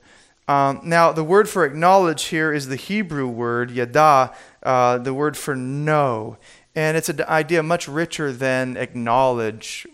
Um, 0.47 0.81
now, 0.83 1.11
the 1.11 1.23
word 1.23 1.47
for 1.47 1.63
acknowledge 1.63 2.25
here 2.25 2.51
is 2.51 2.69
the 2.69 2.75
Hebrew 2.75 3.27
word, 3.27 3.69
yada, 3.69 4.33
uh, 4.63 4.97
the 4.97 5.13
word 5.13 5.37
for 5.37 5.55
know. 5.55 6.37
And 6.79 6.95
it's 6.95 7.09
an 7.09 7.21
idea 7.23 7.61
much 7.61 7.89
richer 7.89 8.31
than 8.31 8.77
acknowledge, 8.77 9.85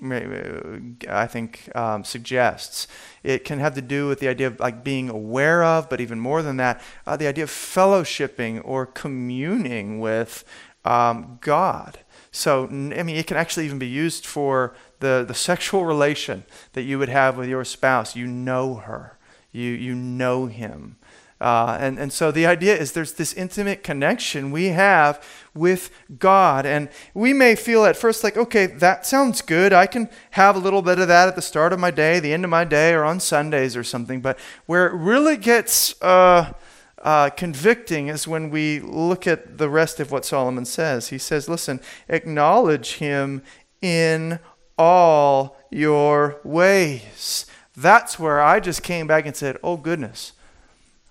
I 1.10 1.26
think, 1.26 1.76
um, 1.76 2.04
suggests. 2.04 2.88
It 3.24 3.44
can 3.44 3.58
have 3.58 3.74
to 3.74 3.82
do 3.82 4.08
with 4.08 4.20
the 4.20 4.28
idea 4.28 4.46
of 4.46 4.60
like 4.60 4.84
being 4.84 5.10
aware 5.10 5.64
of, 5.64 5.90
but 5.90 6.00
even 6.00 6.20
more 6.20 6.44
than 6.44 6.58
that, 6.58 6.80
uh, 7.08 7.18
the 7.18 7.26
idea 7.26 7.46
of 7.46 7.50
fellowshipping 7.50 8.62
or 8.64 8.86
communing 8.86 10.00
with 10.00 10.46
um, 10.86 11.40
God. 11.42 12.02
So, 12.30 12.66
I 12.68 13.02
mean, 13.02 13.16
it 13.16 13.26
can 13.26 13.38
actually 13.38 13.66
even 13.66 13.80
be 13.80 13.88
used 13.88 14.24
for 14.24 14.76
the, 15.00 15.26
the 15.28 15.34
sexual 15.50 15.86
relation 15.86 16.44
that 16.74 16.84
you 16.84 17.00
would 17.00 17.10
have 17.10 17.36
with 17.36 17.50
your 17.50 17.66
spouse. 17.66 18.16
You 18.16 18.28
know 18.28 18.76
her, 18.76 19.18
you, 19.52 19.72
you 19.72 19.96
know 19.96 20.46
him. 20.46 20.98
Uh, 21.42 21.78
and, 21.82 22.00
and 22.00 22.14
so 22.14 22.32
the 22.32 22.46
idea 22.46 22.76
is 22.76 22.94
there's 22.94 23.14
this 23.14 23.34
intimate 23.34 23.84
connection 23.84 24.52
we 24.52 24.68
have 24.68 25.22
with 25.54 25.90
God. 26.18 26.66
And 26.66 26.90
we 27.14 27.34
may 27.34 27.56
feel 27.56 27.86
at 27.86 27.98
first 27.98 28.24
like, 28.24 28.38
okay, 28.38 28.66
that 28.68 29.06
sounds 29.06 29.42
good. 29.42 29.74
I 29.74 29.86
can 29.86 30.10
have 30.32 30.56
a 30.56 30.60
little 30.60 30.82
bit 30.82 30.98
of 30.98 31.08
that 31.10 31.28
at 31.28 31.36
the 31.36 31.42
start 31.42 31.74
of 31.74 31.80
my 31.80 31.92
day, 31.92 32.20
the 32.20 32.34
end 32.34 32.46
of 32.46 32.50
my 32.50 32.64
day, 32.64 32.94
or 32.94 33.04
on 33.04 33.20
Sundays 33.20 33.76
or 33.76 33.84
something. 33.84 34.22
But 34.22 34.40
where 34.66 34.88
it 34.88 34.94
really 34.94 35.36
gets 35.36 36.02
uh, 36.02 36.54
uh, 37.02 37.30
convicting 37.32 38.08
is 38.08 38.28
when 38.28 38.50
we 38.50 38.80
look 38.80 39.28
at 39.28 39.58
the 39.58 39.70
rest 39.70 40.00
of 40.00 40.12
what 40.12 40.26
Solomon 40.26 40.66
says. 40.66 41.10
He 41.10 41.18
says, 41.18 41.50
listen, 41.50 41.82
acknowledge 42.08 42.94
him 42.94 43.44
in 43.82 44.40
all 44.78 45.58
your 45.70 46.40
ways. 46.46 47.46
That's 47.76 48.18
where 48.18 48.42
I 48.42 48.62
just 48.62 48.84
came 48.84 49.06
back 49.06 49.26
and 49.26 49.36
said, 49.36 49.58
oh, 49.62 49.76
goodness. 49.76 50.32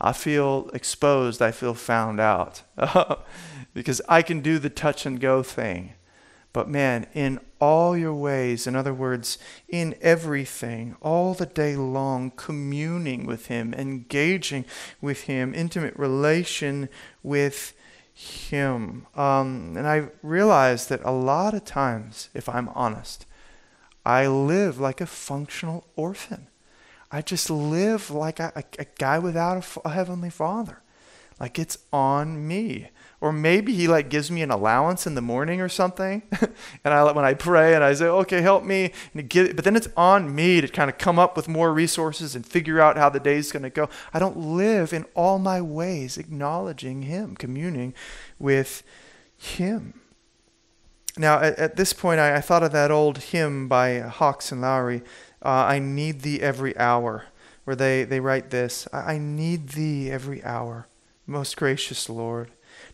I 0.05 0.12
feel 0.12 0.68
exposed. 0.74 1.40
I 1.40 1.50
feel 1.50 1.72
found 1.72 2.20
out 2.20 2.62
because 3.74 4.02
I 4.07 4.20
can 4.20 4.40
do 4.40 4.59
the 4.59 4.68
touch 4.68 5.07
and 5.07 5.18
go 5.18 5.42
thing. 5.42 5.94
But 6.52 6.68
man, 6.68 7.07
in 7.14 7.40
all 7.59 7.96
your 7.96 8.12
ways, 8.12 8.66
in 8.66 8.76
other 8.76 8.92
words, 8.92 9.38
in 9.66 9.94
everything, 10.02 10.94
all 11.00 11.32
the 11.32 11.46
day 11.46 11.74
long, 11.74 12.32
communing 12.36 13.24
with 13.24 13.46
Him, 13.46 13.72
engaging 13.72 14.66
with 15.00 15.22
Him, 15.22 15.55
intimate 15.55 15.96
relation 15.96 16.90
with 17.22 17.72
Him. 18.12 19.07
Um, 19.14 19.74
and 19.74 19.86
I 19.86 20.09
realize 20.22 20.88
that 20.88 21.00
a 21.02 21.12
lot 21.12 21.55
of 21.55 21.64
times, 21.64 22.28
if 22.34 22.46
I'm 22.46 22.68
honest, 22.68 23.24
I 24.05 24.26
live 24.26 24.78
like 24.78 25.00
a 25.00 25.07
functional 25.07 25.86
orphan. 25.96 26.48
I 27.14 27.22
just 27.22 27.48
live 27.48 28.10
like 28.10 28.40
a, 28.40 28.52
a, 28.76 28.84
guy 28.98 29.20
without 29.20 29.64
a, 29.64 29.80
a 29.88 29.90
heavenly 29.92 30.30
father. 30.30 30.82
Like 31.38 31.60
it's 31.60 31.78
on 31.92 32.48
me. 32.48 32.88
Or 33.20 33.32
maybe 33.32 33.72
he 33.72 33.86
like 33.86 34.08
gives 34.08 34.32
me 34.32 34.42
an 34.42 34.50
allowance 34.50 35.06
in 35.06 35.14
the 35.14 35.20
morning 35.20 35.60
or 35.60 35.68
something. 35.68 36.24
and 36.84 36.92
I 36.92 37.12
when 37.12 37.24
I 37.24 37.34
pray 37.34 37.76
and 37.76 37.84
I 37.84 37.94
say, 37.94 38.06
okay, 38.06 38.42
help 38.42 38.64
me. 38.64 38.90
And 39.14 39.28
but 39.28 39.62
then 39.62 39.76
it's 39.76 39.86
on 39.96 40.34
me 40.34 40.60
to 40.60 40.66
kind 40.66 40.90
of 40.90 40.98
come 40.98 41.20
up 41.20 41.36
with 41.36 41.46
more 41.46 41.72
resources 41.72 42.34
and 42.34 42.44
figure 42.44 42.80
out 42.80 42.96
how 42.96 43.10
the 43.10 43.20
day's 43.20 43.52
going 43.52 43.62
to 43.62 43.70
go. 43.70 43.88
I 44.12 44.18
don't 44.18 44.36
live 44.36 44.92
in 44.92 45.04
all 45.14 45.38
my 45.38 45.60
ways 45.60 46.18
acknowledging 46.18 47.02
him, 47.02 47.36
communing 47.36 47.94
with 48.40 48.82
him. 49.36 50.00
Now, 51.16 51.38
at, 51.38 51.56
at 51.60 51.76
this 51.76 51.92
point, 51.92 52.18
I, 52.18 52.36
I, 52.36 52.40
thought 52.40 52.64
of 52.64 52.72
that 52.72 52.90
old 52.90 53.18
hymn 53.18 53.68
by 53.68 54.00
Hawks 54.00 54.50
and 54.50 54.60
Lowry 54.60 55.02
uh, 55.45 55.49
I 55.49 55.78
need 55.78 56.20
thee 56.20 56.40
every 56.40 56.76
hour, 56.78 57.26
where 57.64 57.76
they, 57.76 58.05
they 58.05 58.20
write 58.20 58.51
this 58.51 58.88
I, 58.92 59.14
I 59.14 59.18
need 59.18 59.70
thee 59.70 60.11
every 60.11 60.42
hour, 60.45 60.88
most 61.26 61.57
gracious 61.57 62.09
Lord. 62.09 62.51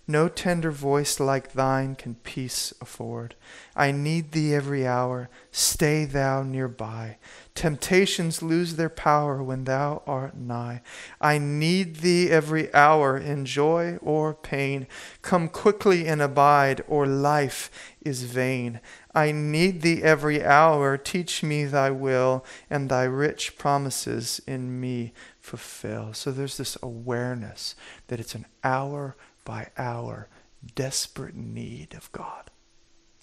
No 0.06 0.28
tender 0.28 0.70
voice 0.70 1.20
like 1.20 1.52
thine 1.52 1.94
can 1.94 2.16
peace 2.16 2.74
afford. 2.80 3.34
I 3.76 3.92
need 3.92 4.32
thee 4.32 4.54
every 4.54 4.86
hour. 4.86 5.30
Stay 5.52 6.04
thou 6.04 6.42
nearby. 6.42 7.16
Temptations 7.54 8.42
lose 8.42 8.76
their 8.76 8.88
power 8.88 9.42
when 9.42 9.64
thou 9.64 10.02
art 10.06 10.36
nigh. 10.36 10.82
I 11.20 11.38
need 11.38 11.96
thee 11.96 12.28
every 12.28 12.72
hour 12.74 13.16
in 13.16 13.44
joy 13.44 13.98
or 14.02 14.34
pain. 14.34 14.86
Come 15.22 15.48
quickly 15.48 16.06
and 16.06 16.20
abide, 16.20 16.82
or 16.88 17.06
life 17.06 17.70
is 18.00 18.24
vain. 18.24 18.80
I 19.14 19.32
need 19.32 19.82
thee 19.82 20.02
every 20.02 20.44
hour. 20.44 20.96
Teach 20.96 21.42
me 21.42 21.64
thy 21.64 21.90
will, 21.90 22.44
and 22.68 22.88
thy 22.88 23.04
rich 23.04 23.58
promises 23.58 24.40
in 24.46 24.80
me 24.80 25.12
fulfill. 25.40 26.12
So 26.12 26.30
there's 26.30 26.56
this 26.56 26.76
awareness 26.82 27.74
that 28.06 28.20
it's 28.20 28.34
an 28.34 28.46
hour 28.62 29.16
by 29.44 29.70
hour 29.76 30.28
desperate 30.74 31.34
need 31.34 31.94
of 31.94 32.12
God, 32.12 32.50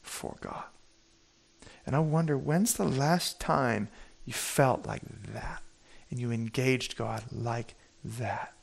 for 0.02 0.38
God. 0.42 0.66
And 1.86 1.96
I 1.96 2.00
wonder 2.00 2.38
when's 2.38 2.74
the 2.74 2.84
last 2.84 3.40
time 3.40 3.88
you 4.26 4.34
felt 4.34 4.86
like 4.86 5.04
that 5.34 5.62
and 6.10 6.20
you 6.20 6.32
engaged 6.32 6.98
God 6.98 7.24
like 7.32 7.76
that? 8.04 8.54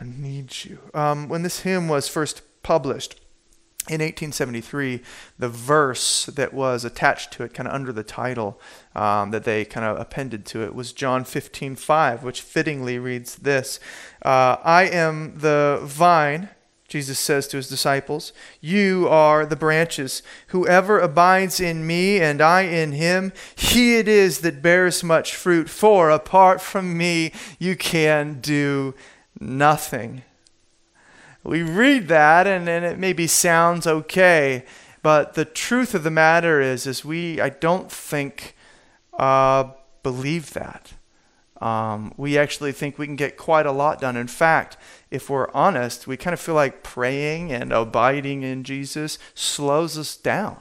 I 0.00 0.04
need 0.04 0.64
you. 0.64 0.78
Um, 0.92 1.28
when 1.28 1.42
this 1.42 1.60
hymn 1.60 1.88
was 1.88 2.08
first 2.08 2.42
published, 2.62 3.20
in 3.88 4.00
1873, 4.00 5.00
the 5.38 5.48
verse 5.48 6.26
that 6.26 6.52
was 6.52 6.84
attached 6.84 7.32
to 7.32 7.44
it, 7.44 7.54
kind 7.54 7.68
of 7.68 7.74
under 7.74 7.92
the 7.92 8.02
title 8.02 8.60
um, 8.96 9.30
that 9.30 9.44
they 9.44 9.64
kind 9.64 9.86
of 9.86 10.00
appended 10.00 10.44
to 10.46 10.62
it, 10.62 10.74
was 10.74 10.92
John 10.92 11.22
15, 11.24 11.76
5, 11.76 12.24
which 12.24 12.40
fittingly 12.40 12.98
reads 12.98 13.36
this 13.36 13.78
uh, 14.22 14.56
I 14.64 14.84
am 14.84 15.38
the 15.38 15.78
vine, 15.82 16.48
Jesus 16.88 17.18
says 17.18 17.46
to 17.48 17.56
his 17.56 17.68
disciples, 17.68 18.32
You 18.60 19.06
are 19.08 19.46
the 19.46 19.56
branches. 19.56 20.22
Whoever 20.48 20.98
abides 20.98 21.60
in 21.60 21.86
me 21.86 22.20
and 22.20 22.40
I 22.40 22.62
in 22.62 22.92
him, 22.92 23.32
he 23.54 23.98
it 23.98 24.08
is 24.08 24.40
that 24.40 24.62
bears 24.62 25.04
much 25.04 25.34
fruit, 25.34 25.68
for 25.68 26.10
apart 26.10 26.60
from 26.60 26.96
me, 26.96 27.32
you 27.58 27.76
can 27.76 28.40
do 28.40 28.94
nothing 29.40 30.22
we 31.46 31.62
read 31.62 32.08
that 32.08 32.46
and, 32.46 32.68
and 32.68 32.84
it 32.84 32.98
maybe 32.98 33.26
sounds 33.26 33.86
okay, 33.86 34.64
but 35.02 35.34
the 35.34 35.44
truth 35.44 35.94
of 35.94 36.02
the 36.02 36.10
matter 36.10 36.60
is, 36.60 36.86
is 36.86 37.04
we 37.04 37.40
I 37.40 37.50
don't 37.50 37.90
think 37.90 38.56
uh, 39.18 39.70
believe 40.02 40.52
that. 40.54 40.92
Um, 41.60 42.12
we 42.16 42.36
actually 42.36 42.72
think 42.72 42.98
we 42.98 43.06
can 43.06 43.16
get 43.16 43.36
quite 43.36 43.64
a 43.64 43.72
lot 43.72 44.00
done. 44.00 44.16
In 44.16 44.26
fact, 44.26 44.76
if 45.10 45.30
we're 45.30 45.50
honest, 45.52 46.06
we 46.06 46.16
kind 46.16 46.34
of 46.34 46.40
feel 46.40 46.54
like 46.54 46.82
praying 46.82 47.50
and 47.50 47.72
abiding 47.72 48.42
in 48.42 48.62
Jesus 48.62 49.18
slows 49.34 49.96
us 49.96 50.16
down. 50.16 50.58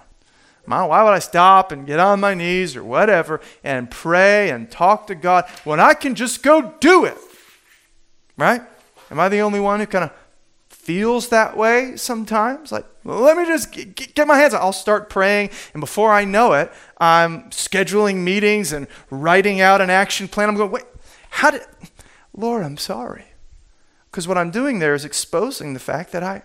Why 0.66 1.04
would 1.04 1.14
I 1.14 1.20
stop 1.20 1.72
and 1.72 1.86
get 1.86 2.00
on 2.00 2.20
my 2.20 2.34
knees 2.34 2.76
or 2.76 2.84
whatever 2.84 3.40
and 3.64 3.92
pray 3.92 4.50
and 4.50 4.72
talk 4.72 5.08
to 5.08 5.16
God 5.16 5.46
when 5.64 5.80
I 5.80 5.94
can 5.94 6.16
just 6.16 6.42
go 6.42 6.74
do 6.80 7.06
it? 7.06 7.18
Right? 8.38 8.62
Am 9.12 9.20
I 9.20 9.30
the 9.30 9.42
only 9.42 9.60
one 9.60 9.80
who 9.80 9.86
kind 9.86 10.06
of 10.06 10.12
feels 10.86 11.30
that 11.30 11.58
way 11.58 11.96
sometimes? 11.96 12.72
Like, 12.72 12.86
let 13.04 13.36
me 13.36 13.46
just 13.46 13.72
get 13.72 14.28
my 14.28 14.38
hands. 14.38 14.54
I'll 14.54 14.72
start 14.72 15.10
praying, 15.10 15.50
and 15.74 15.82
before 15.82 16.12
I 16.12 16.26
know 16.26 16.54
it, 16.54 16.72
I'm 17.00 17.50
scheduling 17.50 18.18
meetings 18.18 18.72
and 18.72 18.88
writing 19.10 19.60
out 19.62 19.82
an 19.82 19.90
action 19.90 20.28
plan. 20.28 20.48
I'm 20.48 20.56
going, 20.56 20.70
wait, 20.70 20.86
how 21.32 21.50
did, 21.50 21.64
Lord, 22.34 22.64
I'm 22.64 22.78
sorry. 22.78 23.26
Because 24.12 24.28
what 24.28 24.38
I'm 24.38 24.52
doing 24.52 24.78
there 24.78 24.94
is 24.94 25.04
exposing 25.04 25.74
the 25.74 25.80
fact 25.80 26.12
that 26.12 26.22
I, 26.22 26.44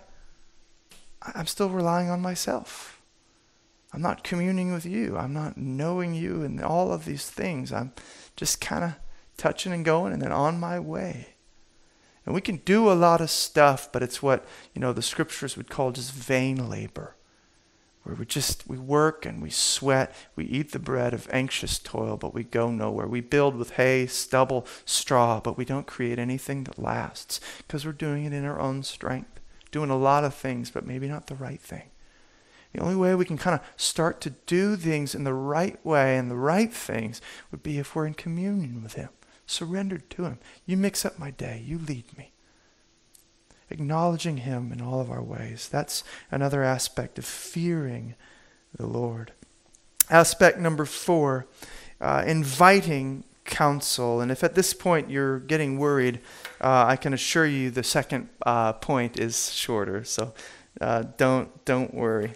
I'm 1.34 1.46
still 1.46 1.68
relying 1.68 2.08
on 2.08 2.22
myself. 2.22 3.02
I'm 3.92 4.00
not 4.00 4.24
communing 4.24 4.72
with 4.72 4.86
you. 4.86 5.18
I'm 5.18 5.34
not 5.34 5.58
knowing 5.58 6.14
you 6.14 6.42
and 6.42 6.62
all 6.62 6.92
of 6.92 7.04
these 7.04 7.28
things. 7.28 7.72
I'm 7.72 7.92
just 8.36 8.60
kind 8.60 8.84
of 8.84 8.94
touching 9.36 9.72
and 9.72 9.84
going 9.84 10.14
and 10.14 10.22
then 10.22 10.32
on 10.32 10.58
my 10.58 10.80
way. 10.80 11.29
And 12.26 12.34
we 12.34 12.40
can 12.40 12.56
do 12.58 12.90
a 12.90 12.94
lot 12.94 13.20
of 13.20 13.30
stuff, 13.30 13.90
but 13.90 14.02
it's 14.02 14.22
what, 14.22 14.44
you 14.74 14.80
know, 14.80 14.92
the 14.92 15.02
scriptures 15.02 15.56
would 15.56 15.70
call 15.70 15.90
just 15.90 16.12
vain 16.12 16.68
labor. 16.68 17.16
Where 18.02 18.14
we 18.14 18.24
just 18.24 18.66
we 18.66 18.78
work 18.78 19.26
and 19.26 19.42
we 19.42 19.50
sweat, 19.50 20.14
we 20.34 20.44
eat 20.46 20.72
the 20.72 20.78
bread 20.78 21.12
of 21.12 21.28
anxious 21.32 21.78
toil, 21.78 22.16
but 22.16 22.32
we 22.32 22.44
go 22.44 22.70
nowhere. 22.70 23.06
We 23.06 23.20
build 23.20 23.56
with 23.56 23.72
hay, 23.72 24.06
stubble, 24.06 24.66
straw, 24.86 25.40
but 25.40 25.58
we 25.58 25.66
don't 25.66 25.86
create 25.86 26.18
anything 26.18 26.64
that 26.64 26.78
lasts 26.78 27.40
because 27.58 27.84
we're 27.84 27.92
doing 27.92 28.24
it 28.24 28.32
in 28.32 28.44
our 28.44 28.58
own 28.58 28.82
strength. 28.82 29.40
Doing 29.70 29.90
a 29.90 29.98
lot 29.98 30.24
of 30.24 30.34
things, 30.34 30.70
but 30.70 30.86
maybe 30.86 31.08
not 31.08 31.26
the 31.26 31.34
right 31.34 31.60
thing. 31.60 31.90
The 32.72 32.80
only 32.80 32.96
way 32.96 33.14
we 33.14 33.24
can 33.24 33.38
kind 33.38 33.58
of 33.58 33.66
start 33.76 34.20
to 34.22 34.30
do 34.30 34.76
things 34.76 35.14
in 35.14 35.24
the 35.24 35.34
right 35.34 35.84
way 35.84 36.16
and 36.16 36.30
the 36.30 36.36
right 36.36 36.72
things 36.72 37.20
would 37.50 37.62
be 37.62 37.78
if 37.78 37.94
we're 37.94 38.06
in 38.06 38.14
communion 38.14 38.82
with 38.82 38.94
Him, 38.94 39.10
surrendered 39.50 40.08
to 40.10 40.24
Him. 40.24 40.38
You 40.66 40.76
mix 40.76 41.04
up 41.04 41.18
my 41.18 41.30
day, 41.30 41.62
you 41.64 41.78
lead 41.78 42.16
me. 42.16 42.32
Acknowledging 43.70 44.38
Him 44.38 44.72
in 44.72 44.80
all 44.80 45.00
of 45.00 45.10
our 45.10 45.22
ways. 45.22 45.68
That's 45.68 46.04
another 46.30 46.62
aspect 46.62 47.18
of 47.18 47.24
fearing 47.24 48.14
the 48.76 48.86
Lord. 48.86 49.32
Aspect 50.08 50.58
number 50.58 50.84
four, 50.84 51.46
uh, 52.00 52.24
inviting 52.26 53.24
counsel. 53.44 54.20
And 54.20 54.30
if 54.30 54.42
at 54.42 54.54
this 54.54 54.72
point 54.72 55.10
you're 55.10 55.40
getting 55.40 55.78
worried, 55.78 56.20
uh, 56.60 56.84
I 56.88 56.96
can 56.96 57.12
assure 57.12 57.46
you 57.46 57.70
the 57.70 57.82
second 57.82 58.28
uh, 58.46 58.72
point 58.74 59.18
is 59.18 59.52
shorter. 59.52 60.04
So 60.04 60.32
uh, 60.80 61.04
don't 61.16 61.64
don't 61.64 61.92
worry. 61.92 62.32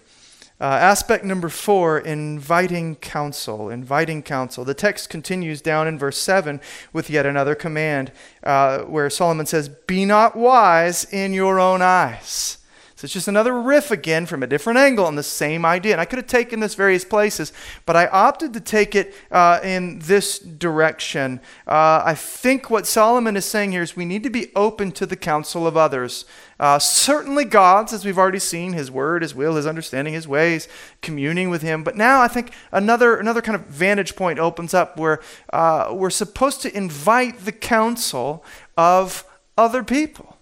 Uh, 0.61 0.64
aspect 0.64 1.24
number 1.24 1.48
four, 1.48 1.98
inviting 1.98 2.94
counsel. 2.96 3.70
Inviting 3.70 4.22
counsel. 4.22 4.64
The 4.64 4.74
text 4.74 5.11
continues 5.11 5.61
down 5.61 5.88
in 5.88 5.98
verse 5.98 6.16
7 6.18 6.61
with 6.92 7.11
yet 7.11 7.26
another 7.26 7.57
command 7.57 8.12
uh, 8.44 8.80
where 8.82 9.11
Solomon 9.11 9.46
says, 9.46 9.68
Be 9.68 10.05
not 10.05 10.36
wise 10.36 11.05
in 11.12 11.32
your 11.32 11.59
own 11.59 11.82
eyes. 11.82 12.59
So 12.94 13.07
it's 13.07 13.12
just 13.12 13.26
another 13.26 13.61
riff 13.61 13.90
again 13.90 14.24
from 14.24 14.44
a 14.44 14.46
different 14.46 14.78
angle 14.78 15.05
on 15.05 15.16
the 15.16 15.24
same 15.24 15.64
idea. 15.64 15.92
And 15.92 16.00
I 16.00 16.05
could 16.05 16.18
have 16.18 16.28
taken 16.28 16.61
this 16.61 16.76
various 16.76 17.05
places, 17.05 17.52
but 17.84 17.96
I 17.96 18.07
opted 18.07 18.52
to 18.52 18.61
take 18.61 18.94
it 18.94 19.12
uh, 19.32 19.59
in 19.64 19.98
this 19.98 20.38
direction. 20.38 21.40
Uh, 21.66 22.02
I 22.05 22.14
think 22.14 22.70
what 22.70 22.86
Solomon 22.86 23.36
is 23.36 23.44
saying 23.44 23.72
here 23.72 23.82
is 23.82 23.96
we 23.96 24.05
need 24.05 24.22
to 24.22 24.30
be 24.30 24.52
open 24.55 24.92
to 24.92 25.07
the 25.07 25.16
counsel 25.16 25.66
of 25.66 25.76
others. 25.76 26.24
Uh, 26.64 26.78
certainly 26.78 27.44
God's, 27.44 27.92
as 27.92 28.06
we've 28.06 28.16
already 28.16 28.38
seen, 28.38 28.72
His 28.72 28.90
Word, 28.90 29.20
His 29.20 29.34
will, 29.34 29.56
His 29.56 29.66
understanding, 29.66 30.14
His 30.14 30.26
ways, 30.26 30.66
communing 31.02 31.50
with 31.50 31.60
Him. 31.60 31.84
But 31.84 31.94
now 31.94 32.22
I 32.22 32.28
think 32.28 32.52
another 32.72 33.16
another 33.16 33.42
kind 33.42 33.54
of 33.54 33.66
vantage 33.66 34.16
point 34.16 34.38
opens 34.38 34.72
up 34.72 34.98
where 34.98 35.20
uh, 35.52 35.90
we're 35.92 36.08
supposed 36.08 36.62
to 36.62 36.74
invite 36.74 37.44
the 37.44 37.52
counsel 37.52 38.42
of 38.78 39.26
other 39.58 39.84
people. 39.84 40.34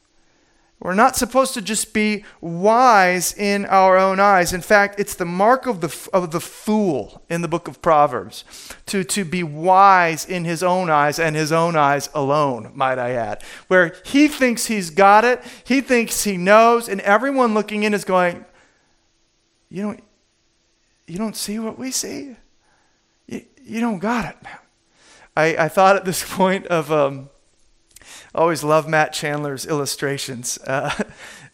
We're 0.82 0.94
not 0.94 1.14
supposed 1.14 1.54
to 1.54 1.62
just 1.62 1.94
be 1.94 2.24
wise 2.40 3.32
in 3.38 3.66
our 3.66 3.96
own 3.96 4.18
eyes. 4.18 4.52
In 4.52 4.62
fact, 4.62 4.98
it's 4.98 5.14
the 5.14 5.24
mark 5.24 5.66
of 5.66 5.80
the, 5.80 6.08
of 6.12 6.32
the 6.32 6.40
fool 6.40 7.22
in 7.30 7.40
the 7.40 7.46
book 7.46 7.68
of 7.68 7.80
Proverbs 7.80 8.42
to, 8.86 9.04
to 9.04 9.24
be 9.24 9.44
wise 9.44 10.24
in 10.24 10.44
his 10.44 10.60
own 10.60 10.90
eyes 10.90 11.20
and 11.20 11.36
his 11.36 11.52
own 11.52 11.76
eyes 11.76 12.10
alone, 12.14 12.72
might 12.74 12.98
I 12.98 13.12
add. 13.12 13.44
Where 13.68 13.94
he 14.04 14.26
thinks 14.26 14.66
he's 14.66 14.90
got 14.90 15.24
it, 15.24 15.40
he 15.62 15.80
thinks 15.80 16.24
he 16.24 16.36
knows, 16.36 16.88
and 16.88 17.00
everyone 17.02 17.54
looking 17.54 17.84
in 17.84 17.94
is 17.94 18.04
going, 18.04 18.44
You 19.68 19.82
don't, 19.82 20.04
you 21.06 21.16
don't 21.16 21.36
see 21.36 21.60
what 21.60 21.78
we 21.78 21.92
see? 21.92 22.34
You, 23.28 23.44
you 23.62 23.80
don't 23.80 24.00
got 24.00 24.24
it. 24.24 24.36
I, 25.36 25.64
I 25.64 25.68
thought 25.68 25.94
at 25.94 26.04
this 26.04 26.24
point 26.36 26.66
of. 26.66 26.90
Um, 26.90 27.28
always 28.34 28.64
love 28.64 28.88
Matt 28.88 29.12
Chandler's 29.12 29.66
illustrations. 29.66 30.58
Uh, 30.72 30.90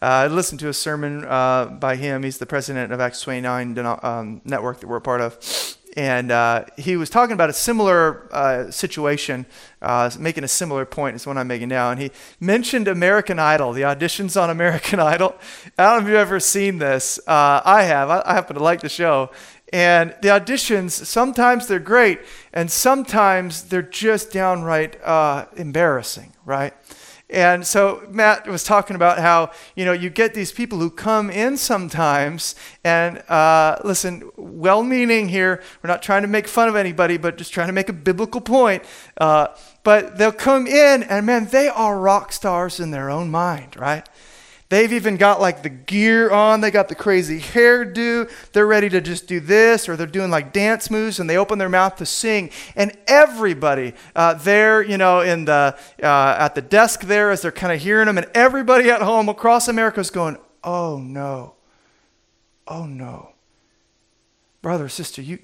uh, 0.00 0.06
I 0.06 0.26
listened 0.28 0.60
to 0.60 0.68
a 0.68 0.72
sermon 0.72 1.24
uh, 1.24 1.64
by 1.64 1.96
him. 1.96 2.22
He's 2.22 2.38
the 2.38 2.46
president 2.46 2.92
of 2.92 3.00
Acts 3.00 3.20
29 3.20 3.76
um, 3.78 4.40
network 4.44 4.78
that 4.78 4.86
we're 4.86 4.98
a 4.98 5.00
part 5.00 5.20
of. 5.20 5.76
And 5.96 6.30
uh, 6.30 6.66
he 6.76 6.96
was 6.96 7.10
talking 7.10 7.32
about 7.32 7.50
a 7.50 7.52
similar 7.52 8.28
uh, 8.32 8.70
situation, 8.70 9.44
uh, 9.82 10.08
making 10.16 10.44
a 10.44 10.48
similar 10.48 10.84
point 10.84 11.16
as 11.16 11.26
one 11.26 11.36
I'm 11.36 11.48
making 11.48 11.70
now. 11.70 11.90
And 11.90 12.00
he 12.00 12.12
mentioned 12.38 12.86
American 12.86 13.40
Idol, 13.40 13.72
the 13.72 13.82
auditions 13.82 14.40
on 14.40 14.50
American 14.50 15.00
Idol. 15.00 15.34
I 15.76 15.82
don't 15.82 15.96
know 15.96 16.06
if 16.06 16.10
you've 16.12 16.20
ever 16.20 16.38
seen 16.38 16.78
this. 16.78 17.18
I 17.26 17.82
have. 17.82 18.08
I, 18.08 18.22
I 18.24 18.34
happen 18.34 18.54
to 18.54 18.62
like 18.62 18.82
the 18.82 18.88
show. 18.88 19.32
And 19.72 20.14
the 20.22 20.28
auditions, 20.28 20.92
sometimes 20.92 21.66
they're 21.66 21.78
great, 21.78 22.20
and 22.52 22.70
sometimes 22.70 23.64
they're 23.64 23.82
just 23.82 24.32
downright 24.32 25.02
uh, 25.02 25.46
embarrassing, 25.56 26.32
right? 26.46 26.72
And 27.30 27.66
so 27.66 28.06
Matt 28.08 28.46
was 28.46 28.64
talking 28.64 28.96
about 28.96 29.18
how, 29.18 29.50
you 29.76 29.84
know, 29.84 29.92
you 29.92 30.08
get 30.08 30.32
these 30.32 30.50
people 30.50 30.78
who 30.78 30.88
come 30.88 31.28
in 31.28 31.58
sometimes, 31.58 32.54
and 32.82 33.18
uh, 33.28 33.76
listen, 33.84 34.30
well 34.36 34.82
meaning 34.82 35.28
here, 35.28 35.62
we're 35.82 35.88
not 35.88 36.02
trying 36.02 36.22
to 36.22 36.28
make 36.28 36.48
fun 36.48 36.70
of 36.70 36.76
anybody, 36.76 37.18
but 37.18 37.36
just 37.36 37.52
trying 37.52 37.66
to 37.66 37.74
make 37.74 37.90
a 37.90 37.92
biblical 37.92 38.40
point. 38.40 38.82
Uh, 39.18 39.48
but 39.84 40.16
they'll 40.16 40.32
come 40.32 40.66
in, 40.66 41.02
and 41.02 41.26
man, 41.26 41.46
they 41.46 41.68
are 41.68 41.98
rock 41.98 42.32
stars 42.32 42.80
in 42.80 42.92
their 42.92 43.10
own 43.10 43.30
mind, 43.30 43.76
right? 43.76 44.08
They've 44.70 44.92
even 44.92 45.16
got 45.16 45.40
like 45.40 45.62
the 45.62 45.70
gear 45.70 46.30
on, 46.30 46.60
they 46.60 46.70
got 46.70 46.88
the 46.88 46.94
crazy 46.94 47.40
hairdo. 47.40 48.30
They're 48.52 48.66
ready 48.66 48.90
to 48.90 49.00
just 49.00 49.26
do 49.26 49.40
this, 49.40 49.88
or 49.88 49.96
they're 49.96 50.06
doing 50.06 50.30
like 50.30 50.52
dance 50.52 50.90
moves 50.90 51.18
and 51.18 51.28
they 51.28 51.38
open 51.38 51.58
their 51.58 51.70
mouth 51.70 51.96
to 51.96 52.06
sing. 52.06 52.50
And 52.76 52.92
everybody 53.06 53.94
uh, 54.14 54.34
there, 54.34 54.82
you 54.82 54.98
know, 54.98 55.20
in 55.20 55.46
the, 55.46 55.78
uh, 56.02 56.36
at 56.38 56.54
the 56.54 56.60
desk 56.60 57.00
there, 57.02 57.30
as 57.30 57.40
they're 57.40 57.50
kind 57.50 57.72
of 57.72 57.80
hearing 57.80 58.06
them, 58.06 58.18
and 58.18 58.28
everybody 58.34 58.90
at 58.90 59.00
home 59.00 59.30
across 59.30 59.68
America 59.68 60.00
is 60.00 60.10
going, 60.10 60.36
oh 60.62 60.98
no, 60.98 61.54
oh 62.66 62.84
no. 62.84 63.32
Brother, 64.60 64.90
sister, 64.90 65.22
you, 65.22 65.38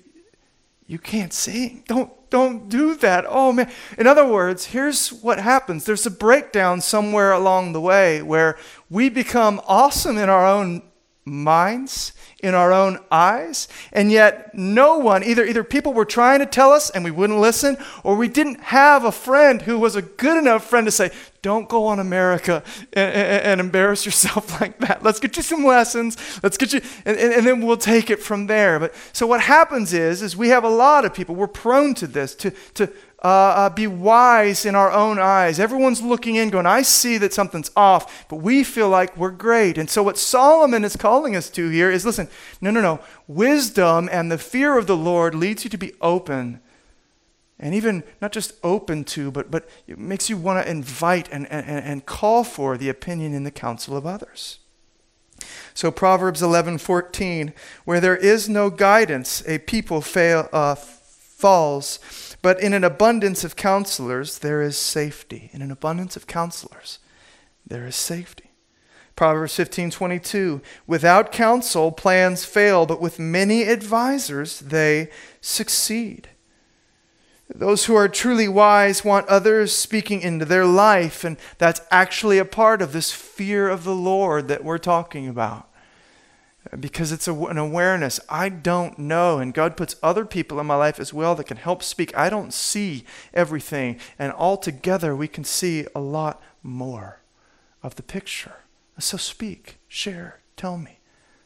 you 0.87 0.99
can't 0.99 1.33
sing. 1.33 1.83
Don't, 1.87 2.11
don't 2.31 2.69
do 2.69 2.95
that. 2.97 3.25
Oh 3.29 3.53
man. 3.53 3.71
In 3.97 4.07
other 4.07 4.27
words, 4.27 4.67
here's 4.67 5.13
what 5.13 5.39
happens 5.39 5.85
there's 5.85 6.07
a 6.07 6.11
breakdown 6.11 6.81
somewhere 6.81 7.33
along 7.33 7.73
the 7.73 7.81
way 7.81 8.23
where 8.23 8.59
we 8.91 9.09
become 9.09 9.61
awesome 9.67 10.19
in 10.19 10.29
our 10.29 10.47
own 10.47 10.83
minds, 11.25 12.13
in 12.45 12.55
our 12.55 12.73
own 12.73 12.99
eyes, 13.11 13.69
and 13.91 14.13
yet 14.13 14.55
no 14.55 14.99
one, 14.99 15.25
either, 15.25 15.47
either 15.47 15.65
people 15.65 15.95
were 15.95 16.05
trying 16.05 16.41
to 16.41 16.47
tell 16.47 16.73
us 16.73 16.91
and 16.91 17.03
we 17.03 17.11
wouldn't 17.11 17.41
listen, 17.41 17.79
or 18.03 18.17
we 18.17 18.29
didn't 18.29 18.61
have 18.61 19.05
a 19.05 19.11
friend 19.11 19.63
who 19.63 19.79
was 19.79 19.97
a 19.97 20.03
good 20.03 20.37
enough 20.37 20.63
friend 20.63 20.87
to 20.87 20.91
say, 20.91 21.11
don't 21.41 21.69
go 21.71 21.87
on 21.87 21.99
America 21.99 22.63
and, 22.93 23.15
and, 23.15 23.43
and 23.45 23.61
embarrass 23.61 24.05
yourself 24.05 24.61
like 24.61 24.79
that. 24.81 25.03
Let's 25.03 25.21
get 25.21 25.39
you 25.39 25.43
some 25.43 25.65
lessons. 25.65 26.19
Let's 26.43 26.59
get 26.59 26.75
you, 26.75 26.83
and, 27.07 27.17
and, 27.17 27.47
then 27.47 27.63
we'll 27.63 27.79
take 27.79 28.11
it 28.11 28.23
from 28.23 28.47
there. 28.47 28.79
But 28.79 28.95
so 29.15 29.27
what 29.27 29.41
happens 29.41 29.95
is, 29.95 30.21
is 30.21 30.37
we 30.37 30.49
have 30.49 30.65
a 30.65 30.69
lot 30.69 31.07
of 31.07 31.15
people, 31.15 31.35
we're 31.35 31.47
prone 31.47 31.95
to 31.95 32.07
this, 32.07 32.35
to, 32.37 32.51
to 32.75 32.93
uh, 33.25 33.27
uh, 33.27 33.71
be 33.71 33.87
wise 33.87 34.67
in 34.67 34.75
our 34.75 34.93
own 34.93 35.19
eyes. 35.19 35.59
Everyone's 35.59 36.03
looking 36.03 36.37
in, 36.37 36.51
going, 36.51 36.67
I 36.67 36.83
see 36.83 37.17
that 37.17 37.33
something's 37.33 37.71
off, 37.75 38.29
but 38.29 38.37
we 38.37 38.63
feel 38.63 38.91
like 38.91 39.17
we're 39.17 39.31
great. 39.31 39.79
And 39.79 39.89
so, 39.89 40.03
what 40.03 40.19
Solomon 40.19 40.85
is 40.85 40.95
calling 40.95 41.35
us 41.35 41.49
to 41.51 41.71
here 41.71 41.91
is 41.91 42.05
listen, 42.05 42.29
no, 42.61 42.71
no, 42.71 42.83
no. 42.83 43.01
Wisdom 43.27 44.11
and 44.13 44.31
the 44.31 44.37
fear 44.37 44.77
of 44.77 44.87
the 44.87 44.97
Lord 44.97 45.35
leads 45.35 45.65
you 45.65 45.71
to 45.71 45.79
be 45.79 45.95
open. 46.03 46.61
And 47.59 47.75
even 47.75 48.03
not 48.21 48.33
just 48.33 48.53
open 48.63 49.05
to, 49.05 49.31
but, 49.31 49.51
but 49.51 49.67
it 49.87 49.99
makes 49.99 50.29
you 50.29 50.37
want 50.37 50.63
to 50.63 50.71
invite 50.71 51.31
and, 51.33 51.51
and, 51.51 51.67
and 51.67 52.05
call 52.05 52.45
for 52.45 52.77
the 52.77 52.91
opinion 52.91 53.33
in 53.33 53.45
the 53.45 53.51
counsel 53.51 53.97
of 53.97 54.07
others. 54.07 54.59
So 55.73 55.91
Proverbs 55.91 56.43
11:14, 56.43 57.55
where 57.87 58.01
there 58.01 58.17
is 58.17 58.51
no 58.51 58.69
guidance, 58.69 59.43
a 59.47 59.59
people 59.59 60.03
fail, 60.03 60.49
uh, 60.53 60.75
falls 60.75 61.99
But 62.45 62.61
in 62.61 62.75
an 62.75 62.85
abundance 62.85 63.43
of 63.43 63.57
counselors, 63.57 64.41
there 64.41 64.61
is 64.61 64.77
safety. 64.77 65.49
In 65.55 65.63
an 65.63 65.71
abundance 65.71 66.15
of 66.15 66.27
counselors, 66.27 66.99
there 67.67 67.87
is 67.87 67.97
safety. 67.97 68.51
Proverbs 69.17 69.57
15:22 69.57 70.61
Without 70.87 71.33
counsel 71.33 71.91
plans 71.91 72.45
fail, 72.45 72.85
but 72.85 73.01
with 73.01 73.19
many 73.19 73.67
advisers 73.67 74.61
they 74.61 75.09
succeed. 75.41 76.29
Those 77.49 77.87
who 77.87 77.95
are 77.95 78.09
truly 78.09 78.49
wise 78.49 79.07
want 79.07 79.27
others 79.29 79.75
speaking 79.75 80.21
into 80.21 80.45
their 80.45 80.67
life, 80.67 81.25
and 81.25 81.39
that's 81.57 81.81
actually 81.91 82.37
a 82.37 82.45
part 82.45 82.83
of 82.83 82.93
this 82.93 83.11
fear 83.11 83.71
of 83.71 83.85
the 83.85 83.95
Lord 83.95 84.49
that 84.49 84.63
we're 84.63 84.77
talking 84.77 85.29
about. 85.29 85.71
Because 86.79 87.13
it's 87.13 87.29
a, 87.29 87.35
an 87.35 87.59
awareness. 87.59 88.21
I 88.29 88.49
don't 88.49 88.99
know, 88.99 89.39
and 89.39 89.53
God 89.53 89.77
puts 89.77 89.97
other 90.03 90.25
people 90.25 90.59
in 90.59 90.67
my 90.67 90.77
life 90.77 90.99
as 90.99 91.13
well 91.13 91.35
that 91.35 91.47
can 91.47 91.59
help 91.59 91.83
speak. 91.83 92.17
I 92.17 92.31
don't 92.31 92.55
see 92.55 93.05
everything, 93.33 93.99
and 94.19 94.33
all 94.33 94.57
together 94.57 95.15
we 95.15 95.29
can 95.29 95.45
see 95.45 95.87
a 95.95 96.01
lot 96.01 96.43
more 96.63 97.21
of 97.83 97.97
the 97.97 98.03
picture. 98.03 98.57
So 98.99 99.17
speak, 99.17 99.79
share, 99.89 100.41
tell 100.57 100.79
me. 100.79 100.99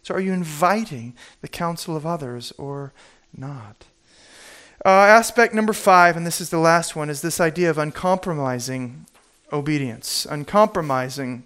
So 0.02 0.14
are 0.14 0.20
you 0.20 0.32
inviting 0.32 1.14
the 1.40 1.48
counsel 1.48 1.96
of 1.96 2.06
others 2.06 2.52
or 2.56 2.92
not? 3.36 3.86
Uh, 4.84 4.88
aspect 4.88 5.52
number 5.52 5.72
five, 5.72 6.16
and 6.16 6.24
this 6.24 6.40
is 6.40 6.50
the 6.50 6.58
last 6.58 6.94
one, 6.94 7.10
is 7.10 7.20
this 7.20 7.40
idea 7.40 7.68
of 7.68 7.78
uncompromising 7.78 9.06
obedience. 9.52 10.26
Uncompromising 10.30 11.42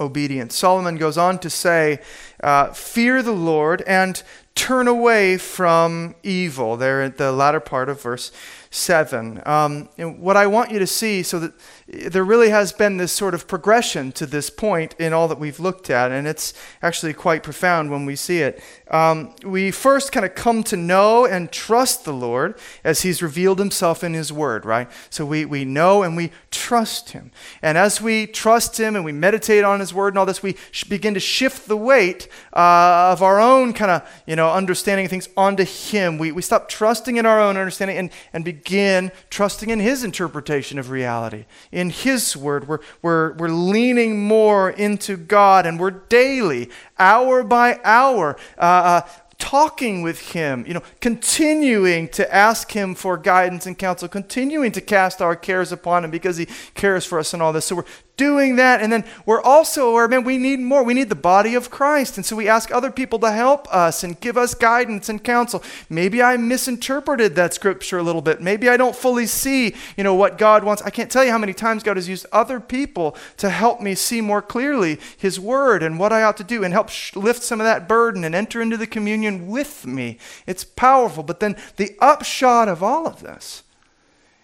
obedience. 0.00 0.56
Solomon 0.56 0.96
goes 0.96 1.16
on 1.16 1.38
to 1.38 1.48
say, 1.48 2.00
uh, 2.42 2.72
Fear 2.72 3.22
the 3.22 3.32
Lord 3.32 3.82
and 3.82 4.22
turn 4.54 4.86
away 4.86 5.38
from 5.38 6.14
evil. 6.22 6.76
There 6.76 7.02
at 7.02 7.16
the 7.16 7.32
latter 7.32 7.60
part 7.60 7.88
of 7.88 8.02
verse 8.02 8.32
7. 8.70 9.42
Um, 9.46 9.88
what 9.96 10.36
I 10.36 10.46
want 10.46 10.70
you 10.70 10.78
to 10.78 10.86
see, 10.86 11.22
so 11.22 11.38
that 11.38 11.52
there 11.92 12.24
really 12.24 12.48
has 12.48 12.72
been 12.72 12.96
this 12.96 13.12
sort 13.12 13.34
of 13.34 13.46
progression 13.46 14.12
to 14.12 14.24
this 14.24 14.48
point 14.48 14.94
in 14.98 15.12
all 15.12 15.28
that 15.28 15.38
we've 15.38 15.60
looked 15.60 15.90
at, 15.90 16.10
and 16.10 16.26
it's 16.26 16.54
actually 16.80 17.12
quite 17.12 17.42
profound 17.42 17.90
when 17.90 18.06
we 18.06 18.16
see 18.16 18.40
it. 18.40 18.62
Um, 18.90 19.34
we 19.44 19.70
first 19.70 20.10
kind 20.10 20.24
of 20.24 20.34
come 20.34 20.62
to 20.64 20.76
know 20.76 21.26
and 21.26 21.52
trust 21.52 22.06
the 22.06 22.12
Lord 22.12 22.58
as 22.82 23.02
He's 23.02 23.22
revealed 23.22 23.58
Himself 23.58 24.02
in 24.02 24.14
His 24.14 24.32
Word, 24.32 24.64
right? 24.64 24.90
So 25.10 25.26
we, 25.26 25.44
we 25.44 25.66
know 25.66 26.02
and 26.02 26.16
we 26.16 26.32
trust 26.50 27.10
Him. 27.10 27.30
And 27.60 27.76
as 27.76 28.00
we 28.00 28.26
trust 28.26 28.80
Him 28.80 28.96
and 28.96 29.04
we 29.04 29.12
meditate 29.12 29.64
on 29.64 29.80
His 29.80 29.92
Word 29.92 30.08
and 30.14 30.18
all 30.18 30.26
this, 30.26 30.42
we 30.42 30.56
begin 30.88 31.12
to 31.12 31.20
shift 31.20 31.68
the 31.68 31.76
weight 31.76 32.26
uh, 32.54 33.10
of 33.12 33.22
our 33.22 33.38
own 33.38 33.74
kind 33.74 33.90
of, 33.90 34.22
you 34.26 34.36
know, 34.36 34.50
understanding 34.50 35.04
of 35.04 35.10
things 35.10 35.28
onto 35.36 35.64
Him. 35.64 36.16
We, 36.16 36.32
we 36.32 36.40
stop 36.40 36.70
trusting 36.70 37.18
in 37.18 37.26
our 37.26 37.40
own 37.40 37.58
understanding 37.58 37.98
and, 37.98 38.10
and 38.32 38.46
begin 38.46 39.12
trusting 39.28 39.68
in 39.68 39.78
His 39.78 40.04
interpretation 40.04 40.78
of 40.78 40.88
reality 40.88 41.44
in 41.70 41.81
His 41.90 42.36
Word. 42.36 42.68
We're, 42.68 42.80
we're, 43.00 43.32
we're 43.34 43.48
leaning 43.48 44.26
more 44.26 44.70
into 44.70 45.16
God, 45.16 45.66
and 45.66 45.78
we're 45.78 45.90
daily, 45.90 46.70
hour 46.98 47.42
by 47.42 47.80
hour, 47.84 48.36
uh, 48.58 48.60
uh, 48.60 49.08
talking 49.38 50.02
with 50.02 50.32
Him, 50.32 50.64
you 50.68 50.74
know, 50.74 50.82
continuing 51.00 52.08
to 52.10 52.32
ask 52.32 52.70
Him 52.70 52.94
for 52.94 53.16
guidance 53.16 53.66
and 53.66 53.76
counsel, 53.76 54.08
continuing 54.08 54.70
to 54.72 54.80
cast 54.80 55.20
our 55.20 55.34
cares 55.34 55.72
upon 55.72 56.04
Him 56.04 56.10
because 56.10 56.36
He 56.36 56.46
cares 56.74 57.04
for 57.04 57.18
us 57.18 57.34
and 57.34 57.42
all 57.42 57.52
this. 57.52 57.66
So 57.66 57.76
we're 57.76 57.84
doing 58.16 58.56
that. 58.56 58.80
And 58.80 58.92
then 58.92 59.04
we're 59.24 59.40
also 59.40 59.90
aware, 59.90 60.06
man, 60.06 60.24
we 60.24 60.38
need 60.38 60.60
more. 60.60 60.82
We 60.82 60.94
need 60.94 61.08
the 61.08 61.14
body 61.14 61.54
of 61.54 61.70
Christ. 61.70 62.16
And 62.16 62.26
so 62.26 62.36
we 62.36 62.48
ask 62.48 62.70
other 62.70 62.90
people 62.90 63.18
to 63.20 63.30
help 63.30 63.72
us 63.74 64.04
and 64.04 64.20
give 64.20 64.36
us 64.36 64.54
guidance 64.54 65.08
and 65.08 65.22
counsel. 65.22 65.62
Maybe 65.88 66.22
I 66.22 66.36
misinterpreted 66.36 67.34
that 67.36 67.54
scripture 67.54 67.98
a 67.98 68.02
little 68.02 68.22
bit. 68.22 68.40
Maybe 68.40 68.68
I 68.68 68.76
don't 68.76 68.94
fully 68.94 69.26
see, 69.26 69.74
you 69.96 70.04
know, 70.04 70.14
what 70.14 70.38
God 70.38 70.62
wants. 70.62 70.82
I 70.82 70.90
can't 70.90 71.10
tell 71.10 71.24
you 71.24 71.30
how 71.30 71.38
many 71.38 71.54
times 71.54 71.82
God 71.82 71.96
has 71.96 72.08
used 72.08 72.26
other 72.32 72.60
people 72.60 73.16
to 73.38 73.50
help 73.50 73.80
me 73.80 73.94
see 73.94 74.20
more 74.20 74.42
clearly 74.42 74.98
his 75.16 75.40
word 75.40 75.82
and 75.82 75.98
what 75.98 76.12
I 76.12 76.22
ought 76.22 76.36
to 76.36 76.44
do 76.44 76.64
and 76.64 76.72
help 76.72 76.90
lift 77.16 77.42
some 77.42 77.60
of 77.60 77.64
that 77.64 77.88
burden 77.88 78.24
and 78.24 78.34
enter 78.34 78.60
into 78.60 78.76
the 78.76 78.86
communion 78.86 79.48
with 79.48 79.86
me. 79.86 80.18
It's 80.46 80.64
powerful. 80.64 81.22
But 81.22 81.40
then 81.40 81.56
the 81.76 81.96
upshot 82.00 82.68
of 82.68 82.82
all 82.82 83.06
of 83.06 83.20
this 83.20 83.62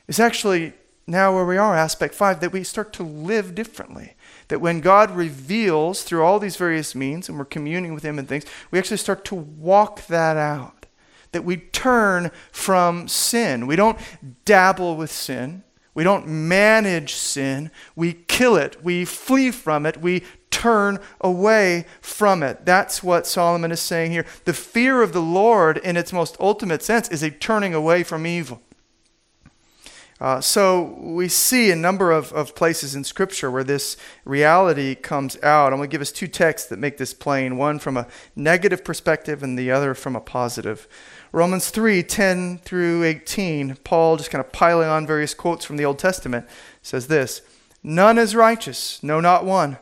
is 0.07 0.19
actually 0.19 0.73
now 1.09 1.34
where 1.34 1.44
we 1.44 1.56
are, 1.56 1.74
aspect 1.74 2.14
five, 2.14 2.40
that 2.40 2.52
we 2.52 2.62
start 2.62 2.92
to 2.94 3.02
live 3.02 3.54
differently. 3.54 4.14
That 4.48 4.61
when 4.61 4.80
God 4.80 5.11
reveals 5.11 6.02
through 6.02 6.22
all 6.22 6.38
these 6.38 6.56
various 6.56 6.94
means 6.94 7.28
and 7.28 7.38
we're 7.38 7.44
communing 7.44 7.94
with 7.94 8.02
Him 8.02 8.18
and 8.18 8.28
things, 8.28 8.44
we 8.70 8.78
actually 8.78 8.98
start 8.98 9.24
to 9.26 9.34
walk 9.34 10.06
that 10.06 10.36
out. 10.36 10.86
That 11.32 11.44
we 11.44 11.56
turn 11.56 12.30
from 12.52 13.09
sin. 13.09 13.66
We 13.66 13.76
don't 13.76 13.98
dabble 14.44 14.96
with 14.96 15.11
sin. 15.11 15.64
We 15.94 16.04
don't 16.04 16.28
manage 16.28 17.14
sin. 17.14 17.70
We 17.96 18.12
kill 18.12 18.56
it. 18.56 18.84
We 18.84 19.04
flee 19.04 19.50
from 19.50 19.84
it. 19.84 20.00
We 20.00 20.22
turn 20.50 21.00
away 21.20 21.86
from 22.00 22.42
it. 22.42 22.64
That's 22.64 23.02
what 23.02 23.26
Solomon 23.26 23.72
is 23.72 23.80
saying 23.80 24.12
here. 24.12 24.24
The 24.44 24.52
fear 24.52 25.02
of 25.02 25.12
the 25.12 25.20
Lord, 25.22 25.78
in 25.78 25.96
its 25.96 26.12
most 26.12 26.36
ultimate 26.38 26.82
sense, 26.82 27.09
is 27.09 27.22
a 27.22 27.30
turning 27.30 27.74
away 27.74 28.02
from 28.02 28.26
evil. 28.26 28.62
Uh, 30.21 30.41
so 30.41 30.97
we 30.99 31.29
see 31.29 31.71
a 31.71 31.77
number 31.77 32.11
of, 32.11 32.33
of 32.33 32.55
places 32.57 32.95
in 32.95 33.05
Scripture 33.05 33.51
where 33.51 33.62
this 33.62 33.97
reality 34.25 34.95
comes 34.97 35.37
out. 35.43 35.73
I'm 35.73 35.79
going 35.79 35.89
to 35.89 35.93
give 35.93 36.01
us 36.01 36.11
two 36.11 36.27
texts 36.27 36.69
that 36.69 36.79
make 36.79 36.97
this 36.97 37.14
plain 37.14 37.57
one 37.57 37.79
from 37.79 37.97
a 37.97 38.09
negative 38.35 38.83
perspective 38.83 39.43
and 39.45 39.57
the 39.57 39.71
other 39.71 39.95
from 39.95 40.16
a 40.16 40.21
positive. 40.21 40.89
Romans 41.31 41.71
3 41.71 42.03
10 42.03 42.59
through 42.59 43.05
18, 43.05 43.77
Paul, 43.85 44.16
just 44.16 44.31
kind 44.31 44.45
of 44.45 44.51
piling 44.51 44.89
on 44.89 45.07
various 45.07 45.35
quotes 45.35 45.64
from 45.64 45.77
the 45.77 45.85
Old 45.85 45.99
Testament, 45.99 46.47
says 46.83 47.07
this 47.07 47.43
None 47.83 48.19
is 48.19 48.35
righteous, 48.35 49.01
no, 49.03 49.21
not 49.21 49.45
one. 49.45 49.79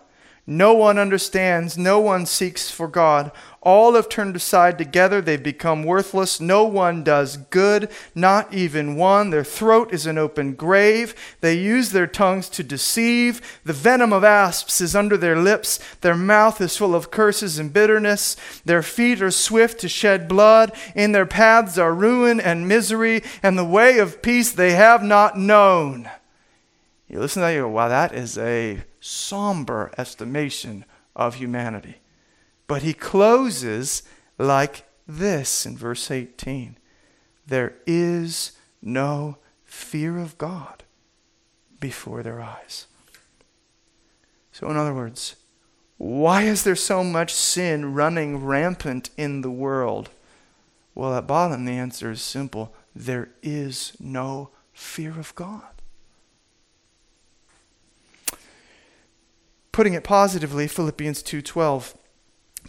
No 0.48 0.74
one 0.74 0.96
understands, 0.96 1.76
no 1.76 1.98
one 1.98 2.24
seeks 2.24 2.70
for 2.70 2.86
God. 2.86 3.32
All 3.62 3.94
have 3.94 4.08
turned 4.08 4.36
aside 4.36 4.78
together, 4.78 5.20
they've 5.20 5.42
become 5.42 5.82
worthless. 5.82 6.40
No 6.40 6.62
one 6.62 7.02
does 7.02 7.36
good, 7.36 7.90
not 8.14 8.54
even 8.54 8.94
one. 8.94 9.30
Their 9.30 9.42
throat 9.42 9.92
is 9.92 10.06
an 10.06 10.18
open 10.18 10.54
grave. 10.54 11.16
They 11.40 11.54
use 11.54 11.90
their 11.90 12.06
tongues 12.06 12.48
to 12.50 12.62
deceive. 12.62 13.60
The 13.64 13.72
venom 13.72 14.12
of 14.12 14.22
asps 14.22 14.80
is 14.80 14.94
under 14.94 15.16
their 15.16 15.36
lips. 15.36 15.80
Their 16.00 16.14
mouth 16.14 16.60
is 16.60 16.76
full 16.76 16.94
of 16.94 17.10
curses 17.10 17.58
and 17.58 17.72
bitterness. 17.72 18.36
Their 18.64 18.82
feet 18.82 19.20
are 19.20 19.32
swift 19.32 19.80
to 19.80 19.88
shed 19.88 20.28
blood. 20.28 20.70
In 20.94 21.10
their 21.10 21.26
paths 21.26 21.76
are 21.76 21.92
ruin 21.92 22.38
and 22.38 22.68
misery, 22.68 23.24
and 23.42 23.58
the 23.58 23.64
way 23.64 23.98
of 23.98 24.22
peace 24.22 24.52
they 24.52 24.74
have 24.74 25.02
not 25.02 25.36
known. 25.36 26.08
You 27.08 27.18
listen 27.18 27.40
to 27.40 27.46
that, 27.46 27.52
you 27.52 27.62
go, 27.62 27.68
wow, 27.68 27.88
that 27.88 28.14
is 28.14 28.38
a 28.38 28.84
somber 29.06 29.92
estimation 29.96 30.84
of 31.14 31.36
humanity. 31.36 31.96
But 32.66 32.82
he 32.82 32.92
closes 32.92 34.02
like 34.38 34.84
this 35.06 35.64
in 35.64 35.76
verse 35.76 36.10
18 36.10 36.76
There 37.46 37.76
is 37.86 38.52
no 38.82 39.38
fear 39.64 40.18
of 40.18 40.36
God 40.38 40.82
before 41.78 42.22
their 42.22 42.40
eyes. 42.40 42.86
So, 44.52 44.70
in 44.70 44.76
other 44.76 44.94
words, 44.94 45.36
why 45.98 46.42
is 46.42 46.64
there 46.64 46.76
so 46.76 47.04
much 47.04 47.32
sin 47.32 47.94
running 47.94 48.44
rampant 48.44 49.10
in 49.16 49.42
the 49.42 49.50
world? 49.50 50.10
Well, 50.94 51.14
at 51.14 51.26
bottom, 51.26 51.64
the 51.64 51.72
answer 51.72 52.10
is 52.10 52.22
simple 52.22 52.74
there 52.94 53.28
is 53.42 53.94
no 54.00 54.50
fear 54.72 55.18
of 55.18 55.34
God. 55.34 55.75
Putting 59.76 59.92
it 59.92 60.04
positively, 60.04 60.68
Philippians 60.68 61.22
2:12. 61.22 61.98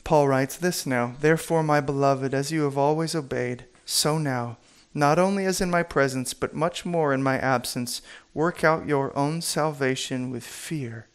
Paul 0.04 0.28
writes 0.28 0.58
this 0.58 0.86
now, 0.86 1.16
Therefore, 1.22 1.64
my 1.64 1.80
beloved, 1.80 2.34
as 2.34 2.52
you 2.52 2.64
have 2.64 2.78
always 2.78 3.16
obeyed, 3.16 3.64
so 3.86 4.18
now, 4.18 4.58
not 4.94 5.18
only 5.18 5.46
as 5.46 5.62
in 5.62 5.72
my 5.72 5.84
presence, 5.84 6.34
but 6.34 6.54
much 6.54 6.86
more 6.86 7.14
in 7.14 7.24
my 7.24 7.40
absence, 7.40 8.02
work 8.34 8.66
out 8.66 8.90
your 8.90 9.18
own 9.18 9.42
salvation 9.42 10.32
with 10.32 10.44
fear 10.44 11.08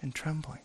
and 0.00 0.14
trembling. 0.14 0.60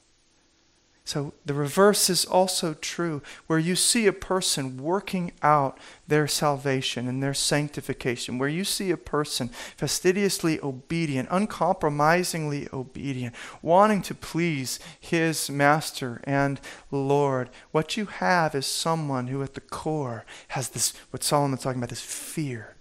So 1.08 1.34
the 1.46 1.54
reverse 1.54 2.10
is 2.10 2.26
also 2.26 2.74
true, 2.74 3.22
where 3.48 3.60
you 3.60 3.78
see 3.78 4.08
a 4.08 4.12
person 4.12 4.76
working 4.76 5.32
out 5.42 5.78
their 6.06 6.28
salvation 6.28 7.08
and 7.08 7.24
their 7.24 7.34
sanctification, 7.34 8.38
where 8.38 8.50
you 8.50 8.66
see 8.66 8.92
a 8.92 8.98
person 8.98 9.48
fastidiously 9.78 10.60
obedient, 10.60 11.30
uncompromisingly 11.32 12.68
obedient, 12.74 13.34
wanting 13.62 14.02
to 14.02 14.14
please 14.14 14.82
his 15.00 15.50
master 15.50 16.20
and 16.26 16.60
Lord. 16.92 17.52
What 17.72 17.96
you 17.96 18.08
have 18.08 18.54
is 18.54 18.66
someone 18.66 19.28
who 19.28 19.42
at 19.44 19.54
the 19.54 19.62
core 19.62 20.26
has 20.50 20.68
this, 20.72 20.94
what 21.12 21.24
Solomon's 21.24 21.64
talking 21.64 21.80
about, 21.80 21.88
this 21.88 22.02
fear 22.02 22.76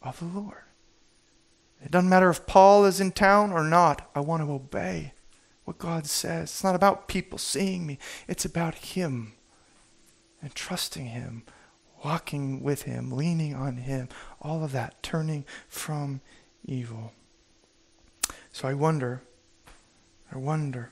of 0.00 0.20
the 0.20 0.26
Lord. 0.26 0.62
It 1.82 1.90
doesn't 1.90 2.08
matter 2.08 2.30
if 2.30 2.46
Paul 2.46 2.84
is 2.84 3.00
in 3.00 3.10
town 3.10 3.50
or 3.50 3.64
not, 3.64 4.08
I 4.14 4.20
want 4.20 4.44
to 4.44 4.52
obey 4.52 5.13
what 5.64 5.78
God 5.78 6.06
says. 6.06 6.44
It's 6.44 6.64
not 6.64 6.74
about 6.74 7.08
people 7.08 7.38
seeing 7.38 7.86
me, 7.86 7.98
it's 8.28 8.44
about 8.44 8.74
Him 8.74 9.32
and 10.42 10.54
trusting 10.54 11.06
Him 11.06 11.44
walking 12.04 12.62
with 12.62 12.82
Him, 12.82 13.10
leaning 13.10 13.54
on 13.54 13.78
Him, 13.78 14.08
all 14.40 14.62
of 14.62 14.72
that, 14.72 15.02
turning 15.02 15.44
from 15.68 16.20
evil. 16.64 17.12
So 18.52 18.68
I 18.68 18.74
wonder, 18.74 19.22
I 20.30 20.36
wonder 20.36 20.90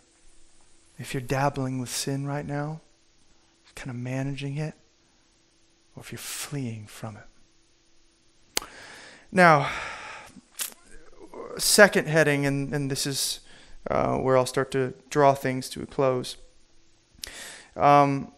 if 0.98 1.12
you're 1.12 1.20
dabbling 1.20 1.78
with 1.78 1.90
sin 1.90 2.26
right 2.26 2.46
now, 2.46 2.80
kind 3.74 3.90
of 3.90 3.96
managing 3.96 4.56
it, 4.56 4.74
or 5.94 6.00
if 6.00 6.10
you're 6.10 6.18
fleeing 6.18 6.86
from 6.86 7.18
it. 7.18 8.66
Now, 9.30 9.70
second 11.58 12.08
heading, 12.08 12.46
and, 12.46 12.74
and 12.74 12.90
this 12.90 13.06
is 13.06 13.40
uh, 13.90 14.16
where 14.16 14.36
I'll 14.36 14.46
start 14.46 14.70
to 14.72 14.94
draw 15.10 15.34
things 15.34 15.68
to 15.70 15.82
a 15.82 15.86
close. 15.86 16.36
Um, 17.76 18.32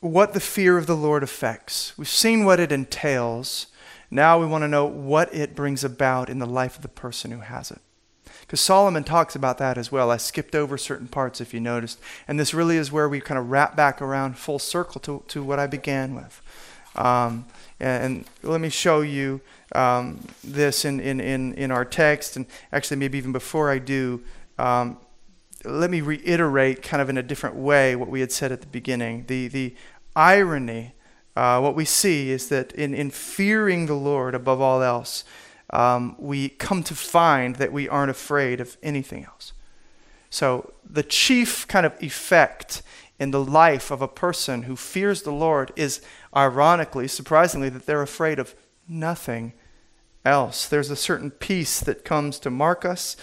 what 0.00 0.32
the 0.32 0.40
fear 0.40 0.78
of 0.78 0.86
the 0.86 0.96
Lord 0.96 1.22
affects. 1.22 1.96
We've 1.98 2.08
seen 2.08 2.44
what 2.44 2.60
it 2.60 2.70
entails. 2.70 3.66
Now 4.10 4.38
we 4.38 4.46
want 4.46 4.62
to 4.62 4.68
know 4.68 4.86
what 4.86 5.34
it 5.34 5.54
brings 5.54 5.82
about 5.82 6.30
in 6.30 6.38
the 6.38 6.46
life 6.46 6.76
of 6.76 6.82
the 6.82 6.88
person 6.88 7.30
who 7.30 7.40
has 7.40 7.70
it. 7.70 7.80
Because 8.40 8.60
Solomon 8.60 9.04
talks 9.04 9.36
about 9.36 9.58
that 9.58 9.76
as 9.76 9.92
well. 9.92 10.10
I 10.10 10.16
skipped 10.16 10.54
over 10.54 10.78
certain 10.78 11.08
parts 11.08 11.40
if 11.40 11.52
you 11.52 11.60
noticed. 11.60 12.00
And 12.26 12.40
this 12.40 12.54
really 12.54 12.78
is 12.78 12.90
where 12.90 13.08
we 13.08 13.20
kind 13.20 13.38
of 13.38 13.50
wrap 13.50 13.76
back 13.76 14.00
around 14.00 14.38
full 14.38 14.58
circle 14.58 15.00
to, 15.02 15.22
to 15.28 15.42
what 15.42 15.58
I 15.58 15.66
began 15.66 16.14
with. 16.14 16.40
Um, 16.96 17.44
and, 17.78 18.24
let 18.42 18.60
me 18.60 18.70
show 18.70 19.02
you 19.02 19.40
um, 19.74 20.26
this 20.42 20.84
in, 20.84 20.98
in, 20.98 21.20
in, 21.20 21.52
in 21.54 21.70
our 21.70 21.84
text. 21.84 22.36
And 22.36 22.46
actually, 22.72 22.96
maybe 22.96 23.18
even 23.18 23.32
before 23.32 23.70
I 23.70 23.78
do, 23.78 24.22
um, 24.58 24.98
let 25.64 25.90
me 25.90 26.00
reiterate 26.00 26.82
kind 26.82 27.00
of 27.00 27.08
in 27.08 27.18
a 27.18 27.22
different 27.22 27.56
way 27.56 27.96
what 27.96 28.08
we 28.08 28.20
had 28.20 28.32
said 28.32 28.52
at 28.52 28.60
the 28.60 28.66
beginning. 28.66 29.24
The, 29.26 29.48
the 29.48 29.74
irony, 30.14 30.94
uh, 31.36 31.60
what 31.60 31.74
we 31.74 31.84
see 31.84 32.30
is 32.30 32.48
that 32.48 32.72
in, 32.72 32.94
in 32.94 33.10
fearing 33.10 33.86
the 33.86 33.94
Lord 33.94 34.34
above 34.34 34.60
all 34.60 34.82
else, 34.82 35.24
um, 35.70 36.16
we 36.18 36.48
come 36.48 36.82
to 36.84 36.94
find 36.94 37.56
that 37.56 37.72
we 37.72 37.88
aren't 37.88 38.10
afraid 38.10 38.60
of 38.60 38.76
anything 38.82 39.24
else. 39.24 39.52
So, 40.30 40.72
the 40.88 41.02
chief 41.02 41.66
kind 41.68 41.86
of 41.86 42.00
effect 42.02 42.82
in 43.18 43.30
the 43.30 43.42
life 43.42 43.90
of 43.90 44.00
a 44.00 44.08
person 44.08 44.62
who 44.62 44.76
fears 44.76 45.22
the 45.22 45.32
Lord 45.32 45.72
is, 45.74 46.00
ironically, 46.36 47.08
surprisingly, 47.08 47.68
that 47.70 47.86
they're 47.86 48.02
afraid 48.02 48.38
of 48.38 48.54
nothing 48.86 49.54
else. 50.24 50.68
There's 50.68 50.90
a 50.90 50.96
certain 50.96 51.30
peace 51.30 51.80
that 51.80 52.04
comes 52.04 52.38
to 52.40 52.50
mark 52.50 52.84
us. 52.84 53.16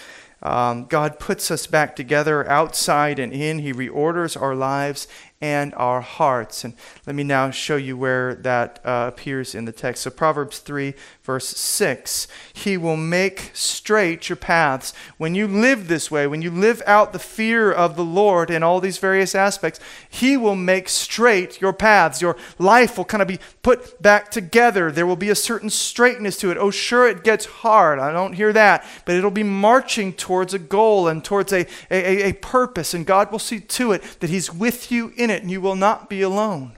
Um, 0.43 0.85
God 0.85 1.19
puts 1.19 1.49
us 1.49 1.65
back 1.67 1.95
together 1.95 2.47
outside 2.49 3.19
and 3.19 3.33
in. 3.33 3.59
He 3.59 3.73
reorders 3.73 4.39
our 4.39 4.55
lives 4.55 5.07
and 5.41 5.73
our 5.75 5.99
hearts. 5.99 6.63
And 6.63 6.73
let 7.05 7.15
me 7.15 7.23
now 7.23 7.51
show 7.51 7.75
you 7.75 7.97
where 7.97 8.35
that 8.35 8.79
uh, 8.85 9.11
appears 9.13 9.53
in 9.53 9.65
the 9.65 9.71
text. 9.73 10.03
So, 10.03 10.09
Proverbs 10.09 10.59
3, 10.59 10.93
verse 11.23 11.47
6 11.47 12.27
He 12.53 12.77
will 12.77 12.95
make 12.95 13.51
straight 13.53 14.29
your 14.29 14.37
paths. 14.37 14.93
When 15.17 15.35
you 15.35 15.47
live 15.47 15.87
this 15.87 16.09
way, 16.09 16.25
when 16.25 16.41
you 16.41 16.51
live 16.51 16.81
out 16.85 17.11
the 17.11 17.19
fear 17.19 17.71
of 17.71 17.95
the 17.95 18.03
Lord 18.03 18.49
in 18.49 18.63
all 18.63 18.79
these 18.79 18.97
various 18.97 19.35
aspects, 19.35 19.79
He 20.09 20.37
will 20.37 20.55
make 20.55 20.87
straight 20.87 21.59
your 21.59 21.73
paths. 21.73 22.21
Your 22.21 22.37
life 22.57 22.97
will 22.97 23.05
kind 23.05 23.21
of 23.21 23.27
be 23.27 23.39
put 23.61 24.01
back 24.01 24.31
together. 24.31 24.89
There 24.91 25.05
will 25.05 25.15
be 25.15 25.29
a 25.29 25.35
certain 25.35 25.69
straightness 25.69 26.37
to 26.37 26.51
it. 26.51 26.57
Oh, 26.57 26.71
sure, 26.71 27.07
it 27.07 27.25
gets 27.25 27.45
hard. 27.45 27.99
I 27.99 28.11
don't 28.13 28.33
hear 28.33 28.53
that. 28.53 28.85
But 29.05 29.15
it'll 29.15 29.31
be 29.31 29.43
marching 29.43 30.13
towards 30.13 30.53
a 30.53 30.59
goal 30.59 31.09
and 31.09 31.23
towards 31.23 31.51
a, 31.51 31.67
a, 31.91 32.29
a 32.29 32.33
purpose. 32.33 32.93
And 32.93 33.05
God 33.05 33.31
will 33.31 33.39
see 33.39 33.59
to 33.59 33.91
it 33.91 34.01
that 34.21 34.29
He's 34.29 34.53
with 34.53 34.91
you 34.91 35.11
in 35.17 35.24
it 35.29 35.41
and 35.41 35.51
you 35.51 35.61
will 35.61 35.75
not 35.75 36.09
be 36.09 36.21
alone. 36.21 36.77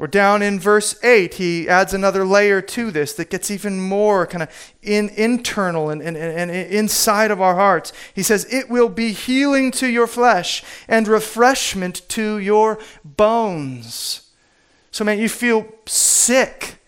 Or 0.00 0.06
down 0.06 0.40
in 0.40 0.58
verse 0.58 0.98
8, 1.04 1.34
he 1.34 1.68
adds 1.68 1.92
another 1.92 2.24
layer 2.24 2.62
to 2.62 2.90
this 2.90 3.12
that 3.12 3.28
gets 3.28 3.50
even 3.50 3.78
more 3.78 4.26
kind 4.26 4.42
of 4.42 4.72
in, 4.82 5.10
internal 5.10 5.90
and, 5.90 6.00
and, 6.00 6.16
and 6.16 6.50
inside 6.50 7.30
of 7.30 7.42
our 7.42 7.54
hearts. 7.54 7.92
He 8.14 8.22
says, 8.22 8.46
It 8.50 8.70
will 8.70 8.88
be 8.88 9.12
healing 9.12 9.70
to 9.72 9.86
your 9.86 10.06
flesh 10.06 10.64
and 10.88 11.06
refreshment 11.06 12.08
to 12.08 12.38
your 12.38 12.78
bones. 13.04 14.30
So, 14.90 15.04
man, 15.04 15.18
you 15.18 15.28
feel 15.28 15.66
sick. 15.84 16.79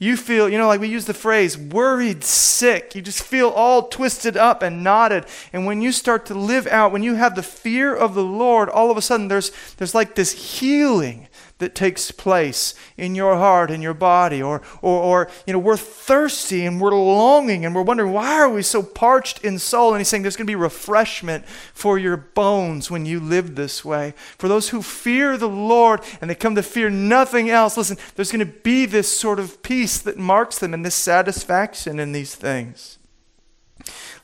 You 0.00 0.16
feel, 0.16 0.48
you 0.48 0.58
know, 0.58 0.68
like 0.68 0.80
we 0.80 0.88
use 0.88 1.06
the 1.06 1.14
phrase 1.14 1.58
worried 1.58 2.22
sick. 2.22 2.94
You 2.94 3.02
just 3.02 3.22
feel 3.22 3.48
all 3.48 3.88
twisted 3.88 4.36
up 4.36 4.62
and 4.62 4.84
knotted. 4.84 5.26
And 5.52 5.66
when 5.66 5.82
you 5.82 5.90
start 5.90 6.26
to 6.26 6.34
live 6.34 6.66
out, 6.68 6.92
when 6.92 7.02
you 7.02 7.14
have 7.16 7.34
the 7.34 7.42
fear 7.42 7.94
of 7.94 8.14
the 8.14 8.24
Lord, 8.24 8.68
all 8.68 8.90
of 8.90 8.96
a 8.96 9.02
sudden 9.02 9.28
there's, 9.28 9.50
there's 9.76 9.94
like 9.94 10.14
this 10.14 10.58
healing 10.58 11.27
that 11.58 11.74
takes 11.74 12.10
place 12.10 12.74
in 12.96 13.14
your 13.14 13.36
heart 13.36 13.70
and 13.70 13.82
your 13.82 13.94
body 13.94 14.40
or, 14.40 14.62
or, 14.80 15.02
or 15.02 15.30
you 15.46 15.52
know 15.52 15.58
we're 15.58 15.76
thirsty 15.76 16.64
and 16.64 16.80
we're 16.80 16.94
longing 16.94 17.64
and 17.64 17.74
we're 17.74 17.82
wondering 17.82 18.12
why 18.12 18.34
are 18.38 18.48
we 18.48 18.62
so 18.62 18.82
parched 18.82 19.44
in 19.44 19.58
soul? 19.58 19.92
And 19.92 20.00
he's 20.00 20.08
saying 20.08 20.22
there's 20.22 20.36
going 20.36 20.46
to 20.46 20.50
be 20.50 20.56
refreshment 20.56 21.46
for 21.46 21.98
your 21.98 22.16
bones 22.16 22.90
when 22.90 23.06
you 23.06 23.20
live 23.20 23.56
this 23.56 23.84
way. 23.84 24.14
For 24.38 24.48
those 24.48 24.70
who 24.70 24.82
fear 24.82 25.36
the 25.36 25.48
lord 25.48 26.00
and 26.20 26.30
they 26.30 26.34
come 26.34 26.54
to 26.54 26.62
fear 26.62 26.90
nothing 26.90 27.50
else 27.50 27.76
listen 27.76 27.98
there's 28.14 28.32
going 28.32 28.46
to 28.46 28.52
be 28.52 28.86
this 28.86 29.14
sort 29.14 29.38
of 29.40 29.62
peace 29.62 29.98
that 29.98 30.16
marks 30.16 30.58
them 30.58 30.72
and 30.72 30.84
this 30.84 30.94
satisfaction 30.94 31.98
in 31.98 32.12
these 32.12 32.34
things. 32.34 32.98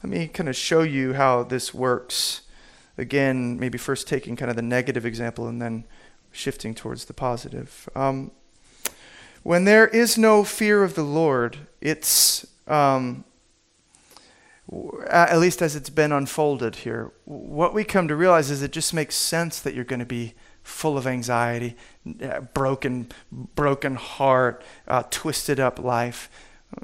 Let 0.03 0.11
me 0.11 0.28
kind 0.28 0.49
of 0.49 0.57
show 0.57 0.82
you 0.82 1.14
how 1.14 1.43
this 1.43 1.74
works. 1.74 2.43
Again 2.97 3.59
maybe 3.59 3.76
first 3.76 4.07
taking 4.07 4.37
kind 4.37 4.51
of 4.51 4.57
the 4.57 4.62
negative 4.62 5.05
example 5.05 5.49
and 5.49 5.61
then 5.61 5.85
shifting 6.35 6.74
towards 6.74 7.07
the 7.07 7.14
positive. 7.14 7.89
Um, 7.95 8.32
when 9.43 9.64
there 9.64 9.87
is 9.87 10.18
no 10.18 10.45
fear 10.45 10.82
of 10.82 10.95
the 10.95 11.03
Lord, 11.03 11.59
it's, 11.80 12.47
um, 12.66 13.24
at 15.09 15.39
least 15.39 15.62
as 15.62 15.76
it's 15.76 15.91
been 15.91 16.12
unfolded 16.12 16.76
here, 16.76 17.12
what 17.24 17.74
we 17.74 17.85
come 17.85 18.09
to 18.09 18.16
realize 18.16 18.51
is 18.51 18.62
it 18.62 18.72
just 18.72 18.95
makes 18.95 19.14
sense 19.14 19.61
that 19.61 19.74
you're 19.74 19.85
going 19.85 20.01
to 20.01 20.07
be 20.07 20.35
full 20.62 20.97
of 20.97 21.07
anxiety, 21.07 21.76
uh, 22.22 22.41
broken, 22.41 23.09
broken 23.30 23.97
heart, 23.97 24.64
uh, 24.89 25.03
twisted 25.11 25.61
up 25.61 25.78
life. 25.78 26.30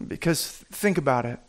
Because 0.06 0.46
think 0.70 0.98
about 0.98 1.24
it. 1.24 1.40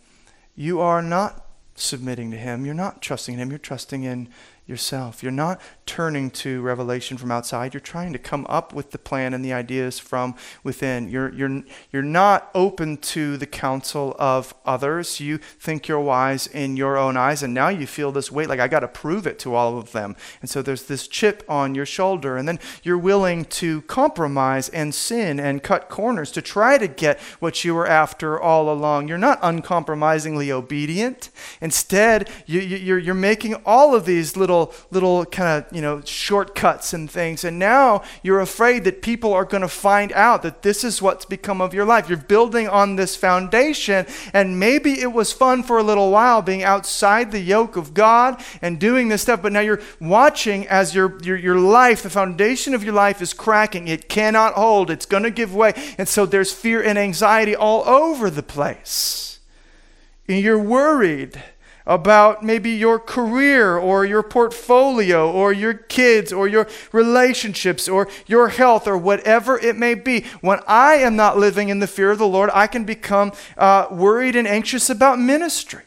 You 0.56 0.80
are 0.80 1.02
not 1.02 1.46
submitting 1.76 2.32
to 2.32 2.38
Him. 2.38 2.66
You're 2.66 2.74
not 2.74 3.02
trusting 3.02 3.38
Him. 3.38 3.50
You're 3.50 3.60
trusting 3.60 4.04
in 4.04 4.30
yourself. 4.66 5.22
You're 5.22 5.32
not 5.34 5.60
turning 5.92 6.32
to 6.32 6.62
revelation 6.62 7.18
from 7.18 7.32
outside. 7.32 7.74
You're 7.74 7.82
trying 7.82 8.14
to 8.14 8.18
come 8.18 8.46
up 8.48 8.74
with 8.74 8.92
the 8.92 8.98
plan 8.98 9.34
and 9.34 9.44
the 9.44 9.52
ideas 9.52 10.00
from 10.00 10.36
within. 10.64 11.10
You're, 11.10 11.34
you're, 11.34 11.64
you're 11.92 12.02
not 12.02 12.50
open 12.56 12.96
to 12.98 13.36
the 13.36 13.46
counsel 13.46 14.16
of 14.18 14.54
others. 14.66 15.20
You 15.20 15.38
think 15.38 15.90
you're 15.90 16.00
wise 16.00 16.48
in 16.48 16.78
your 16.78 16.98
own 16.98 17.18
eyes, 17.18 17.44
and 17.44 17.54
now 17.54 17.68
you 17.68 17.86
feel 17.86 18.14
this 18.14 18.32
weight 18.32 18.48
like 18.48 18.62
I 18.62 18.70
got 18.70 18.80
to 18.80 18.88
prove 18.88 19.28
it 19.28 19.38
to 19.40 19.54
all 19.54 19.78
of 19.78 19.92
them. 19.92 20.16
And 20.40 20.50
so 20.50 20.62
there's 20.62 20.84
this 20.84 21.10
chip 21.10 21.44
on 21.50 21.76
your 21.76 21.86
shoulder, 21.86 22.38
and 22.38 22.48
then 22.48 22.60
you're 22.84 22.98
willing 22.98 23.44
to 23.46 23.82
compromise 23.82 24.70
and 24.70 24.96
sin 24.96 25.42
and 25.42 25.62
cut 25.62 25.90
corners 25.90 26.32
to 26.32 26.42
try 26.42 26.78
to 26.78 26.88
get 26.88 27.20
what 27.40 27.66
you 27.66 27.76
were 27.76 27.88
after 27.88 28.40
all 28.40 28.72
along. 28.72 29.10
You're 29.10 29.18
not 29.18 29.40
uncompromisingly 29.42 30.54
obedient. 30.54 31.32
Instead, 31.60 32.30
you, 32.46 32.62
you, 32.62 32.78
you're, 32.78 33.00
you're 33.00 33.14
making 33.14 33.56
all 33.66 33.94
of 33.94 34.06
these 34.06 34.38
little 34.38 34.74
little 34.90 35.02
little 35.02 35.26
kind 35.26 35.64
of 35.66 35.76
you 35.76 35.81
know 35.82 36.02
shortcuts 36.02 36.94
and 36.94 37.10
things. 37.10 37.44
And 37.44 37.60
now 37.60 38.04
you're 38.24 38.40
afraid 38.40 38.84
that 38.86 39.02
people 39.02 39.34
are 39.34 39.46
going 39.46 39.62
to 39.62 39.68
find 39.68 40.12
out 40.14 40.44
that 40.44 40.62
this 40.62 40.84
is 40.84 41.02
what's 41.02 41.26
become 41.26 41.62
of 41.62 41.74
your 41.74 41.86
life. 41.86 42.08
You're 42.08 42.18
building 42.18 42.68
on 42.68 42.96
this 42.96 43.16
foundation 43.16 44.06
and 44.34 44.60
maybe 44.60 45.02
it 45.02 45.12
was 45.12 45.32
fun 45.32 45.64
for 45.64 45.78
a 45.78 45.84
little 45.84 46.12
while 46.12 46.42
being 46.42 46.64
outside 46.64 47.32
the 47.32 47.40
yoke 47.40 47.76
of 47.76 47.94
god 47.94 48.42
and 48.62 48.80
doing 48.80 49.10
this 49.10 49.22
stuff 49.22 49.42
but 49.42 49.52
now 49.52 49.60
you're 49.60 49.82
watching 50.00 50.68
as 50.68 50.94
your 50.96 51.18
your, 51.24 51.38
your 51.38 51.60
life 51.60 52.04
the 52.04 52.10
foundation 52.10 52.74
of 52.74 52.84
your 52.84 52.94
life 52.94 53.22
is 53.22 53.34
cracking. 53.34 53.88
It 53.88 54.10
cannot 54.10 54.54
hold. 54.54 54.90
It's 54.90 55.06
going 55.06 55.24
to 55.24 55.32
give 55.32 55.54
way. 55.54 55.74
And 55.98 56.08
so 56.08 56.26
there's 56.26 56.54
fear 56.54 56.82
and 56.82 56.98
anxiety 56.98 57.56
all 57.56 57.88
over 57.88 58.30
the 58.30 58.44
place. 58.44 59.40
And 60.28 60.40
you're 60.40 60.60
worried 60.60 61.42
about 61.92 62.42
maybe 62.42 62.70
your 62.70 62.98
career 62.98 63.78
or 63.78 64.06
your 64.06 64.24
portfolio 64.24 65.30
or 65.30 65.52
your 65.52 65.74
kids 65.74 66.32
or 66.32 66.48
your 66.48 66.66
relationships 66.94 67.90
or 67.90 68.08
your 68.28 68.48
health 68.48 68.88
or 68.88 68.98
whatever 68.98 69.60
it 69.60 69.76
may 69.76 69.94
be. 69.94 70.24
When 70.40 70.62
I 70.68 70.96
am 70.96 71.18
not 71.18 71.38
living 71.38 71.68
in 71.68 71.80
the 71.80 71.88
fear 71.88 72.12
of 72.12 72.18
the 72.18 72.28
Lord, 72.28 72.50
I 72.54 72.68
can 72.68 72.86
become 72.86 73.34
uh, 73.58 73.88
worried 73.92 74.38
and 74.38 74.48
anxious 74.48 74.90
about 74.90 75.20
ministry. 75.20 75.82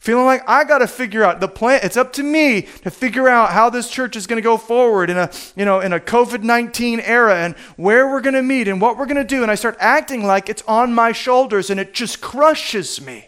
Feeling 0.00 0.26
like 0.26 0.42
I 0.48 0.64
got 0.64 0.78
to 0.78 0.88
figure 0.88 1.22
out 1.22 1.38
the 1.38 1.48
plan. 1.48 1.80
It's 1.84 1.96
up 1.96 2.12
to 2.14 2.24
me 2.24 2.62
to 2.82 2.90
figure 2.90 3.28
out 3.28 3.50
how 3.50 3.70
this 3.70 3.88
church 3.88 4.16
is 4.16 4.26
going 4.26 4.36
to 4.38 4.42
go 4.42 4.56
forward 4.56 5.10
in 5.10 5.16
a, 5.16 5.30
you 5.54 5.64
know, 5.64 5.78
in 5.78 5.92
a 5.92 6.00
COVID 6.00 6.42
19 6.42 7.00
era 7.00 7.36
and 7.36 7.54
where 7.76 8.08
we're 8.08 8.20
going 8.20 8.34
to 8.34 8.42
meet 8.42 8.66
and 8.66 8.80
what 8.80 8.98
we're 8.98 9.06
going 9.06 9.16
to 9.16 9.24
do. 9.24 9.42
And 9.42 9.50
I 9.50 9.54
start 9.54 9.76
acting 9.78 10.24
like 10.24 10.48
it's 10.48 10.62
on 10.68 10.92
my 10.92 11.12
shoulders 11.12 11.70
and 11.70 11.78
it 11.78 11.94
just 11.94 12.20
crushes 12.20 13.00
me. 13.00 13.25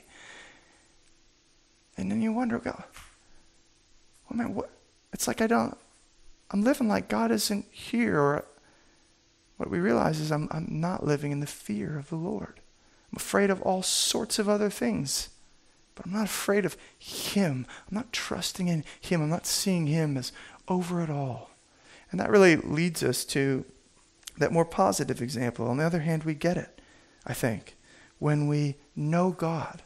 And 1.98 2.10
then 2.10 2.22
you 2.22 2.32
wonder, 2.32 2.58
God, 2.58 2.84
well, 4.30 4.38
man, 4.38 4.54
what? 4.54 4.70
It's 5.12 5.26
like 5.26 5.40
I 5.40 5.48
don't, 5.48 5.76
I'm 6.50 6.62
living 6.62 6.86
like 6.86 7.08
God 7.08 7.32
isn't 7.32 7.66
here. 7.70 8.18
Or 8.20 8.44
what 9.56 9.68
we 9.68 9.80
realize 9.80 10.20
is 10.20 10.30
I'm, 10.30 10.48
I'm 10.52 10.68
not 10.70 11.04
living 11.04 11.32
in 11.32 11.40
the 11.40 11.46
fear 11.46 11.98
of 11.98 12.08
the 12.08 12.16
Lord. 12.16 12.60
I'm 13.10 13.16
afraid 13.16 13.50
of 13.50 13.60
all 13.62 13.82
sorts 13.82 14.38
of 14.38 14.48
other 14.48 14.70
things, 14.70 15.30
but 15.96 16.06
I'm 16.06 16.12
not 16.12 16.26
afraid 16.26 16.64
of 16.64 16.76
Him. 16.96 17.66
I'm 17.90 17.96
not 17.96 18.12
trusting 18.12 18.68
in 18.68 18.84
Him. 19.00 19.20
I'm 19.20 19.30
not 19.30 19.46
seeing 19.46 19.88
Him 19.88 20.16
as 20.16 20.30
over 20.68 21.02
it 21.02 21.10
all. 21.10 21.50
And 22.12 22.20
that 22.20 22.30
really 22.30 22.54
leads 22.54 23.02
us 23.02 23.24
to 23.26 23.64
that 24.36 24.52
more 24.52 24.64
positive 24.64 25.20
example. 25.20 25.66
On 25.66 25.78
the 25.78 25.84
other 25.84 26.00
hand, 26.00 26.22
we 26.22 26.34
get 26.34 26.56
it, 26.56 26.80
I 27.26 27.34
think, 27.34 27.76
when 28.20 28.46
we 28.46 28.76
know 28.94 29.30
God 29.32 29.82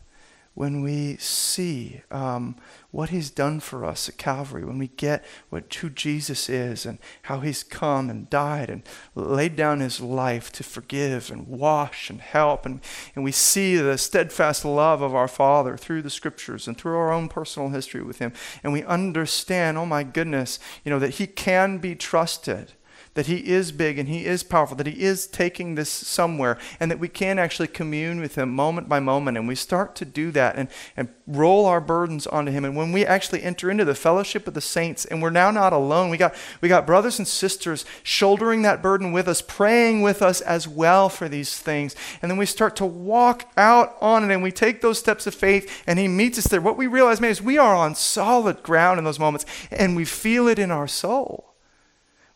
when 0.54 0.82
we 0.82 1.16
see 1.16 2.02
um, 2.10 2.56
what 2.90 3.08
he's 3.08 3.30
done 3.30 3.58
for 3.58 3.84
us 3.86 4.08
at 4.08 4.18
Calvary, 4.18 4.64
when 4.64 4.78
we 4.78 4.88
get 4.88 5.24
what 5.48 5.72
who 5.74 5.88
Jesus 5.88 6.50
is 6.50 6.84
and 6.84 6.98
how 7.22 7.40
he's 7.40 7.62
come 7.62 8.10
and 8.10 8.28
died 8.28 8.68
and 8.68 8.82
laid 9.14 9.56
down 9.56 9.80
his 9.80 10.00
life 10.00 10.52
to 10.52 10.62
forgive 10.62 11.30
and 11.30 11.48
wash 11.48 12.10
and 12.10 12.20
help, 12.20 12.66
and, 12.66 12.80
and 13.14 13.24
we 13.24 13.32
see 13.32 13.76
the 13.76 13.96
steadfast 13.96 14.64
love 14.64 15.00
of 15.00 15.14
our 15.14 15.28
Father 15.28 15.76
through 15.76 16.02
the 16.02 16.10
scriptures 16.10 16.68
and 16.68 16.76
through 16.76 16.96
our 16.96 17.12
own 17.12 17.28
personal 17.28 17.70
history 17.70 18.02
with 18.02 18.18
him, 18.18 18.32
and 18.62 18.72
we 18.72 18.84
understand, 18.84 19.78
oh 19.78 19.86
my 19.86 20.02
goodness, 20.02 20.58
you 20.84 20.90
know, 20.90 20.98
that 20.98 21.14
he 21.14 21.26
can 21.26 21.78
be 21.78 21.94
trusted 21.94 22.72
that 23.14 23.26
He 23.26 23.48
is 23.48 23.72
big 23.72 23.98
and 23.98 24.08
He 24.08 24.24
is 24.24 24.42
powerful, 24.42 24.76
that 24.76 24.86
He 24.86 25.02
is 25.02 25.26
taking 25.26 25.74
this 25.74 25.90
somewhere, 25.90 26.58
and 26.80 26.90
that 26.90 26.98
we 26.98 27.08
can 27.08 27.38
actually 27.38 27.68
commune 27.68 28.20
with 28.20 28.36
Him 28.36 28.54
moment 28.54 28.88
by 28.88 29.00
moment. 29.00 29.36
And 29.36 29.46
we 29.46 29.54
start 29.54 29.94
to 29.96 30.04
do 30.04 30.30
that 30.32 30.56
and, 30.56 30.68
and 30.96 31.08
roll 31.26 31.66
our 31.66 31.80
burdens 31.80 32.26
onto 32.26 32.52
Him. 32.52 32.64
And 32.64 32.76
when 32.76 32.92
we 32.92 33.04
actually 33.04 33.42
enter 33.42 33.70
into 33.70 33.84
the 33.84 33.94
fellowship 33.94 34.46
of 34.46 34.54
the 34.54 34.60
saints, 34.60 35.04
and 35.04 35.22
we're 35.22 35.30
now 35.30 35.50
not 35.50 35.72
alone, 35.72 36.10
we 36.10 36.16
got, 36.16 36.34
we 36.60 36.68
got 36.68 36.86
brothers 36.86 37.18
and 37.18 37.28
sisters 37.28 37.84
shouldering 38.02 38.62
that 38.62 38.82
burden 38.82 39.12
with 39.12 39.28
us, 39.28 39.42
praying 39.42 40.02
with 40.02 40.22
us 40.22 40.40
as 40.40 40.66
well 40.66 41.08
for 41.08 41.28
these 41.28 41.58
things. 41.58 41.94
And 42.22 42.30
then 42.30 42.38
we 42.38 42.46
start 42.46 42.76
to 42.76 42.86
walk 42.86 43.50
out 43.56 43.96
on 44.00 44.24
it, 44.24 44.32
and 44.32 44.42
we 44.42 44.52
take 44.52 44.80
those 44.80 44.98
steps 44.98 45.26
of 45.26 45.34
faith, 45.34 45.82
and 45.86 45.98
He 45.98 46.08
meets 46.08 46.38
us 46.38 46.46
there. 46.46 46.60
What 46.60 46.78
we 46.78 46.86
realize, 46.86 47.20
man, 47.20 47.30
is 47.30 47.42
we 47.42 47.58
are 47.58 47.74
on 47.74 47.94
solid 47.94 48.62
ground 48.62 48.98
in 48.98 49.04
those 49.04 49.18
moments, 49.18 49.44
and 49.70 49.94
we 49.94 50.04
feel 50.04 50.48
it 50.48 50.58
in 50.58 50.70
our 50.70 50.88
soul 50.88 51.51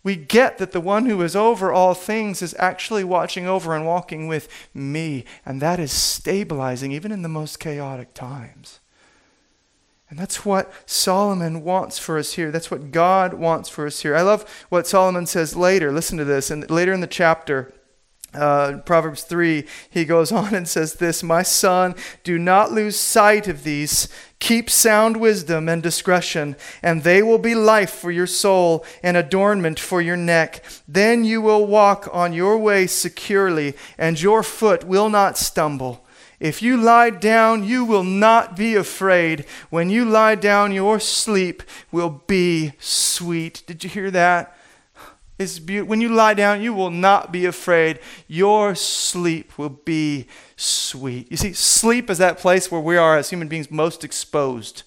we 0.07 0.15
get 0.15 0.59
that 0.59 0.71
the 0.71 0.81
one 0.81 1.07
who 1.07 1.21
is 1.21 1.35
over 1.35 1.73
all 1.73 1.93
things 1.93 2.41
is 2.41 2.55
actually 2.61 3.03
watching 3.03 3.49
over 3.49 3.75
and 3.75 3.85
walking 3.85 4.29
with 4.29 4.49
me. 4.73 5.25
And 5.45 5.61
that 5.61 5.81
is 5.81 5.91
stabilizing 5.91 6.93
even 6.93 7.11
in 7.11 7.23
the 7.23 7.29
most 7.29 7.59
chaotic 7.59 8.15
times. 8.15 8.79
And 10.09 10.17
that's 10.17 10.45
what 10.45 10.73
Solomon 10.89 11.65
wants 11.65 11.99
for 11.99 12.19
us 12.19 12.35
here. 12.35 12.53
That's 12.53 12.71
what 12.71 12.93
God 12.93 13.35
wants 13.35 13.69
for 13.69 13.85
us 13.85 14.03
here. 14.03 14.15
I 14.15 14.23
love 14.23 14.49
what 14.69 14.87
Solomon 14.87 15.27
says 15.27 15.57
later. 15.57 15.91
Listen 15.91 16.19
to 16.19 16.25
this. 16.25 16.53
And 16.53 16.71
later 16.71 16.93
in 16.93 17.01
the 17.01 17.09
chapter, 17.09 17.75
uh, 18.37 18.79
Proverbs 18.85 19.23
3, 19.23 19.67
he 19.91 20.05
goes 20.05 20.31
on 20.41 20.55
and 20.55 20.69
says 20.69 20.95
this 20.95 21.23
My 21.23 21.43
son, 21.43 21.95
do 22.25 22.39
not 22.39 22.73
lose 22.73 22.97
sight 22.97 23.49
of 23.49 23.65
these. 23.65 24.09
Keep 24.39 24.69
sound 24.69 25.17
wisdom 25.17 25.69
and 25.69 25.83
discretion, 25.83 26.57
and 26.83 27.03
they 27.03 27.23
will 27.23 27.39
be 27.39 27.55
life 27.55 27.91
for 27.91 28.11
your 28.11 28.27
soul 28.27 28.85
and 29.03 29.17
adornment 29.17 29.81
for 29.81 30.03
your 30.03 30.17
neck. 30.17 30.63
Then 30.87 31.25
you 31.25 31.41
will 31.41 31.67
walk 31.67 32.09
on 32.13 32.35
your 32.35 32.59
way 32.59 32.87
securely, 32.87 33.75
and 33.97 34.21
your 34.21 34.43
foot 34.43 34.85
will 34.85 35.09
not 35.09 35.39
stumble. 35.39 36.07
If 36.39 36.61
you 36.61 36.77
lie 36.77 37.11
down, 37.11 37.65
you 37.65 37.85
will 37.85 38.05
not 38.05 38.57
be 38.57 38.75
afraid. 38.75 39.47
When 39.71 39.89
you 39.89 40.05
lie 40.05 40.35
down, 40.35 40.73
your 40.73 41.01
sleep 41.01 41.63
will 41.91 42.23
be 42.27 42.73
sweet. 42.79 43.63
Did 43.67 43.85
you 43.85 43.91
hear 43.91 44.11
that? 44.11 44.56
It's 45.39 45.59
beautiful. 45.59 45.91
When 45.91 46.01
you 46.01 46.09
lie 46.09 46.35
down, 46.35 46.63
you 46.63 46.73
will 46.73 46.91
not 46.91 47.31
be 47.31 47.45
afraid. 47.45 48.01
Your 48.27 48.75
sleep 48.75 49.59
will 49.59 49.69
be 49.69 50.29
sweet. 50.57 51.31
You 51.31 51.37
see, 51.37 51.53
sleep 51.53 52.09
is 52.09 52.19
that 52.19 52.39
place 52.39 52.71
where 52.71 52.81
we 52.81 52.97
are 52.97 53.19
as 53.19 53.29
human 53.29 53.49
beings 53.49 53.71
most 53.71 54.03
exposed 54.03 54.83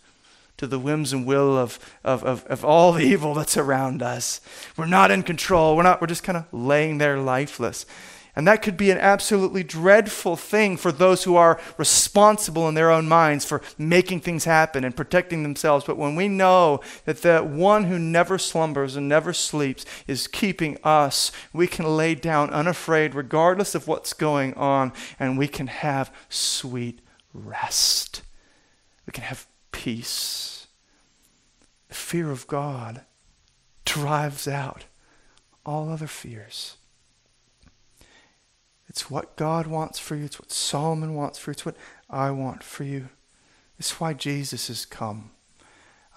to 0.57 0.67
the 0.67 0.79
whims 0.79 1.13
and 1.13 1.25
will 1.25 1.57
of, 1.57 1.79
of, 2.03 2.23
of, 2.23 2.45
of 2.47 2.65
all 2.65 2.91
the 2.93 3.03
evil 3.03 3.33
that's 3.33 3.57
around 3.57 4.01
us. 4.01 4.41
We're 4.75 4.87
not 4.87 5.11
in 5.11 5.23
control. 5.23 5.77
We're 5.77 5.83
not, 5.83 6.01
we're 6.01 6.07
just 6.07 6.23
kind 6.23 6.37
of 6.37 6.45
laying 6.51 6.97
there 6.97 7.19
lifeless. 7.19 7.85
And 8.39 8.47
that 8.47 8.61
could 8.61 8.77
be 8.77 8.89
an 8.89 8.97
absolutely 8.97 9.65
dreadful 9.65 10.37
thing 10.37 10.77
for 10.77 10.93
those 10.93 11.25
who 11.25 11.35
are 11.35 11.59
responsible 11.77 12.69
in 12.69 12.73
their 12.73 12.89
own 12.89 13.05
minds 13.05 13.43
for 13.43 13.61
making 13.77 14.21
things 14.21 14.45
happen 14.45 14.85
and 14.85 14.95
protecting 14.95 15.43
themselves. 15.43 15.83
But 15.83 15.97
when 15.97 16.15
we 16.15 16.29
know 16.29 16.79
that 17.03 17.21
the 17.21 17.39
one 17.39 17.83
who 17.83 17.99
never 17.99 18.37
slumbers 18.37 18.95
and 18.95 19.09
never 19.09 19.33
sleeps 19.33 19.85
is 20.07 20.25
keeping 20.25 20.77
us, 20.85 21.33
we 21.51 21.67
can 21.67 21.97
lay 21.97 22.15
down 22.15 22.49
unafraid, 22.51 23.13
regardless 23.13 23.75
of 23.75 23.89
what's 23.89 24.13
going 24.13 24.53
on, 24.53 24.93
and 25.19 25.37
we 25.37 25.49
can 25.49 25.67
have 25.67 26.09
sweet 26.29 27.01
rest. 27.33 28.21
We 29.05 29.11
can 29.11 29.25
have 29.25 29.47
peace. 29.73 30.67
The 31.89 31.95
fear 31.95 32.31
of 32.31 32.47
God 32.47 33.01
drives 33.83 34.47
out 34.47 34.85
all 35.65 35.89
other 35.89 36.07
fears. 36.07 36.77
It's 38.89 39.09
what 39.09 39.35
God 39.35 39.67
wants 39.67 39.99
for 39.99 40.15
you. 40.15 40.25
It's 40.25 40.39
what 40.39 40.51
Solomon 40.51 41.13
wants 41.13 41.37
for 41.37 41.51
you. 41.51 41.53
It's 41.53 41.65
what 41.65 41.77
I 42.09 42.31
want 42.31 42.63
for 42.63 42.83
you. 42.83 43.09
It's 43.77 43.99
why 43.99 44.13
Jesus 44.13 44.67
has 44.67 44.85
come. 44.85 45.29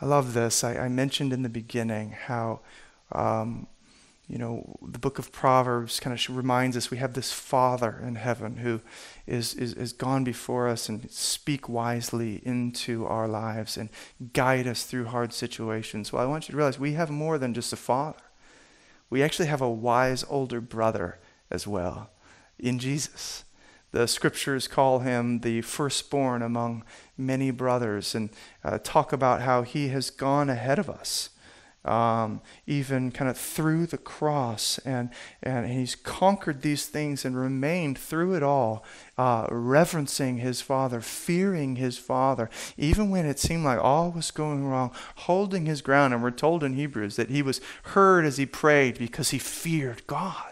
I 0.01 0.07
love 0.07 0.33
this. 0.33 0.64
I, 0.64 0.77
I 0.77 0.89
mentioned 0.89 1.33
in 1.33 1.43
the 1.43 1.51
beginning 1.51 2.12
how, 2.12 2.61
um, 3.12 3.66
you 4.27 4.39
know, 4.39 4.79
the 4.83 4.99
book 4.99 5.18
of 5.18 5.31
Proverbs 5.31 6.01
kind 6.01 6.18
of 6.18 6.37
reminds 6.37 6.77
us 6.77 6.91
we 6.91 6.97
have 6.97 7.12
this 7.12 7.31
Father 7.31 8.03
in 8.05 8.14
heaven 8.14 8.57
who 8.57 8.81
is, 9.27 9.55
is, 9.55 9.75
is 9.75 9.93
gone 9.93 10.25
before 10.25 10.66
us 10.66 10.89
and 10.89 11.09
speak 11.11 11.68
wisely 11.68 12.41
into 12.43 13.07
our 13.07 13.29
lives 13.29 13.77
and 13.77 13.91
guide 14.33 14.66
us 14.66 14.85
through 14.85 15.05
hard 15.05 15.35
situations. 15.35 16.11
Well, 16.11 16.23
I 16.23 16.27
want 16.27 16.49
you 16.49 16.53
to 16.53 16.57
realize 16.57 16.79
we 16.79 16.95
have 16.95 17.11
more 17.11 17.37
than 17.37 17.53
just 17.53 17.73
a 17.73 17.77
Father. 17.77 18.18
We 19.11 19.23
actually 19.23 19.49
have 19.49 19.61
a 19.61 19.70
wise 19.70 20.25
older 20.29 20.62
brother 20.62 21.18
as 21.51 21.66
well 21.66 22.09
in 22.59 22.78
Jesus. 22.78 23.44
The 23.92 24.09
scriptures 24.09 24.68
call 24.68 25.00
him 25.00 25.40
the 25.40 25.61
firstborn 25.61 26.40
among 26.40 26.82
many 27.16 27.50
brothers 27.50 28.14
and 28.14 28.30
uh, 28.64 28.78
talk 28.82 29.12
about 29.12 29.42
how 29.42 29.62
he 29.62 29.88
has 29.88 30.09
gone 30.09 30.48
ahead 30.48 30.78
of 30.78 30.88
us, 30.88 31.28
um, 31.84 32.40
even 32.66 33.11
kind 33.11 33.30
of 33.30 33.36
through 33.36 33.84
the 33.84 33.98
cross. 33.98 34.78
And, 34.78 35.11
and 35.42 35.70
he's 35.70 35.94
conquered 35.94 36.62
these 36.62 36.86
things 36.86 37.26
and 37.26 37.36
remained 37.36 37.98
through 37.98 38.34
it 38.34 38.42
all, 38.42 38.82
uh, 39.18 39.46
reverencing 39.50 40.38
his 40.38 40.62
Father, 40.62 41.03
fearing 41.03 41.76
his 41.76 41.98
Father, 41.98 42.48
even 42.78 43.11
when 43.11 43.26
it 43.26 43.38
seemed 43.38 43.64
like 43.64 43.78
all 43.78 44.11
was 44.11 44.30
going 44.30 44.66
wrong, 44.66 44.90
holding 45.16 45.66
his 45.66 45.82
ground. 45.82 46.14
And 46.14 46.22
we're 46.22 46.30
told 46.30 46.64
in 46.64 46.72
Hebrews 46.72 47.16
that 47.16 47.28
he 47.28 47.42
was 47.42 47.61
heard 47.82 48.24
as 48.24 48.38
he 48.38 48.46
prayed 48.46 48.96
because 48.96 49.30
he 49.30 49.38
feared 49.38 50.07
God 50.07 50.51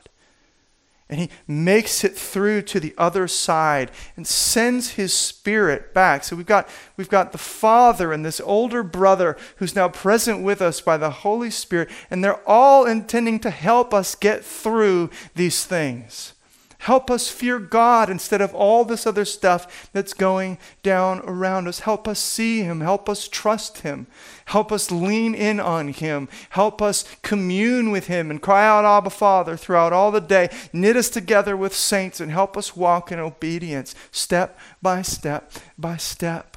and 1.10 1.18
he 1.18 1.30
makes 1.46 2.04
it 2.04 2.16
through 2.16 2.62
to 2.62 2.80
the 2.80 2.94
other 2.96 3.26
side 3.28 3.90
and 4.16 4.26
sends 4.26 4.90
his 4.90 5.12
spirit 5.12 5.92
back. 5.92 6.24
So 6.24 6.36
we've 6.36 6.46
got 6.46 6.68
we've 6.96 7.08
got 7.08 7.32
the 7.32 7.38
father 7.38 8.12
and 8.12 8.24
this 8.24 8.40
older 8.40 8.82
brother 8.82 9.36
who's 9.56 9.74
now 9.74 9.88
present 9.88 10.42
with 10.42 10.62
us 10.62 10.80
by 10.80 10.96
the 10.96 11.10
holy 11.10 11.50
spirit 11.50 11.90
and 12.10 12.22
they're 12.22 12.48
all 12.48 12.86
intending 12.86 13.40
to 13.40 13.50
help 13.50 13.92
us 13.92 14.14
get 14.14 14.44
through 14.44 15.10
these 15.34 15.66
things 15.66 16.34
Help 16.80 17.10
us 17.10 17.28
fear 17.28 17.58
God 17.58 18.08
instead 18.08 18.40
of 18.40 18.54
all 18.54 18.86
this 18.86 19.06
other 19.06 19.26
stuff 19.26 19.90
that's 19.92 20.14
going 20.14 20.56
down 20.82 21.20
around 21.26 21.68
us. 21.68 21.80
Help 21.80 22.08
us 22.08 22.18
see 22.18 22.62
Him. 22.62 22.80
Help 22.80 23.06
us 23.06 23.28
trust 23.28 23.80
Him. 23.80 24.06
Help 24.46 24.72
us 24.72 24.90
lean 24.90 25.34
in 25.34 25.60
on 25.60 25.88
Him. 25.88 26.26
Help 26.50 26.80
us 26.80 27.04
commune 27.20 27.90
with 27.90 28.06
Him 28.06 28.30
and 28.30 28.40
cry 28.40 28.66
out, 28.66 28.86
Abba, 28.86 29.10
Father, 29.10 29.58
throughout 29.58 29.92
all 29.92 30.10
the 30.10 30.22
day. 30.22 30.48
Knit 30.72 30.96
us 30.96 31.10
together 31.10 31.54
with 31.54 31.74
saints 31.74 32.18
and 32.18 32.32
help 32.32 32.56
us 32.56 32.74
walk 32.74 33.12
in 33.12 33.18
obedience, 33.18 33.94
step 34.10 34.58
by 34.80 35.02
step 35.02 35.52
by 35.76 35.98
step. 35.98 36.56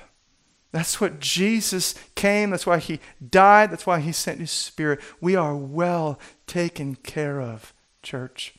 That's 0.71 1.01
what 1.01 1.19
Jesus 1.19 1.95
came. 2.15 2.51
That's 2.51 2.65
why 2.65 2.79
He 2.79 3.01
died. 3.29 3.71
That's 3.71 3.85
why 3.85 3.99
He 3.99 4.13
sent 4.13 4.39
His 4.39 4.51
Spirit. 4.51 5.01
We 5.19 5.35
are 5.35 5.57
well 5.57 6.17
taken 6.47 6.95
care 6.95 7.41
of, 7.41 7.73
church. 8.01 8.55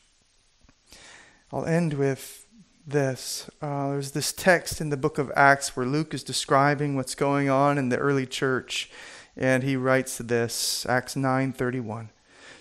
I'll 1.54 1.66
end 1.66 1.94
with 1.94 2.46
this. 2.84 3.48
Uh, 3.62 3.90
there's 3.90 4.10
this 4.10 4.32
text 4.32 4.80
in 4.80 4.90
the 4.90 4.96
book 4.96 5.18
of 5.18 5.30
Acts 5.36 5.76
where 5.76 5.86
Luke 5.86 6.12
is 6.12 6.24
describing 6.24 6.96
what's 6.96 7.14
going 7.14 7.48
on 7.48 7.78
in 7.78 7.90
the 7.90 7.96
early 7.96 8.26
church, 8.26 8.90
and 9.36 9.62
he 9.62 9.76
writes 9.76 10.18
this, 10.18 10.84
Acts 10.86 11.14
9:31. 11.14 12.08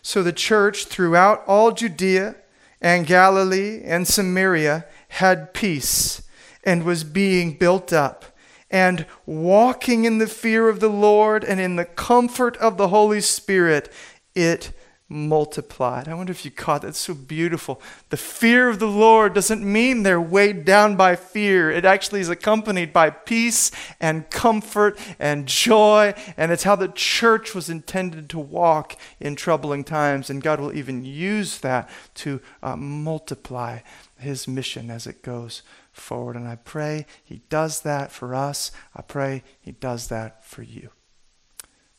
So 0.04 0.22
the 0.22 0.32
church 0.32 0.86
throughout 0.86 1.44
all 1.48 1.72
Judea 1.72 2.36
and 2.80 3.08
Galilee 3.08 3.82
and 3.84 4.08
Samaria 4.08 4.86
had 5.08 5.56
peace 5.56 6.22
and 6.64 6.84
was 6.84 7.04
being 7.04 7.58
built 7.58 7.92
up 7.92 8.26
and 8.70 9.08
walking 9.26 10.06
in 10.06 10.20
the 10.20 10.28
fear 10.28 10.70
of 10.70 10.82
the 10.82 10.88
Lord 10.88 11.44
and 11.44 11.60
in 11.60 11.78
the 11.78 11.86
comfort 11.86 12.58
of 12.58 12.78
the 12.78 12.90
Holy 12.90 13.22
Spirit, 13.22 13.92
it 14.36 14.72
multiplied. 15.10 16.08
I 16.08 16.14
wonder 16.14 16.32
if 16.32 16.46
you 16.46 16.52
caught 16.52 16.82
that. 16.82 16.90
It's 16.90 17.00
so 17.00 17.14
beautiful. 17.14 17.82
The 18.10 18.18
fear 18.18 18.70
of 18.70 18.80
the 18.80 18.88
Lord 18.88 19.34
doesn't 19.34 19.64
mean 19.64 20.04
they're 20.04 20.20
weighed 20.20 20.66
down 20.66 20.96
by 20.96 21.16
fear. 21.16 21.70
It 21.70 21.86
actually 21.86 22.22
is 22.22 22.30
accompanied 22.30 22.92
by 22.94 23.10
peace 23.10 23.72
and 24.00 24.30
comfort 24.30 24.98
and 25.20 25.46
joy. 25.46 26.14
And 26.38 26.52
it's 26.52 26.64
how 26.64 26.76
the 26.76 26.88
church 26.88 27.54
was 27.54 27.70
intended 27.70 28.30
to 28.32 28.40
walk 28.40 28.98
in 29.20 29.36
troubling 29.36 29.84
times. 29.84 30.30
And 30.30 30.42
God 30.42 30.60
will 30.60 30.76
even 30.76 31.06
use 31.06 31.60
that 31.60 31.90
to 32.16 32.42
uh, 32.62 32.76
multiply 32.76 33.80
his 34.18 34.48
mission 34.48 34.90
as 34.90 35.06
it 35.06 35.22
goes 35.22 35.62
forward. 35.92 36.36
And 36.36 36.48
I 36.48 36.56
pray 36.56 37.06
he 37.24 37.42
does 37.50 37.82
that 37.82 38.12
for 38.12 38.34
us. 38.34 38.72
I 38.96 39.02
pray 39.02 39.44
he 39.62 39.74
does 39.74 40.08
that 40.08 40.44
for 40.46 40.64
you. 40.64 40.90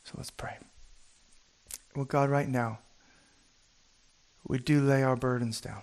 So 0.03 0.15
let's 0.17 0.31
pray. 0.31 0.57
Well, 1.95 2.05
God, 2.05 2.29
right 2.29 2.49
now, 2.49 2.79
we 4.47 4.59
do 4.59 4.81
lay 4.81 5.03
our 5.03 5.15
burdens 5.15 5.59
down. 5.59 5.81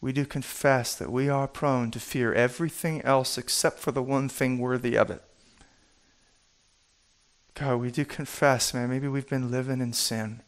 We 0.00 0.12
do 0.12 0.24
confess 0.24 0.94
that 0.94 1.12
we 1.12 1.28
are 1.28 1.46
prone 1.46 1.90
to 1.90 2.00
fear 2.00 2.32
everything 2.32 3.02
else 3.02 3.36
except 3.36 3.80
for 3.80 3.92
the 3.92 4.02
one 4.02 4.28
thing 4.28 4.58
worthy 4.58 4.96
of 4.96 5.10
it. 5.10 5.22
God, 7.54 7.76
we 7.76 7.90
do 7.90 8.04
confess, 8.04 8.72
man, 8.72 8.88
maybe 8.88 9.08
we've 9.08 9.28
been 9.28 9.50
living 9.50 9.80
in 9.80 9.92
sin. 9.92 10.40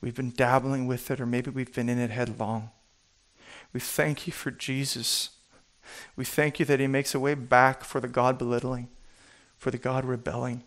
We've 0.00 0.14
been 0.14 0.30
dabbling 0.30 0.86
with 0.86 1.10
it, 1.10 1.20
or 1.20 1.26
maybe 1.26 1.50
we've 1.50 1.74
been 1.74 1.88
in 1.88 1.98
it 1.98 2.10
headlong. 2.10 2.70
We 3.72 3.80
thank 3.80 4.26
you 4.26 4.32
for 4.32 4.50
Jesus. 4.50 5.30
We 6.14 6.24
thank 6.24 6.60
you 6.60 6.66
that 6.66 6.80
he 6.80 6.86
makes 6.86 7.14
a 7.14 7.20
way 7.20 7.34
back 7.34 7.82
for 7.82 8.00
the 8.00 8.08
God 8.08 8.38
belittling, 8.38 8.88
for 9.56 9.70
the 9.70 9.78
God 9.78 10.04
rebelling. 10.04 10.62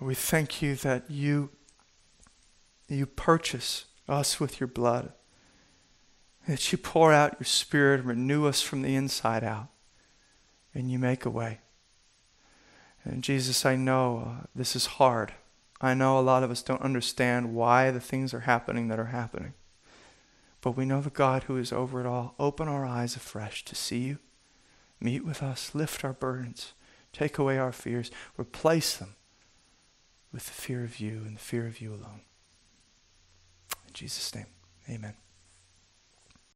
We 0.00 0.14
thank 0.14 0.62
you 0.62 0.76
that 0.76 1.10
you 1.10 1.50
you 2.96 3.06
purchase 3.06 3.84
us 4.08 4.40
with 4.40 4.60
your 4.60 4.66
blood, 4.66 5.12
that 6.46 6.72
you 6.72 6.78
pour 6.78 7.12
out 7.12 7.36
your 7.38 7.44
spirit 7.44 8.00
and 8.00 8.08
renew 8.08 8.46
us 8.46 8.62
from 8.62 8.82
the 8.82 8.94
inside 8.94 9.44
out, 9.44 9.68
and 10.74 10.90
you 10.90 10.98
make 10.98 11.24
a 11.24 11.30
way. 11.30 11.60
And 13.04 13.22
Jesus, 13.22 13.64
I 13.64 13.76
know 13.76 14.24
uh, 14.26 14.46
this 14.54 14.74
is 14.74 14.86
hard. 14.86 15.32
I 15.80 15.94
know 15.94 16.18
a 16.18 16.20
lot 16.20 16.42
of 16.42 16.50
us 16.50 16.62
don't 16.62 16.82
understand 16.82 17.54
why 17.54 17.90
the 17.90 18.00
things 18.00 18.34
are 18.34 18.40
happening 18.40 18.88
that 18.88 18.98
are 18.98 19.06
happening. 19.06 19.54
But 20.60 20.76
we 20.76 20.84
know 20.84 21.00
the 21.00 21.10
God 21.10 21.44
who 21.44 21.56
is 21.56 21.72
over 21.72 22.00
it 22.00 22.06
all. 22.06 22.34
Open 22.38 22.66
our 22.66 22.84
eyes 22.84 23.14
afresh 23.14 23.64
to 23.64 23.74
see 23.74 23.98
you. 23.98 24.18
Meet 25.00 25.24
with 25.24 25.42
us. 25.42 25.74
Lift 25.74 26.04
our 26.04 26.12
burdens. 26.12 26.72
Take 27.12 27.38
away 27.38 27.58
our 27.58 27.72
fears. 27.72 28.10
Replace 28.36 28.96
them 28.96 29.14
with 30.32 30.46
the 30.46 30.52
fear 30.52 30.82
of 30.82 30.98
you 30.98 31.22
and 31.24 31.36
the 31.36 31.40
fear 31.40 31.66
of 31.66 31.80
you 31.80 31.90
alone. 31.90 32.22
Jesus' 33.98 34.32
name, 34.32 34.46
amen. 34.88 35.14